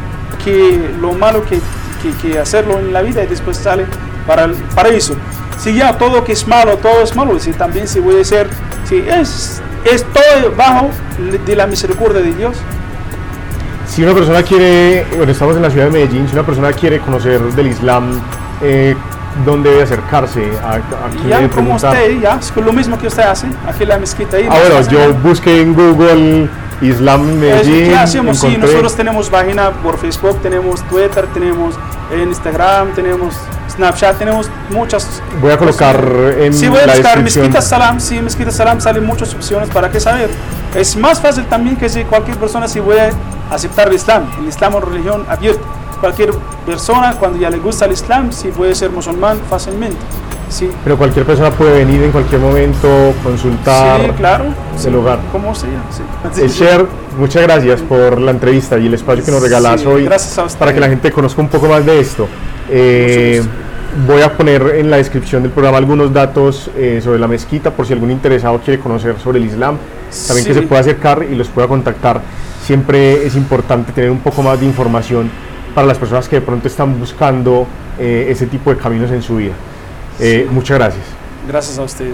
que 0.44 0.80
lo 1.00 1.14
malo 1.14 1.44
que 1.46 1.60
que, 2.22 2.40
hacerlo 2.40 2.80
en 2.80 2.94
la 2.94 3.02
vida 3.02 3.24
y 3.24 3.28
después 3.28 3.58
sale 3.58 3.86
para 4.26 4.46
el 4.46 4.54
paraíso. 4.76 5.16
Si 5.60 5.76
ya 5.76 5.98
todo 5.98 6.24
que 6.24 6.34
es 6.34 6.48
malo, 6.48 6.78
todo 6.78 7.02
es 7.02 7.16
malo, 7.16 7.40
si 7.40 7.54
también 7.54 7.88
se 7.88 8.02
puede 8.02 8.26
ser, 8.26 8.48
si 8.86 8.98
es, 8.98 9.62
es 9.92 10.04
todo 10.06 10.56
bajo 10.56 10.90
de 11.46 11.56
la 11.56 11.68
misericordia 11.68 12.22
de 12.22 12.34
Dios. 12.34 12.58
Si 13.88 14.04
una 14.04 14.14
persona 14.14 14.42
quiere, 14.42 15.06
bueno, 15.16 15.32
estamos 15.32 15.56
en 15.56 15.62
la 15.62 15.70
ciudad 15.70 15.86
de 15.86 15.92
Medellín, 15.92 16.28
si 16.28 16.34
una 16.34 16.46
persona 16.46 16.72
quiere 16.72 17.00
conocer 17.00 17.42
del 17.42 17.68
Islam, 17.68 18.22
eh, 18.62 18.95
¿dónde 19.45 19.69
debe 19.69 19.84
acercarse? 19.84 20.52
¿A, 20.63 20.76
a 20.76 20.82
ya, 21.28 21.47
como 21.50 21.76
usted, 21.76 22.19
ya, 22.19 22.38
es 22.39 22.56
lo 22.56 22.74
mismo 22.74 22.97
que 22.97 23.08
usted 23.08 23.24
hace, 23.24 23.47
aquí 23.67 23.84
en 23.84 23.89
la 23.89 23.97
mezquita. 23.97 24.38
Ahí, 24.38 24.47
ah, 24.50 24.58
bueno, 24.60 24.88
yo 24.89 25.13
busqué 25.15 25.62
en 25.62 25.74
Google 25.74 26.50
Islam 26.82 27.39
Medellín. 27.39 27.89
¿Qué 27.89 27.95
hacemos? 27.95 28.39
Sí, 28.39 28.58
nosotros 28.58 28.95
tenemos 28.95 29.30
página 29.30 29.71
por 29.71 29.97
Facebook, 29.97 30.41
tenemos 30.41 30.82
Twitter, 30.89 31.28
tenemos 31.34 31.76
Instagram, 32.15 32.93
tenemos 32.93 33.36
Snapchat, 33.69 34.17
tenemos 34.17 34.50
muchas. 34.69 35.21
Voy 35.39 35.52
a 35.52 35.58
colocar 35.58 35.95
en 36.39 36.54
sí, 36.54 36.67
voy 36.67 36.80
a 36.80 36.88
buscar 36.88 37.21
Mezquita 37.21 37.62
Salam, 37.62 38.00
sí, 38.00 38.19
Mezquita 38.19 38.52
Salam 38.52 38.82
salen 38.82 39.06
muchas 39.06 39.34
opciones 39.34 39.69
para 39.69 39.89
que 39.89 40.00
saber. 40.00 40.30
Es 40.76 40.95
más 40.95 41.19
fácil 41.19 41.45
también 41.45 41.76
que 41.76 41.88
si 41.89 42.04
cualquier 42.04 42.38
persona 42.38 42.67
si 42.67 42.82
puede 42.82 43.12
aceptar 43.50 43.88
el 43.88 43.95
Islam. 43.95 44.26
El 44.39 44.47
Islam 44.47 44.76
es 44.78 44.84
religión 44.84 45.26
abierta. 45.30 45.62
Cualquier 46.02 46.32
persona 46.66 47.16
cuando 47.20 47.38
ya 47.38 47.50
le 47.52 47.60
gusta 47.60 47.86
el 47.86 47.92
Islam, 47.92 48.32
sí 48.32 48.50
puede 48.50 48.74
ser 48.74 48.90
musulmán 48.90 49.40
fácilmente. 49.50 50.00
Sí. 50.50 50.70
Pero 50.84 50.98
cualquier 50.98 51.26
persona 51.26 51.52
puede 51.52 51.86
venir 51.86 52.04
en 52.04 52.12
cualquier 52.12 52.42
momento, 52.42 53.14
consultar 53.24 54.02
sí, 54.02 54.12
claro, 54.18 54.46
el 54.86 54.96
hogar. 54.96 55.20
Como 55.32 55.56
sea, 55.56 55.70
sí. 55.92 56.42
El 56.42 56.50
share, 56.50 56.86
muchas 57.18 57.44
gracias 57.44 57.82
por 57.82 58.20
la 58.20 58.32
entrevista 58.32 58.78
y 58.78 58.88
el 58.88 58.96
espacio 58.96 59.24
que 59.24 59.32
nos 59.32 59.42
regalas 59.42 59.86
hoy 59.86 60.10
para 60.60 60.74
que 60.74 60.80
la 60.80 60.90
gente 60.90 61.12
conozca 61.12 61.42
un 61.42 61.48
poco 61.48 61.68
más 61.68 61.86
de 61.86 62.00
esto. 62.00 62.28
Eh, 62.68 63.42
voy 64.08 64.22
a 64.22 64.36
poner 64.36 64.76
en 64.78 64.90
la 64.90 64.98
descripción 64.98 65.44
del 65.44 65.52
programa 65.52 65.78
algunos 65.78 66.12
datos 66.12 66.70
eh, 66.76 67.00
sobre 67.04 67.20
la 67.20 67.28
mezquita 67.28 67.72
por 67.72 67.86
si 67.86 67.94
algún 67.94 68.12
interesado 68.12 68.60
quiere 68.60 68.82
conocer 68.82 69.20
sobre 69.20 69.40
el 69.40 69.46
Islam, 69.46 69.78
también 70.28 70.48
que 70.48 70.54
se 70.54 70.62
pueda 70.64 70.82
acercar 70.82 71.26
y 71.30 71.36
los 71.36 71.48
pueda 71.48 71.68
contactar. 71.68 72.22
Siempre 72.66 73.26
es 73.26 73.36
importante 73.36 73.92
tener 73.92 74.12
un 74.12 74.20
poco 74.20 74.42
más 74.42 74.60
de 74.60 74.66
información 74.66 75.30
para 75.74 75.88
las 75.88 75.98
personas 75.98 76.28
que 76.28 76.38
de 76.38 76.42
pronto 76.42 76.68
están 76.68 77.00
buscando 77.00 77.68
eh, 78.00 78.28
ese 78.30 78.48
tipo 78.48 78.74
de 78.74 78.78
caminos 78.78 79.12
en 79.12 79.22
su 79.22 79.38
vida. 79.38 79.54
Eh, 80.20 80.48
muchas 80.52 80.78
gracias. 80.78 81.06
Gracias 81.48 81.78
a 81.80 81.84
usted. 81.84 82.12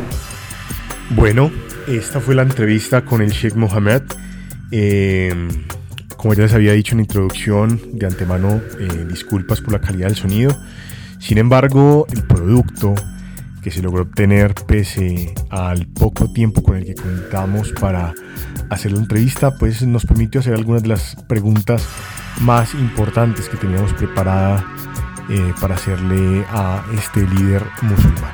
Bueno, 1.09 1.51
esta 1.87 2.19
fue 2.19 2.35
la 2.35 2.43
entrevista 2.43 3.03
con 3.03 3.21
el 3.21 3.31
Sheikh 3.31 3.55
Mohammed. 3.55 4.03
Eh, 4.71 5.47
como 6.17 6.33
ya 6.33 6.43
les 6.43 6.53
había 6.53 6.73
dicho 6.73 6.95
en 6.95 7.01
introducción, 7.01 7.79
de 7.93 8.05
antemano, 8.07 8.59
eh, 8.79 9.05
disculpas 9.07 9.61
por 9.61 9.73
la 9.73 9.79
calidad 9.79 10.07
del 10.07 10.15
sonido. 10.15 10.57
Sin 11.19 11.37
embargo, 11.37 12.07
el 12.11 12.23
producto 12.23 12.95
que 13.61 13.71
se 13.71 13.81
logró 13.81 14.03
obtener 14.03 14.53
pese 14.53 15.33
al 15.49 15.87
poco 15.87 16.31
tiempo 16.31 16.63
con 16.63 16.77
el 16.77 16.85
que 16.85 16.95
contamos 16.95 17.71
para 17.71 18.13
hacer 18.69 18.91
la 18.91 18.99
entrevista, 18.99 19.55
pues 19.57 19.81
nos 19.83 20.05
permitió 20.05 20.41
hacer 20.41 20.53
algunas 20.53 20.83
de 20.83 20.89
las 20.89 21.15
preguntas 21.27 21.87
más 22.41 22.73
importantes 22.73 23.49
que 23.49 23.57
teníamos 23.57 23.93
preparada 23.93 24.63
eh, 25.29 25.53
para 25.59 25.75
hacerle 25.75 26.45
a 26.49 26.83
este 26.93 27.27
líder 27.27 27.63
musulmán. 27.81 28.33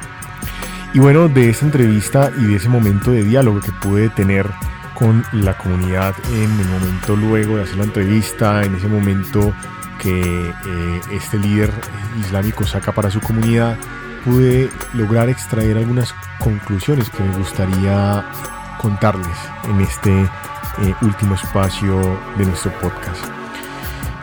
Y 0.93 0.99
bueno, 0.99 1.27
de 1.27 1.49
esta 1.49 1.65
entrevista 1.65 2.31
y 2.37 2.43
de 2.45 2.55
ese 2.57 2.69
momento 2.69 3.11
de 3.11 3.23
diálogo 3.23 3.61
que 3.61 3.71
pude 3.71 4.09
tener 4.09 4.47
con 4.93 5.23
la 5.31 5.57
comunidad 5.57 6.13
en 6.31 6.59
el 6.59 6.67
momento 6.67 7.15
luego 7.15 7.57
de 7.57 7.63
hacer 7.63 7.77
la 7.77 7.85
entrevista, 7.85 8.63
en 8.63 8.75
ese 8.75 8.87
momento 8.87 9.53
que 9.99 10.21
eh, 10.21 11.01
este 11.11 11.39
líder 11.39 11.71
islámico 12.19 12.65
saca 12.65 12.91
para 12.91 13.09
su 13.09 13.19
comunidad, 13.21 13.77
pude 14.23 14.69
lograr 14.93 15.29
extraer 15.29 15.77
algunas 15.77 16.13
conclusiones 16.39 17.09
que 17.09 17.23
me 17.23 17.37
gustaría 17.37 18.23
contarles 18.77 19.37
en 19.69 19.81
este 19.81 20.11
eh, 20.21 20.93
último 21.01 21.35
espacio 21.35 21.99
de 22.37 22.45
nuestro 22.45 22.71
podcast. 22.79 23.42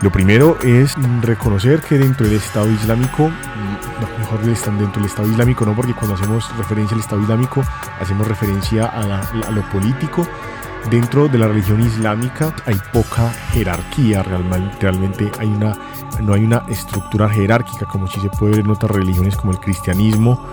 Lo 0.01 0.11
primero 0.11 0.57
es 0.63 0.95
reconocer 1.21 1.81
que 1.81 1.99
dentro 1.99 2.25
del 2.25 2.37
Estado 2.37 2.71
Islámico, 2.71 3.29
no, 3.29 4.17
mejor 4.17 4.41
dentro 4.41 4.91
del 4.95 5.05
Estado 5.05 5.29
Islámico 5.29 5.63
no, 5.63 5.75
porque 5.75 5.93
cuando 5.93 6.15
hacemos 6.15 6.57
referencia 6.57 6.95
al 6.95 7.01
Estado 7.01 7.21
Islámico 7.21 7.63
hacemos 7.99 8.27
referencia 8.27 8.87
a, 8.87 9.51
lo 9.51 9.61
político. 9.69 10.27
Dentro 10.89 11.27
de 11.27 11.37
la 11.37 11.47
religión 11.47 11.79
islámica 11.81 12.55
hay 12.65 12.75
poca 12.91 13.29
jerarquía, 13.51 14.23
realmente, 14.23 15.31
no 16.19 16.33
hay 16.33 16.43
una 16.43 16.63
estructura 16.67 17.29
jerárquica 17.29 17.85
como 17.85 18.07
si 18.07 18.19
se 18.19 18.29
puede 18.29 18.53
ver 18.53 18.61
en 18.61 18.71
otras 18.71 18.89
religiones 18.89 19.35
como 19.35 19.51
el 19.51 19.59
cristianismo 19.59 20.43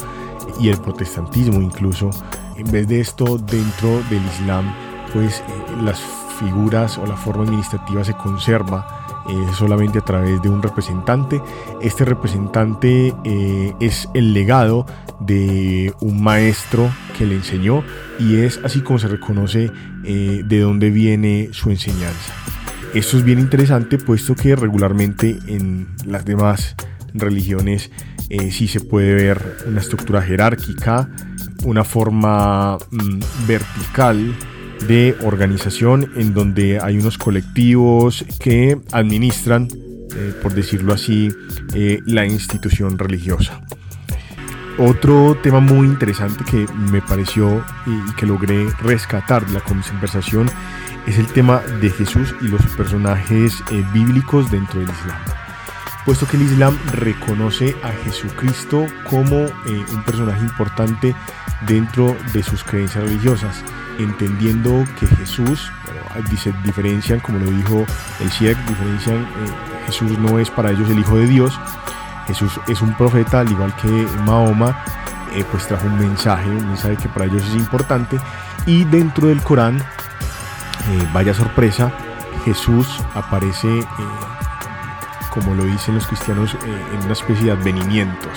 y 0.60 0.68
el 0.68 0.78
protestantismo 0.78 1.62
incluso. 1.62 2.10
En 2.56 2.70
vez 2.70 2.86
de 2.86 3.00
esto, 3.00 3.38
dentro 3.38 4.02
del 4.10 4.22
Islam, 4.26 4.70
pues 5.14 5.40
eh, 5.40 5.44
las 5.82 5.98
figuras 6.38 6.98
o 6.98 7.06
la 7.06 7.16
forma 7.16 7.44
administrativa 7.44 8.04
se 8.04 8.12
conserva 8.12 8.97
eh, 9.28 9.46
solamente 9.54 9.98
a 9.98 10.02
través 10.02 10.40
de 10.40 10.48
un 10.48 10.62
representante. 10.62 11.40
Este 11.82 12.04
representante 12.04 13.14
eh, 13.24 13.74
es 13.78 14.08
el 14.14 14.32
legado 14.32 14.86
de 15.20 15.92
un 16.00 16.22
maestro 16.22 16.90
que 17.16 17.26
le 17.26 17.34
enseñó 17.34 17.84
y 18.18 18.36
es 18.36 18.58
así 18.64 18.80
como 18.80 18.98
se 18.98 19.08
reconoce 19.08 19.70
eh, 20.04 20.42
de 20.44 20.60
dónde 20.60 20.90
viene 20.90 21.50
su 21.52 21.70
enseñanza. 21.70 22.32
Esto 22.94 23.18
es 23.18 23.24
bien 23.24 23.38
interesante 23.38 23.98
puesto 23.98 24.34
que 24.34 24.56
regularmente 24.56 25.38
en 25.46 25.88
las 26.06 26.24
demás 26.24 26.74
religiones 27.12 27.90
sí 28.50 28.68
se 28.68 28.80
puede 28.80 29.14
ver 29.14 29.56
una 29.66 29.80
estructura 29.80 30.22
jerárquica, 30.22 31.08
una 31.64 31.84
forma 31.84 32.78
mm, 32.90 33.20
vertical 33.46 34.34
de 34.86 35.16
organización 35.22 36.12
en 36.16 36.34
donde 36.34 36.78
hay 36.80 36.98
unos 36.98 37.18
colectivos 37.18 38.24
que 38.38 38.78
administran, 38.92 39.68
eh, 40.14 40.34
por 40.42 40.54
decirlo 40.54 40.92
así, 40.92 41.30
eh, 41.74 42.00
la 42.06 42.26
institución 42.26 42.98
religiosa. 42.98 43.60
Otro 44.78 45.36
tema 45.42 45.58
muy 45.58 45.86
interesante 45.88 46.44
que 46.44 46.66
me 46.90 47.02
pareció 47.02 47.64
y 47.84 48.12
que 48.14 48.26
logré 48.26 48.68
rescatar 48.80 49.44
de 49.44 49.54
la 49.54 49.60
conversación 49.60 50.48
es 51.06 51.18
el 51.18 51.26
tema 51.26 51.60
de 51.80 51.90
Jesús 51.90 52.34
y 52.40 52.48
los 52.48 52.64
personajes 52.76 53.54
eh, 53.72 53.84
bíblicos 53.92 54.50
dentro 54.50 54.78
del 54.78 54.88
Islam. 54.88 55.18
Puesto 56.04 56.26
que 56.26 56.36
el 56.36 56.44
Islam 56.44 56.78
reconoce 56.92 57.74
a 57.82 57.90
Jesucristo 58.04 58.86
como 59.10 59.40
un 59.40 60.02
personaje 60.06 60.40
importante 60.40 61.14
dentro 61.66 62.16
de 62.32 62.42
sus 62.42 62.64
creencias 62.64 63.04
religiosas, 63.04 63.62
entendiendo 63.98 64.84
que 64.98 65.06
Jesús, 65.06 65.70
se 66.36 66.52
diferencian, 66.64 67.20
como 67.20 67.38
lo 67.38 67.50
dijo 67.50 67.84
el 68.20 68.28
Sheikh, 68.28 68.58
diferencian, 68.66 69.16
eh, 69.16 69.26
Jesús 69.86 70.18
no 70.18 70.38
es 70.38 70.50
para 70.50 70.70
ellos 70.70 70.88
el 70.90 70.98
Hijo 70.98 71.16
de 71.16 71.26
Dios, 71.26 71.58
Jesús 72.26 72.60
es 72.68 72.82
un 72.82 72.94
profeta, 72.94 73.40
al 73.40 73.50
igual 73.50 73.74
que 73.76 73.88
Mahoma, 74.24 74.84
pues 75.50 75.66
trajo 75.66 75.86
un 75.86 75.98
mensaje, 75.98 76.48
un 76.48 76.68
mensaje 76.68 76.96
que 76.96 77.08
para 77.08 77.26
ellos 77.26 77.42
es 77.46 77.54
importante, 77.54 78.18
y 78.66 78.84
dentro 78.84 79.28
del 79.28 79.42
Corán 79.42 79.78
eh, 79.78 81.08
vaya 81.12 81.34
sorpresa, 81.34 81.92
Jesús 82.44 82.86
aparece, 83.14 83.80
eh, 83.80 83.84
como 85.30 85.54
lo 85.54 85.64
dicen 85.64 85.94
los 85.94 86.06
cristianos, 86.06 86.54
eh, 86.54 86.84
en 86.94 87.02
una 87.02 87.12
especie 87.12 87.46
de 87.46 87.52
advenimiento. 87.52 88.28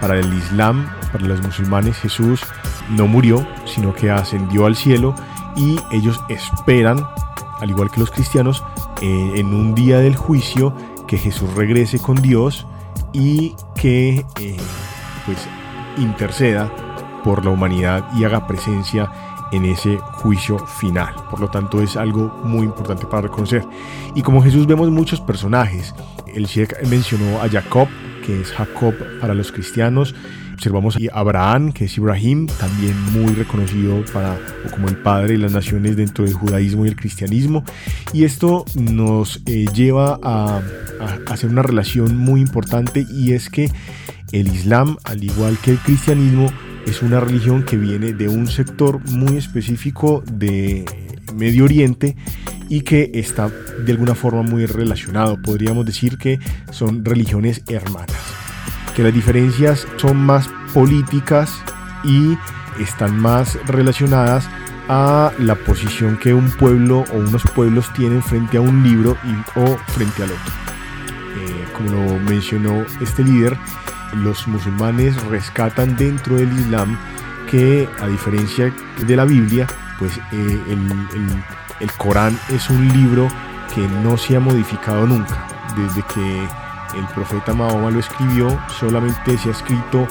para 0.00 0.18
el 0.18 0.32
Islam, 0.32 0.86
para 1.12 1.26
los 1.26 1.42
musulmanes, 1.42 1.98
Jesús 1.98 2.40
no 2.88 3.06
murió, 3.06 3.46
sino 3.64 3.94
que 3.94 4.10
ascendió 4.10 4.66
al 4.66 4.76
cielo 4.76 5.14
y 5.56 5.78
ellos 5.90 6.20
esperan, 6.28 7.06
al 7.60 7.70
igual 7.70 7.90
que 7.90 8.00
los 8.00 8.10
cristianos, 8.10 8.62
en 9.00 9.54
un 9.54 9.74
día 9.74 9.98
del 9.98 10.16
juicio, 10.16 10.74
que 11.06 11.18
Jesús 11.18 11.52
regrese 11.54 11.98
con 11.98 12.20
Dios 12.22 12.66
y 13.12 13.54
que 13.74 14.24
pues 15.26 15.38
interceda 15.98 16.70
por 17.24 17.44
la 17.44 17.50
humanidad 17.50 18.08
y 18.16 18.24
haga 18.24 18.46
presencia 18.46 19.10
en 19.52 19.64
ese 19.64 19.98
juicio 19.98 20.58
final. 20.58 21.14
Por 21.28 21.40
lo 21.40 21.48
tanto, 21.48 21.82
es 21.82 21.96
algo 21.96 22.32
muy 22.44 22.64
importante 22.64 23.06
para 23.06 23.22
reconocer. 23.22 23.66
Y 24.14 24.22
como 24.22 24.42
Jesús 24.42 24.66
vemos 24.66 24.90
muchos 24.90 25.20
personajes. 25.20 25.94
El 26.26 26.46
Sheikh 26.46 26.86
mencionó 26.86 27.40
a 27.42 27.48
Jacob, 27.48 27.88
es 28.30 28.52
Jacob 28.52 28.94
para 29.20 29.34
los 29.34 29.50
cristianos. 29.52 30.14
Observamos 30.54 30.96
a 30.96 31.18
Abraham, 31.18 31.72
que 31.72 31.86
es 31.86 31.96
Ibrahim, 31.96 32.46
también 32.46 32.94
muy 33.12 33.32
reconocido 33.32 34.04
para, 34.12 34.36
como 34.70 34.88
el 34.88 34.96
padre 34.96 35.32
de 35.32 35.38
las 35.38 35.52
naciones 35.52 35.96
dentro 35.96 36.24
del 36.24 36.34
judaísmo 36.34 36.84
y 36.84 36.88
el 36.88 36.96
cristianismo. 36.96 37.64
Y 38.12 38.24
esto 38.24 38.66
nos 38.74 39.40
eh, 39.46 39.64
lleva 39.74 40.20
a 40.22 40.60
hacer 41.26 41.48
una 41.48 41.62
relación 41.62 42.16
muy 42.16 42.42
importante 42.42 43.06
y 43.10 43.32
es 43.32 43.48
que 43.48 43.70
el 44.32 44.48
Islam, 44.48 44.98
al 45.04 45.24
igual 45.24 45.56
que 45.62 45.72
el 45.72 45.78
cristianismo, 45.78 46.52
es 46.86 47.02
una 47.02 47.20
religión 47.20 47.62
que 47.62 47.76
viene 47.76 48.12
de 48.12 48.28
un 48.28 48.46
sector 48.46 49.00
muy 49.10 49.36
específico 49.36 50.22
de 50.30 50.84
Medio 51.34 51.64
Oriente 51.64 52.16
y 52.70 52.82
que 52.82 53.10
está 53.14 53.50
de 53.84 53.92
alguna 53.92 54.14
forma 54.14 54.42
muy 54.42 54.64
relacionado. 54.64 55.36
Podríamos 55.42 55.84
decir 55.84 56.16
que 56.16 56.38
son 56.70 57.04
religiones 57.04 57.62
hermanas, 57.68 58.16
que 58.96 59.02
las 59.02 59.12
diferencias 59.12 59.86
son 59.96 60.16
más 60.16 60.48
políticas 60.72 61.52
y 62.04 62.38
están 62.80 63.18
más 63.18 63.58
relacionadas 63.66 64.48
a 64.88 65.32
la 65.38 65.56
posición 65.56 66.16
que 66.16 66.32
un 66.32 66.50
pueblo 66.52 67.04
o 67.12 67.16
unos 67.16 67.42
pueblos 67.54 67.92
tienen 67.92 68.22
frente 68.22 68.56
a 68.56 68.60
un 68.60 68.82
libro 68.82 69.16
y, 69.24 69.58
o 69.58 69.76
frente 69.88 70.22
al 70.22 70.30
otro. 70.30 70.52
Eh, 71.36 71.64
como 71.76 71.90
lo 71.90 72.18
mencionó 72.20 72.86
este 73.00 73.24
líder, 73.24 73.56
los 74.14 74.46
musulmanes 74.48 75.20
rescatan 75.24 75.96
dentro 75.96 76.36
del 76.36 76.52
Islam 76.52 76.96
que 77.50 77.88
a 78.00 78.06
diferencia 78.06 78.72
de 79.06 79.16
la 79.16 79.24
Biblia, 79.24 79.66
pues 79.98 80.16
eh, 80.32 80.60
el, 80.68 80.88
Corán 81.96 82.38
es 82.50 82.68
un 82.70 82.88
libro 82.88 83.28
que 83.74 83.80
no 83.80 84.16
se 84.16 84.36
ha 84.36 84.40
modificado 84.40 85.06
nunca. 85.06 85.46
Desde 85.76 86.02
que 86.02 86.48
el 86.98 87.06
profeta 87.14 87.54
Mahoma 87.54 87.90
lo 87.90 88.00
escribió, 88.00 88.58
solamente 88.78 89.38
se 89.38 89.48
ha 89.48 89.52
escrito 89.52 90.06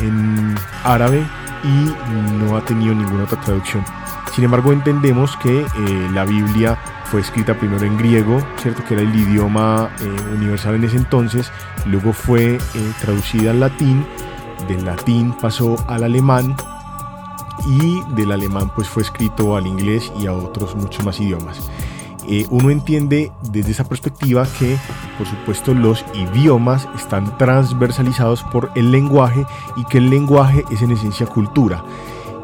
en 0.00 0.54
árabe 0.84 1.24
y 1.64 2.38
no 2.38 2.56
ha 2.56 2.64
tenido 2.64 2.94
ninguna 2.94 3.24
otra 3.24 3.40
traducción. 3.40 3.84
Sin 4.34 4.44
embargo, 4.44 4.72
entendemos 4.72 5.36
que 5.36 5.60
eh, 5.60 6.08
la 6.12 6.24
Biblia 6.24 6.76
fue 7.04 7.20
escrita 7.20 7.54
primero 7.54 7.84
en 7.84 7.96
griego, 7.96 8.44
¿cierto? 8.56 8.82
que 8.84 8.94
era 8.94 9.02
el 9.02 9.14
idioma 9.14 9.90
eh, 10.00 10.34
universal 10.34 10.74
en 10.74 10.84
ese 10.84 10.96
entonces, 10.96 11.52
luego 11.86 12.12
fue 12.12 12.56
eh, 12.56 12.92
traducida 13.00 13.52
al 13.52 13.60
latín, 13.60 14.04
del 14.66 14.84
latín 14.84 15.32
pasó 15.40 15.76
al 15.88 16.04
alemán 16.04 16.56
y 17.66 18.02
del 18.14 18.32
alemán 18.32 18.70
pues 18.74 18.88
fue 18.88 19.02
escrito 19.02 19.56
al 19.56 19.66
inglés 19.66 20.12
y 20.20 20.26
a 20.26 20.32
otros 20.32 20.74
muchos 20.74 21.04
más 21.04 21.20
idiomas. 21.20 21.70
Eh, 22.26 22.46
uno 22.50 22.70
entiende 22.70 23.30
desde 23.50 23.72
esa 23.72 23.84
perspectiva 23.84 24.46
que 24.58 24.78
por 25.18 25.26
supuesto 25.26 25.74
los 25.74 26.04
idiomas 26.14 26.88
están 26.96 27.36
transversalizados 27.36 28.42
por 28.44 28.70
el 28.76 28.90
lenguaje 28.90 29.44
y 29.76 29.84
que 29.84 29.98
el 29.98 30.08
lenguaje 30.08 30.64
es 30.70 30.80
en 30.80 30.92
esencia 30.92 31.26
cultura 31.26 31.84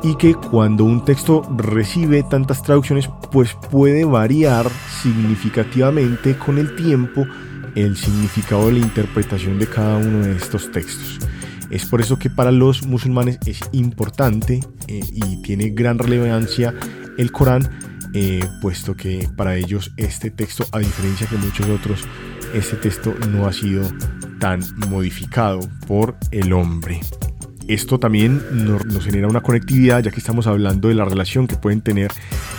y 0.03 0.17
que 0.17 0.35
cuando 0.35 0.85
un 0.85 1.05
texto 1.05 1.43
recibe 1.57 2.23
tantas 2.23 2.63
traducciones 2.63 3.09
pues 3.31 3.55
puede 3.71 4.05
variar 4.05 4.67
significativamente 5.03 6.37
con 6.37 6.59
el 6.59 6.77
tiempo 6.77 7.27
el 7.75 7.97
significado 7.97 8.67
de 8.67 8.73
la 8.73 8.79
interpretación 8.81 9.59
de 9.59 9.67
cada 9.67 9.97
uno 9.97 10.27
de 10.27 10.33
estos 10.37 10.71
textos. 10.73 11.19
Es 11.71 11.87
por 11.87 12.01
eso 12.01 12.19
que 12.19 12.31
para 12.31 12.51
los 12.51 12.87
musulmanes 12.87 13.39
es 13.47 13.61
importante 13.73 14.61
eh, 14.89 15.01
y 15.13 15.41
tiene 15.43 15.71
gran 15.71 15.99
relevancia 15.99 16.75
el 17.17 17.31
Corán, 17.31 17.69
eh, 18.13 18.45
puesto 18.61 18.97
que 18.97 19.29
para 19.37 19.57
ellos 19.57 19.93
este 19.97 20.31
texto, 20.31 20.67
a 20.73 20.81
diferencia 20.81 21.29
que 21.29 21.37
muchos 21.37 21.69
otros, 21.69 22.01
este 22.55 22.77
texto 22.77 23.15
no 23.31 23.47
ha 23.47 23.53
sido 23.53 23.89
tan 24.41 24.61
modificado 24.89 25.61
por 25.87 26.17
el 26.33 26.53
hombre. 26.53 27.01
Esto 27.69 28.01
también 28.01 28.43
nos, 28.53 29.05
genera 29.05 29.29
una 29.29 29.43
conectividad, 29.43 30.03
ya 30.03 30.11
que 30.11 30.19
estamos 30.19 30.49
hablando 30.49 30.89
de 30.89 30.95
la 30.95 31.05
relación 31.05 31.47
que 31.47 31.55
pueden 31.55 31.83
tener 31.83 32.11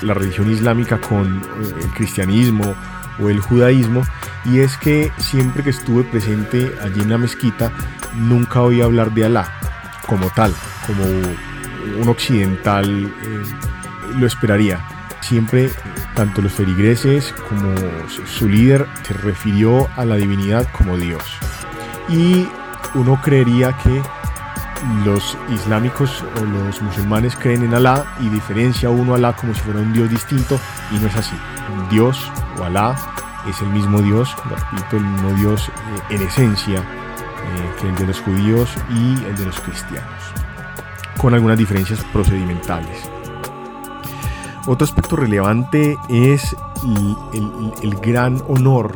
la 0.02 0.14
religión 0.14 0.50
islámica 0.50 1.02
con 1.02 1.42
eh, 1.42 1.42
el 1.82 1.90
cristianismo 1.90 2.74
o 3.20 3.30
el 3.30 3.40
judaísmo, 3.40 4.04
y 4.46 4.60
es 4.60 4.78
que 4.78 5.12
siempre 5.18 5.64
que 5.64 5.70
estuve 5.70 6.04
presente 6.04 6.76
allí 6.82 7.02
en 7.02 7.10
la 7.10 7.18
mezquita, 7.18 7.72
nunca 8.16 8.62
oí 8.62 8.82
hablar 8.82 9.12
de 9.12 9.26
Alá 9.26 9.52
como 10.08 10.30
tal, 10.32 10.54
como 10.88 11.04
un 12.02 12.10
occidental 12.10 13.14
eh, 13.24 13.44
lo 14.18 14.28
esperaría. 14.28 14.80
Siempre, 15.22 15.70
tanto 16.16 16.42
los 16.42 16.52
feligreses 16.52 17.34
como 17.48 17.74
su 18.26 18.50
líder 18.50 18.88
se 19.04 19.14
refirió 19.14 19.88
a 19.96 20.04
la 20.04 20.16
divinidad 20.16 20.68
como 20.72 20.98
Dios. 20.98 21.24
Y 22.10 22.48
uno 22.96 23.22
creería 23.22 23.78
que 23.78 24.02
los 25.06 25.38
islámicos 25.54 26.24
o 26.42 26.46
los 26.46 26.82
musulmanes 26.82 27.36
creen 27.36 27.64
en 27.64 27.76
Alá 27.76 28.06
y 28.20 28.30
diferencia 28.30 28.90
uno 28.90 29.14
a 29.14 29.18
Alá 29.18 29.34
como 29.34 29.54
si 29.54 29.62
fuera 29.62 29.80
un 29.80 29.94
Dios 29.94 30.10
distinto 30.10 30.60
y 30.92 30.96
no 30.96 31.08
es 31.08 31.16
así. 31.16 31.36
Dios 31.90 32.32
Alá 32.64 32.96
es 33.50 33.62
el 33.62 33.70
mismo 33.70 34.02
Dios, 34.02 34.36
repito, 34.46 34.98
el 34.98 35.04
mismo 35.04 35.34
Dios 35.34 35.70
eh, 35.70 36.16
en 36.16 36.22
esencia 36.22 36.80
eh, 36.80 37.76
que 37.80 37.88
el 37.90 37.96
de 37.96 38.08
los 38.08 38.20
judíos 38.22 38.70
y 38.90 39.24
el 39.26 39.36
de 39.36 39.46
los 39.46 39.60
cristianos, 39.60 40.24
con 41.18 41.34
algunas 41.34 41.58
diferencias 41.58 42.04
procedimentales. 42.14 43.10
Otro 44.68 44.86
aspecto 44.86 45.16
relevante 45.16 45.98
es 46.08 46.56
el 47.34 47.96
gran 48.02 48.42
honor 48.48 48.94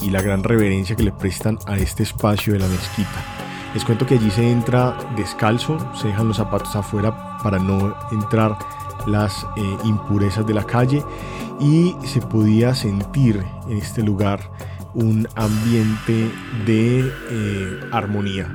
y 0.00 0.10
la 0.10 0.22
gran 0.22 0.42
reverencia 0.42 0.96
que 0.96 1.02
le 1.02 1.12
prestan 1.12 1.58
a 1.66 1.76
este 1.76 2.02
espacio 2.02 2.54
de 2.54 2.60
la 2.60 2.66
mezquita 2.68 3.34
les 3.74 3.84
cuento 3.84 4.06
que 4.06 4.14
allí 4.14 4.30
se 4.30 4.48
entra 4.52 4.96
descalzo, 5.16 5.76
se 5.94 6.06
dejan 6.06 6.28
los 6.28 6.36
zapatos 6.36 6.76
afuera 6.76 7.38
para 7.42 7.58
no 7.58 7.92
entrar 8.12 8.56
las 9.06 9.46
eh, 9.56 9.76
impurezas 9.84 10.46
de 10.46 10.54
la 10.54 10.64
calle 10.64 11.02
y 11.60 11.94
se 12.04 12.20
podía 12.20 12.74
sentir 12.74 13.42
en 13.68 13.78
este 13.78 14.02
lugar 14.02 14.40
un 14.94 15.28
ambiente 15.34 16.30
de 16.66 17.12
eh, 17.30 17.80
armonía. 17.92 18.48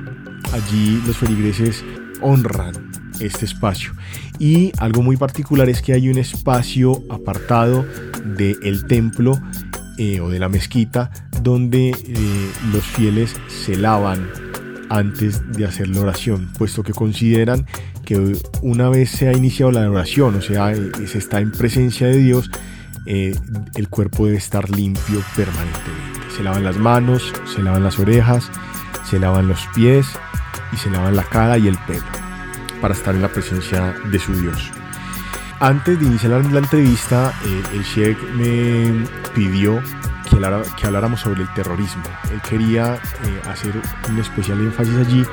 Allí 0.52 1.02
los 1.06 1.16
feligreses 1.16 1.84
honran 2.22 2.90
este 3.20 3.44
espacio. 3.44 3.92
Y 4.38 4.72
algo 4.78 5.02
muy 5.02 5.16
particular 5.16 5.68
es 5.68 5.82
que 5.82 5.92
hay 5.92 6.08
un 6.08 6.18
espacio 6.18 7.02
apartado 7.10 7.84
del 8.24 8.86
templo 8.86 9.38
eh, 9.98 10.20
o 10.20 10.30
de 10.30 10.38
la 10.38 10.48
mezquita 10.48 11.10
donde 11.42 11.92
los 12.72 12.84
fieles 12.84 13.36
se 13.48 13.76
lavan 13.76 14.28
antes 14.90 15.52
de 15.52 15.64
hacer 15.64 15.88
la 15.88 16.00
oración, 16.00 16.50
puesto 16.58 16.82
que 16.82 16.92
consideran 16.92 17.66
que 18.10 18.36
una 18.62 18.88
vez 18.88 19.08
se 19.08 19.28
ha 19.28 19.32
iniciado 19.32 19.70
la 19.70 19.88
oración, 19.88 20.34
o 20.34 20.42
sea, 20.42 20.72
eh, 20.72 20.90
se 21.06 21.18
está 21.18 21.38
en 21.38 21.52
presencia 21.52 22.08
de 22.08 22.16
Dios, 22.16 22.50
el 23.06 23.88
cuerpo 23.88 24.26
debe 24.26 24.36
estar 24.36 24.68
limpio 24.68 25.22
permanentemente. 25.36 26.20
Se 26.36 26.42
lavan 26.42 26.64
las 26.64 26.76
manos, 26.76 27.32
se 27.54 27.62
lavan 27.62 27.84
las 27.84 28.00
orejas, 28.00 28.50
se 29.08 29.20
lavan 29.20 29.46
los 29.46 29.64
pies 29.76 30.06
y 30.72 30.76
se 30.76 30.90
lavan 30.90 31.14
la 31.14 31.22
cara 31.22 31.56
y 31.56 31.68
el 31.68 31.78
pelo 31.86 32.02
para 32.80 32.94
estar 32.94 33.14
en 33.14 33.22
la 33.22 33.28
presencia 33.28 33.94
de 34.10 34.18
su 34.18 34.34
Dios. 34.34 34.72
Antes 35.60 36.00
de 36.00 36.06
iniciar 36.06 36.44
la, 36.44 36.58
entrevista, 36.58 37.32
eh, 37.44 37.62
el 37.74 37.84
Sheikh 37.84 38.18
me 38.34 39.06
pidió 39.36 39.80
que, 40.28 40.86
habláramos 40.86 41.20
sobre 41.20 41.42
el 41.42 41.54
terrorismo. 41.54 42.02
Él 42.32 42.40
quería 42.48 42.94
eh, 42.94 43.48
hacer 43.48 43.72
un 44.08 44.18
especial 44.18 44.58
énfasis 44.60 44.96
allí 44.96 45.24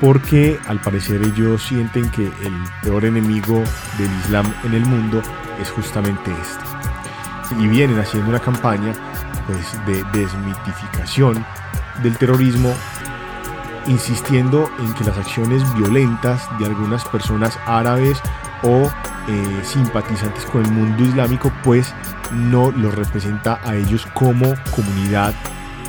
porque 0.00 0.58
al 0.66 0.80
parecer 0.80 1.22
ellos 1.22 1.62
sienten 1.62 2.10
que 2.10 2.26
el 2.26 2.54
peor 2.82 3.04
enemigo 3.04 3.62
del 3.98 4.10
Islam 4.24 4.52
en 4.64 4.74
el 4.74 4.86
mundo 4.86 5.22
es 5.60 5.70
justamente 5.70 6.32
este. 6.32 6.64
Y 7.62 7.68
vienen 7.68 7.98
haciendo 7.98 8.30
una 8.30 8.38
campaña 8.38 8.94
pues, 9.46 9.86
de 9.86 10.04
desmitificación 10.18 11.44
del 12.02 12.16
terrorismo 12.16 12.72
insistiendo 13.86 14.70
en 14.78 14.92
que 14.94 15.04
las 15.04 15.18
acciones 15.18 15.62
violentas 15.74 16.48
de 16.58 16.66
algunas 16.66 17.04
personas 17.06 17.58
árabes 17.66 18.20
o 18.62 18.90
eh, 19.28 19.60
simpatizantes 19.62 20.44
con 20.46 20.64
el 20.64 20.72
mundo 20.72 21.02
islámico 21.02 21.52
pues 21.64 21.94
no 22.32 22.70
los 22.70 22.94
representa 22.94 23.60
a 23.64 23.74
ellos 23.74 24.06
como 24.14 24.54
comunidad 24.74 25.34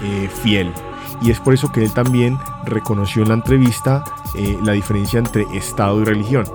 eh, 0.03 0.29
fiel. 0.41 0.73
Y 1.21 1.31
es 1.31 1.39
por 1.39 1.53
eso 1.53 1.71
que 1.71 1.83
él 1.83 1.93
también 1.93 2.37
reconoció 2.65 3.21
en 3.21 3.29
la 3.29 3.35
entrevista 3.35 4.03
eh, 4.35 4.57
la 4.63 4.73
diferencia 4.73 5.19
entre 5.19 5.43
Estado 5.55 6.01
y 6.01 6.05
religión. 6.05 6.45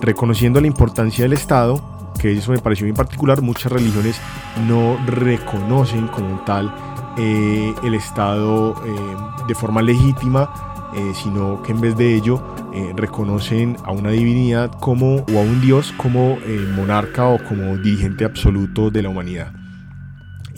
Reconociendo 0.00 0.60
la 0.60 0.66
importancia 0.66 1.24
del 1.24 1.32
Estado, 1.32 1.80
que 2.18 2.32
eso 2.32 2.52
me 2.52 2.58
pareció 2.58 2.86
en 2.86 2.94
particular, 2.94 3.40
muchas 3.40 3.72
religiones 3.72 4.20
no 4.66 4.98
reconocen 5.06 6.08
como 6.08 6.40
tal 6.44 6.74
el 7.16 7.94
Estado 7.94 8.74
de 9.46 9.54
forma 9.54 9.82
legítima 9.82 10.48
eh, 10.94 11.12
sino 11.14 11.62
que 11.62 11.72
en 11.72 11.80
vez 11.80 11.96
de 11.96 12.14
ello 12.14 12.42
eh, 12.74 12.92
reconocen 12.94 13.78
a 13.82 13.92
una 13.92 14.10
divinidad 14.10 14.70
como 14.78 15.24
o 15.24 15.38
a 15.38 15.40
un 15.40 15.62
dios 15.62 15.94
como 15.96 16.36
eh, 16.44 16.68
monarca 16.76 17.28
o 17.28 17.42
como 17.42 17.78
dirigente 17.78 18.26
absoluto 18.26 18.90
de 18.90 19.02
la 19.02 19.08
humanidad. 19.08 19.54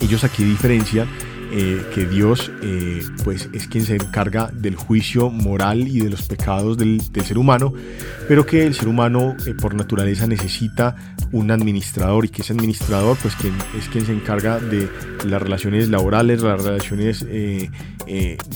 Ellos 0.01 0.25
aquí 0.25 0.43
diferencian 0.43 1.07
eh, 1.51 1.85
que 1.93 2.05
Dios 2.05 2.51
eh, 2.61 3.03
pues 3.23 3.49
es 3.53 3.67
quien 3.67 3.85
se 3.85 3.95
encarga 3.95 4.49
del 4.53 4.75
juicio 4.75 5.29
moral 5.29 5.87
y 5.87 5.99
de 5.99 6.09
los 6.09 6.23
pecados 6.23 6.77
del, 6.77 7.01
ser 7.23 7.37
humano, 7.37 7.73
pero 8.27 8.45
que 8.45 8.65
el 8.65 8.73
ser 8.73 8.87
humano 8.87 9.35
eh, 9.45 9.53
por 9.53 9.75
naturaleza 9.75 10.27
necesita 10.27 10.95
un 11.31 11.51
administrador 11.51 12.25
y 12.25 12.29
que 12.29 12.41
ese 12.41 12.53
administrador 12.53 13.17
pues 13.21 13.35
quien, 13.35 13.53
es 13.77 13.87
quien 13.89 14.05
se 14.05 14.13
encarga 14.13 14.59
de 14.59 14.89
las 15.25 15.41
relaciones 15.41 15.89
laborales, 15.89 16.41
las 16.41 16.61
relaciones, 16.63 17.25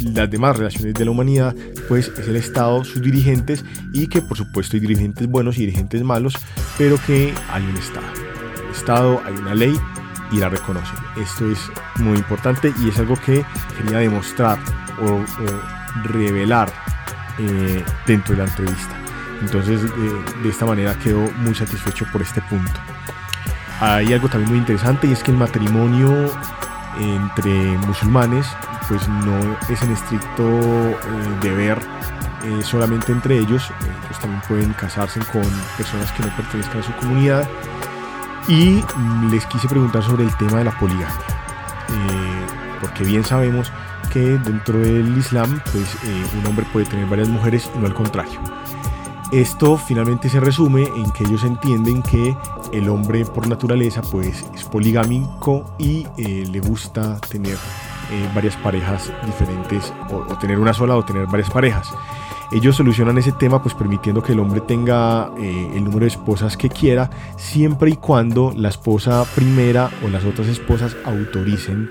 las 0.03 0.29
demás 0.29 0.57
relaciones 0.57 0.93
de 0.93 1.05
la 1.05 1.11
humanidad, 1.11 1.55
pues 1.87 2.11
es 2.17 2.27
el 2.27 2.35
Estado, 2.35 2.83
sus 2.83 3.01
dirigentes 3.01 3.63
y 3.93 4.07
que 4.07 4.21
por 4.21 4.37
supuesto 4.37 4.75
hay 4.75 4.81
dirigentes 4.81 5.27
buenos 5.27 5.57
y 5.57 5.61
dirigentes 5.61 6.03
malos, 6.03 6.33
pero 6.77 6.97
que 7.05 7.33
hay 7.51 7.63
un 7.63 7.77
Estado. 7.77 8.07
Estado, 8.71 9.21
hay 9.25 9.33
una 9.33 9.55
ley 9.55 9.73
y 10.32 10.38
la 10.38 10.49
reconocen. 10.49 10.97
Esto 11.15 11.49
es 11.49 11.71
muy 11.97 12.17
importante 12.17 12.73
y 12.80 12.89
es 12.89 12.99
algo 12.99 13.15
que 13.15 13.45
quería 13.77 13.99
demostrar 13.99 14.59
o, 15.01 15.23
revelar 16.03 16.71
eh, 17.38 17.84
dentro 18.05 18.36
de 18.36 18.43
la 18.43 18.49
entrevista. 18.49 18.95
Entonces, 19.41 19.82
de 20.43 20.49
esta 20.49 20.65
manera 20.65 20.93
quedo 20.99 21.32
muy 21.38 21.55
satisfecho 21.55 22.05
por 22.11 22.21
este 22.21 22.41
punto. 22.41 22.80
Hay 23.80 24.13
algo 24.13 24.27
también 24.27 24.49
muy 24.49 24.59
interesante 24.59 25.07
y 25.07 25.13
es 25.13 25.23
que 25.23 25.32
el 25.32 25.38
matrimonio 25.38 26.32
entre 26.99 27.77
musulmanes 27.88 28.45
pues 28.89 29.07
no 29.07 29.57
es 29.69 29.82
en 29.84 29.91
estricto 29.91 30.43
eh, 30.43 30.95
deber 31.41 31.77
eh, 32.43 32.61
solamente 32.63 33.11
entre 33.11 33.38
ellos, 33.38 33.71
ellos 33.82 34.19
también 34.19 34.41
pueden 34.47 34.73
casarse 34.73 35.19
con 35.32 35.43
personas 35.77 36.11
que 36.13 36.23
no 36.23 36.36
pertenezcan 36.36 36.80
a 36.80 36.84
su 36.84 36.93
comunidad 36.93 37.47
y 38.50 38.84
les 39.30 39.45
quise 39.45 39.68
preguntar 39.68 40.04
sobre 40.04 40.24
el 40.24 40.36
tema 40.38 40.58
de 40.58 40.64
la 40.66 40.72
poligamia, 40.72 41.08
eh, 41.08 42.47
porque 42.82 43.04
bien 43.04 43.24
sabemos 43.24 43.72
que 44.12 44.20
dentro 44.20 44.80
del 44.80 45.16
Islam, 45.18 45.62
pues 45.72 45.95
eh, 46.04 46.26
un 46.39 46.47
hombre 46.47 46.66
puede 46.74 46.88
tener 46.88 47.06
varias 47.06 47.30
mujeres 47.30 47.70
no 47.76 47.86
al 47.86 47.93
contrario. 47.93 48.39
Esto 49.32 49.78
finalmente 49.78 50.28
se 50.28 50.39
resume 50.39 50.86
en 50.95 51.12
que 51.12 51.24
ellos 51.24 51.43
entienden 51.43 52.02
que 52.02 52.36
el 52.74 52.89
hombre 52.89 53.24
por 53.26 53.47
naturaleza 53.47 54.02
pues 54.02 54.43
es 54.56 54.64
poligámico 54.64 55.72
y 55.78 56.08
eh, 56.18 56.47
le 56.52 56.60
gusta 56.60 57.20
tener 57.30 57.58
varias 58.34 58.56
parejas 58.56 59.14
diferentes 59.24 59.93
o, 60.10 60.36
tener 60.39 60.58
una 60.58 60.74
sola 60.74 60.95
o 60.95 61.06
tener 61.06 61.28
varias 61.28 61.52
parejas. 61.52 61.93
Ellos 62.52 62.76
solucionan 62.76 63.18
ese 63.20 63.32
tema 63.32 63.62
pues 63.62 63.76
permitiendo 63.76 64.24
que 64.24 64.34
el 64.34 64.39
hombre 64.39 64.62
tenga 64.62 65.32
eh, 65.39 65.72
el 65.76 65.84
número 65.84 66.02
de 66.02 66.08
esposas 66.08 66.58
que 66.58 66.70
quiera, 66.70 67.10
siempre 67.38 67.91
y 67.91 67.95
cuando 67.95 68.54
la 68.58 68.70
esposa 68.70 69.24
primera 69.36 69.91
o 70.04 70.10
las 70.10 70.26
otras 70.26 70.47
esposas 70.47 70.97
autoricen 71.06 71.89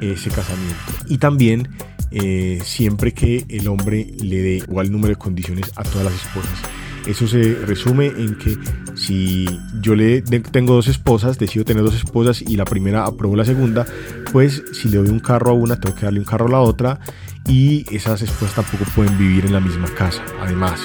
ese 0.00 0.30
casamiento. 0.30 0.76
Y 1.08 1.18
también 1.18 1.68
eh, 2.10 2.60
siempre 2.64 3.12
que 3.12 3.44
el 3.50 3.68
hombre 3.68 4.06
le 4.22 4.40
dé 4.40 4.56
igual 4.56 4.90
número 4.90 5.08
de 5.08 5.16
condiciones 5.16 5.72
a 5.76 5.82
todas 5.82 6.04
las 6.04 6.14
esposas. 6.14 6.58
Eso 7.06 7.26
se 7.26 7.54
resume 7.66 8.06
en 8.06 8.36
que 8.36 8.56
si 8.94 9.46
yo 9.80 9.94
le 9.94 10.20
tengo 10.22 10.74
dos 10.74 10.88
esposas, 10.88 11.38
decido 11.38 11.64
tener 11.64 11.82
dos 11.82 11.94
esposas 11.94 12.42
y 12.42 12.56
la 12.56 12.64
primera 12.64 13.04
apruebo 13.04 13.36
la 13.36 13.44
segunda, 13.44 13.86
pues 14.32 14.62
si 14.72 14.88
le 14.88 14.98
doy 14.98 15.08
un 15.08 15.20
carro 15.20 15.50
a 15.50 15.54
una, 15.54 15.80
tengo 15.80 15.94
que 15.94 16.04
darle 16.04 16.20
un 16.20 16.26
carro 16.26 16.48
a 16.48 16.50
la 16.50 16.60
otra 16.60 17.00
y 17.48 17.84
esas 17.90 18.22
esposas 18.22 18.54
tampoco 18.54 18.84
pueden 18.94 19.16
vivir 19.18 19.46
en 19.46 19.54
la 19.54 19.60
misma 19.60 19.88
casa. 19.88 20.22
Además, 20.40 20.80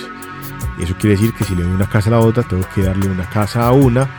eso 0.80 0.96
quiere 0.98 1.16
decir 1.16 1.34
que 1.34 1.44
si 1.44 1.56
le 1.56 1.64
doy 1.64 1.72
una 1.72 1.90
casa 1.90 2.10
a 2.10 2.12
la 2.12 2.20
otra, 2.20 2.44
tengo 2.44 2.68
que 2.74 2.82
darle 2.82 3.08
una 3.10 3.30
casa 3.30 3.68
a 3.68 3.72
una 3.72 4.10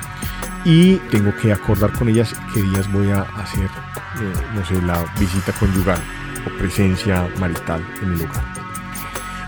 y 0.65 0.97
tengo 1.11 1.35
que 1.37 1.53
acordar 1.53 1.93
con 1.93 2.09
ellas 2.09 2.35
qué 2.53 2.63
días 2.63 2.91
voy 2.93 3.11
a 3.11 3.23
hacer, 3.23 3.65
eh, 3.65 4.33
no 4.55 4.65
sé, 4.65 4.81
la 4.83 5.05
visita 5.19 5.53
conyugal 5.53 6.01
o 6.47 6.59
presencia 6.59 7.29
marital 7.39 7.85
en 8.03 8.13
el 8.13 8.19
lugar. 8.19 8.45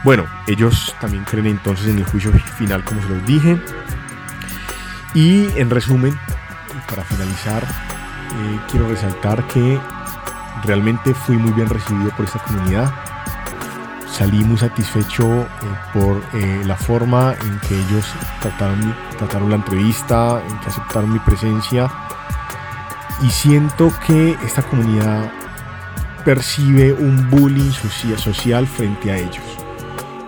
Bueno, 0.05 0.25
ellos 0.47 0.95
también 1.01 1.25
creen 1.25 1.47
entonces 1.47 1.89
en 1.89 1.99
el 1.99 2.05
juicio 2.05 2.33
final, 2.57 2.85
como 2.85 3.03
se 3.03 3.09
los 3.09 3.27
dije. 3.27 3.61
Y 5.15 5.49
en 5.59 5.71
resumen, 5.71 6.19
para 6.89 7.03
finalizar, 7.05 7.65
eh, 7.65 8.61
quiero 8.71 8.89
resaltar 8.89 9.47
que 9.49 9.81
realmente 10.65 11.15
fui 11.15 11.37
muy 11.37 11.53
bien 11.53 11.69
recibido 11.69 12.11
por 12.11 12.25
esta 12.25 12.39
comunidad. 12.41 12.93
Salí 14.11 14.43
muy 14.45 14.57
satisfecho 14.57 15.43
eh, 15.43 15.47
por 15.93 16.23
eh, 16.33 16.63
la 16.65 16.77
forma 16.77 17.35
en 17.35 17.61
que 17.61 17.75
ellos 17.75 18.07
trataron, 18.41 18.95
trataron 19.19 19.51
la 19.51 19.57
entrevista, 19.57 20.43
en 20.49 20.59
que 20.61 20.69
aceptaron 20.69 21.13
mi 21.13 21.19
presencia. 21.19 21.91
Y 23.23 23.31
siento 23.31 23.93
que 24.07 24.37
esta 24.45 24.63
comunidad 24.63 25.31
percibe 26.25 26.93
un 26.93 27.31
bullying 27.31 27.71
social 27.71 28.67
frente 28.67 29.11
a 29.11 29.17
ellos. 29.17 29.45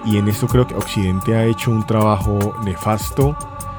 Y 0.05 0.17
en 0.17 0.29
esto 0.29 0.47
creo 0.47 0.67
que 0.67 0.75
Occidente 0.75 1.35
ha 1.35 1.45
hecho 1.45 1.71
un 1.71 1.85
trabajo 1.87 2.55
nefasto. 2.65 3.37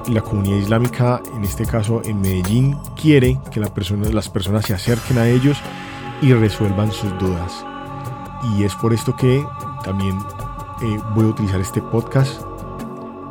La 0.08 0.22
comunidad 0.22 0.58
islámica, 0.58 1.22
en 1.36 1.44
este 1.44 1.66
caso 1.66 2.02
en 2.04 2.22
Medellín, 2.22 2.78
quiere 3.00 3.40
que 3.52 3.60
las 3.60 3.70
personas 3.70 4.66
se 4.66 4.74
acerquen 4.74 5.18
a 5.18 5.28
ellos 5.28 5.62
y 6.22 6.34
resuelvan 6.34 6.92
sus 6.92 7.18
dudas. 7.20 7.66
Y 8.56 8.64
es 8.64 8.76
por 8.76 8.94
esto 8.94 9.16
que 9.16 9.46
también 9.84 10.18
eh, 10.82 10.98
voy 11.14 11.26
a 11.26 11.30
utilizar 11.30 11.60
este 11.60 11.82
podcast 11.82 12.42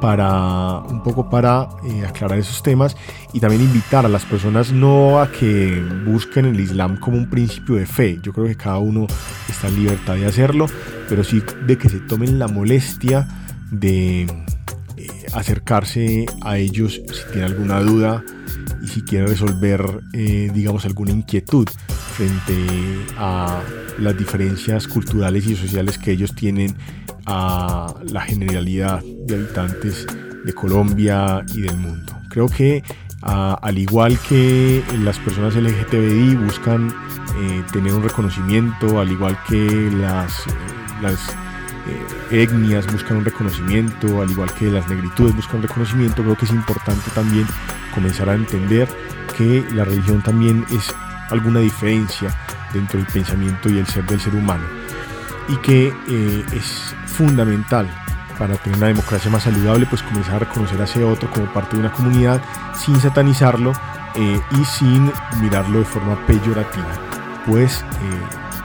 para 0.01 0.79
un 0.79 1.03
poco 1.03 1.29
para 1.29 1.69
eh, 1.85 2.05
aclarar 2.07 2.39
esos 2.39 2.63
temas 2.63 2.97
y 3.33 3.41
también 3.41 3.63
invitar 3.63 4.07
a 4.07 4.09
las 4.09 4.25
personas 4.25 4.71
no 4.71 5.21
a 5.21 5.31
que 5.33 5.83
busquen 6.07 6.45
el 6.45 6.61
Islam 6.61 6.99
como 6.99 7.17
un 7.17 7.29
principio 7.29 7.75
de 7.75 7.87
fe. 7.87 8.19
Yo 8.23 8.33
creo 8.33 8.47
que 8.47 8.55
cada 8.55 8.79
uno 8.79 9.07
está 9.49 9.69
en 9.69 9.77
libertad 9.77 10.15
de 10.15 10.27
hacerlo, 10.27 10.67
pero 11.09 11.25
sí 11.25 11.43
de 11.67 11.77
que 11.77 11.89
se 11.89 11.99
tomen 12.01 12.39
la 12.39 12.49
molestia 12.49 13.27
de 13.71 14.23
eh, 14.23 15.27
acercarse 15.33 16.27
a 16.43 16.59
ellos 16.59 17.01
si 17.07 17.33
tienen 17.33 17.53
alguna 17.53 17.81
duda 17.81 18.23
y 18.83 18.87
si 18.87 19.03
quieren 19.03 19.29
resolver, 19.29 20.01
digamos, 20.13 20.85
alguna 20.85 21.11
inquietud 21.11 21.67
frente 22.19 23.07
a 23.17 23.63
las 23.99 24.19
diferencias 24.19 24.89
culturales 24.89 25.47
y 25.47 25.55
sociales 25.55 25.99
que 25.99 26.11
ellos 26.11 26.35
tienen 26.35 26.77
a 27.27 27.95
la 28.11 28.23
generalidad 28.23 29.01
de 29.03 29.37
habitantes 29.37 30.05
de 30.45 30.53
Colombia 30.53 31.45
y 31.55 31.61
del 31.61 31.77
mundo. 31.77 32.13
Creo 32.29 32.49
que 32.49 32.83
al 33.23 33.79
igual 33.79 34.19
que 34.29 34.83
las 35.05 35.19
personas 35.21 35.55
LGTBI 35.55 36.35
buscan 36.37 36.89
eh, 37.37 37.63
tener 37.73 37.93
un 37.93 38.03
reconocimiento, 38.03 38.99
al 38.99 39.13
igual 39.13 39.39
que 39.49 39.91
las, 39.93 40.43
las 41.01 41.29
eh, 42.31 42.43
etnias 42.43 42.91
buscan 42.93 43.19
un 43.19 43.25
reconocimiento, 43.25 44.23
al 44.23 44.31
igual 44.31 44.53
que 44.55 44.71
las 44.73 44.89
negritudes 44.89 45.37
buscan 45.37 45.57
un 45.59 45.63
reconocimiento, 45.63 46.23
creo 46.23 46.37
que 46.37 46.47
es 46.47 46.53
importante 46.53 47.11
también 47.15 47.47
comenzar 47.95 48.29
a 48.29 48.35
entender 48.35 48.89
que 49.37 49.65
la 49.73 49.85
religión 49.85 50.21
también 50.23 50.65
es 50.73 50.93
alguna 51.31 51.61
diferencia 51.61 52.35
dentro 52.73 52.99
del 52.99 53.09
pensamiento 53.09 53.69
y 53.69 53.79
el 53.79 53.87
ser 53.87 54.05
del 54.05 54.21
ser 54.21 54.35
humano 54.35 54.65
y 55.49 55.57
que 55.57 55.95
eh, 56.09 56.45
es 56.53 56.95
fundamental 57.07 57.89
para 58.39 58.55
tener 58.57 58.79
una 58.79 58.89
democracia 58.89 59.31
más 59.31 59.43
saludable, 59.43 59.87
pues 59.87 60.03
comenzar 60.03 60.37
a 60.37 60.39
reconocer 60.41 60.81
a 60.81 60.85
ese 60.85 61.03
otro 61.03 61.29
como 61.31 61.53
parte 61.53 61.77
de 61.77 61.81
una 61.81 61.93
comunidad 61.93 62.41
sin 62.75 63.01
satanizarlo 63.01 63.73
eh, 64.15 64.41
y 64.53 64.65
sin 64.65 65.11
mirarlo 65.41 65.81
de 65.81 65.85
forma 65.85 66.17
peyorativa. 66.27 66.93
Pues 67.47 67.85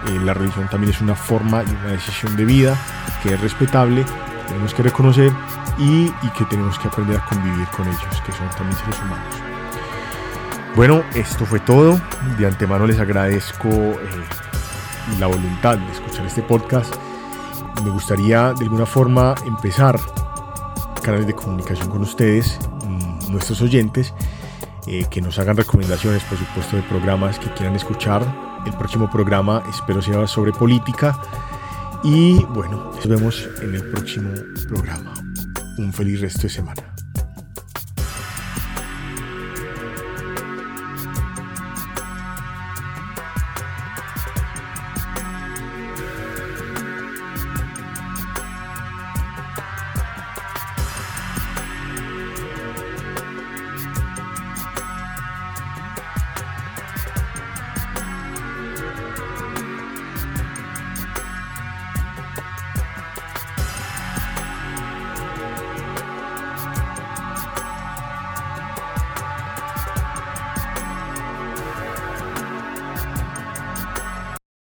eh, 0.10 0.20
la 0.20 0.34
religión 0.34 0.68
también 0.70 0.94
es 0.94 1.02
una 1.02 1.16
forma 1.16 1.64
y 1.64 1.70
una 1.72 1.94
decisión 1.94 2.36
de 2.36 2.46
vida 2.46 2.78
que 3.24 3.34
es 3.34 3.42
respetable, 3.42 4.06
tenemos 4.48 4.74
que 4.74 4.84
reconocer 4.84 5.32
y, 5.80 6.06
y 6.22 6.30
que 6.38 6.46
tenemos 6.46 6.78
que 6.78 6.90
aprender 6.90 7.18
a 7.18 7.26
convivir 7.26 7.66
con 7.70 7.88
ellos, 7.88 8.22
que 8.26 8.32
son 8.34 8.48
también 8.50 8.78
seres 8.78 9.00
humanos. 9.02 9.43
Bueno, 10.76 11.04
esto 11.16 11.46
fue 11.46 11.60
todo. 11.60 12.00
De 12.38 12.48
antemano 12.48 12.88
les 12.88 13.00
agradezco 13.00 13.70
la 15.20 15.28
voluntad 15.28 15.78
de 15.78 15.92
escuchar 15.92 16.26
este 16.26 16.42
podcast 16.42 16.96
me 17.84 17.90
gustaría 17.90 18.54
de 18.54 18.64
alguna 18.64 18.86
forma 18.86 19.36
empezar 19.46 20.00
canales 21.02 21.28
de 21.28 21.34
comunicación 21.34 21.90
con 21.90 22.02
ustedes, 22.02 22.58
nuestros 23.30 23.62
oyentes, 23.62 24.14
eh, 24.88 25.06
que 25.10 25.22
nos 25.22 25.38
hagan 25.38 25.58
recomendaciones, 25.58 26.24
por 26.24 26.38
supuesto, 26.38 26.78
de 26.78 26.84
programas 26.84 27.40
que 27.40 27.52
quieran 27.54 27.76
escuchar. 27.76 28.24
El 28.66 28.74
próximo 28.74 29.12
programa 29.12 29.64
espero 29.70 30.02
sea 30.02 30.26
sobre 30.28 30.54
política. 30.54 31.20
Y 32.04 32.42
bueno, 32.46 32.92
nos 32.96 33.08
vemos 33.08 33.50
en 33.62 33.76
el 33.76 33.84
próximo 33.90 34.30
programa. 34.70 35.14
Un 35.78 35.92
feliz 35.92 36.22
resto 36.22 36.44
de 36.44 36.50
semana. 36.50 36.93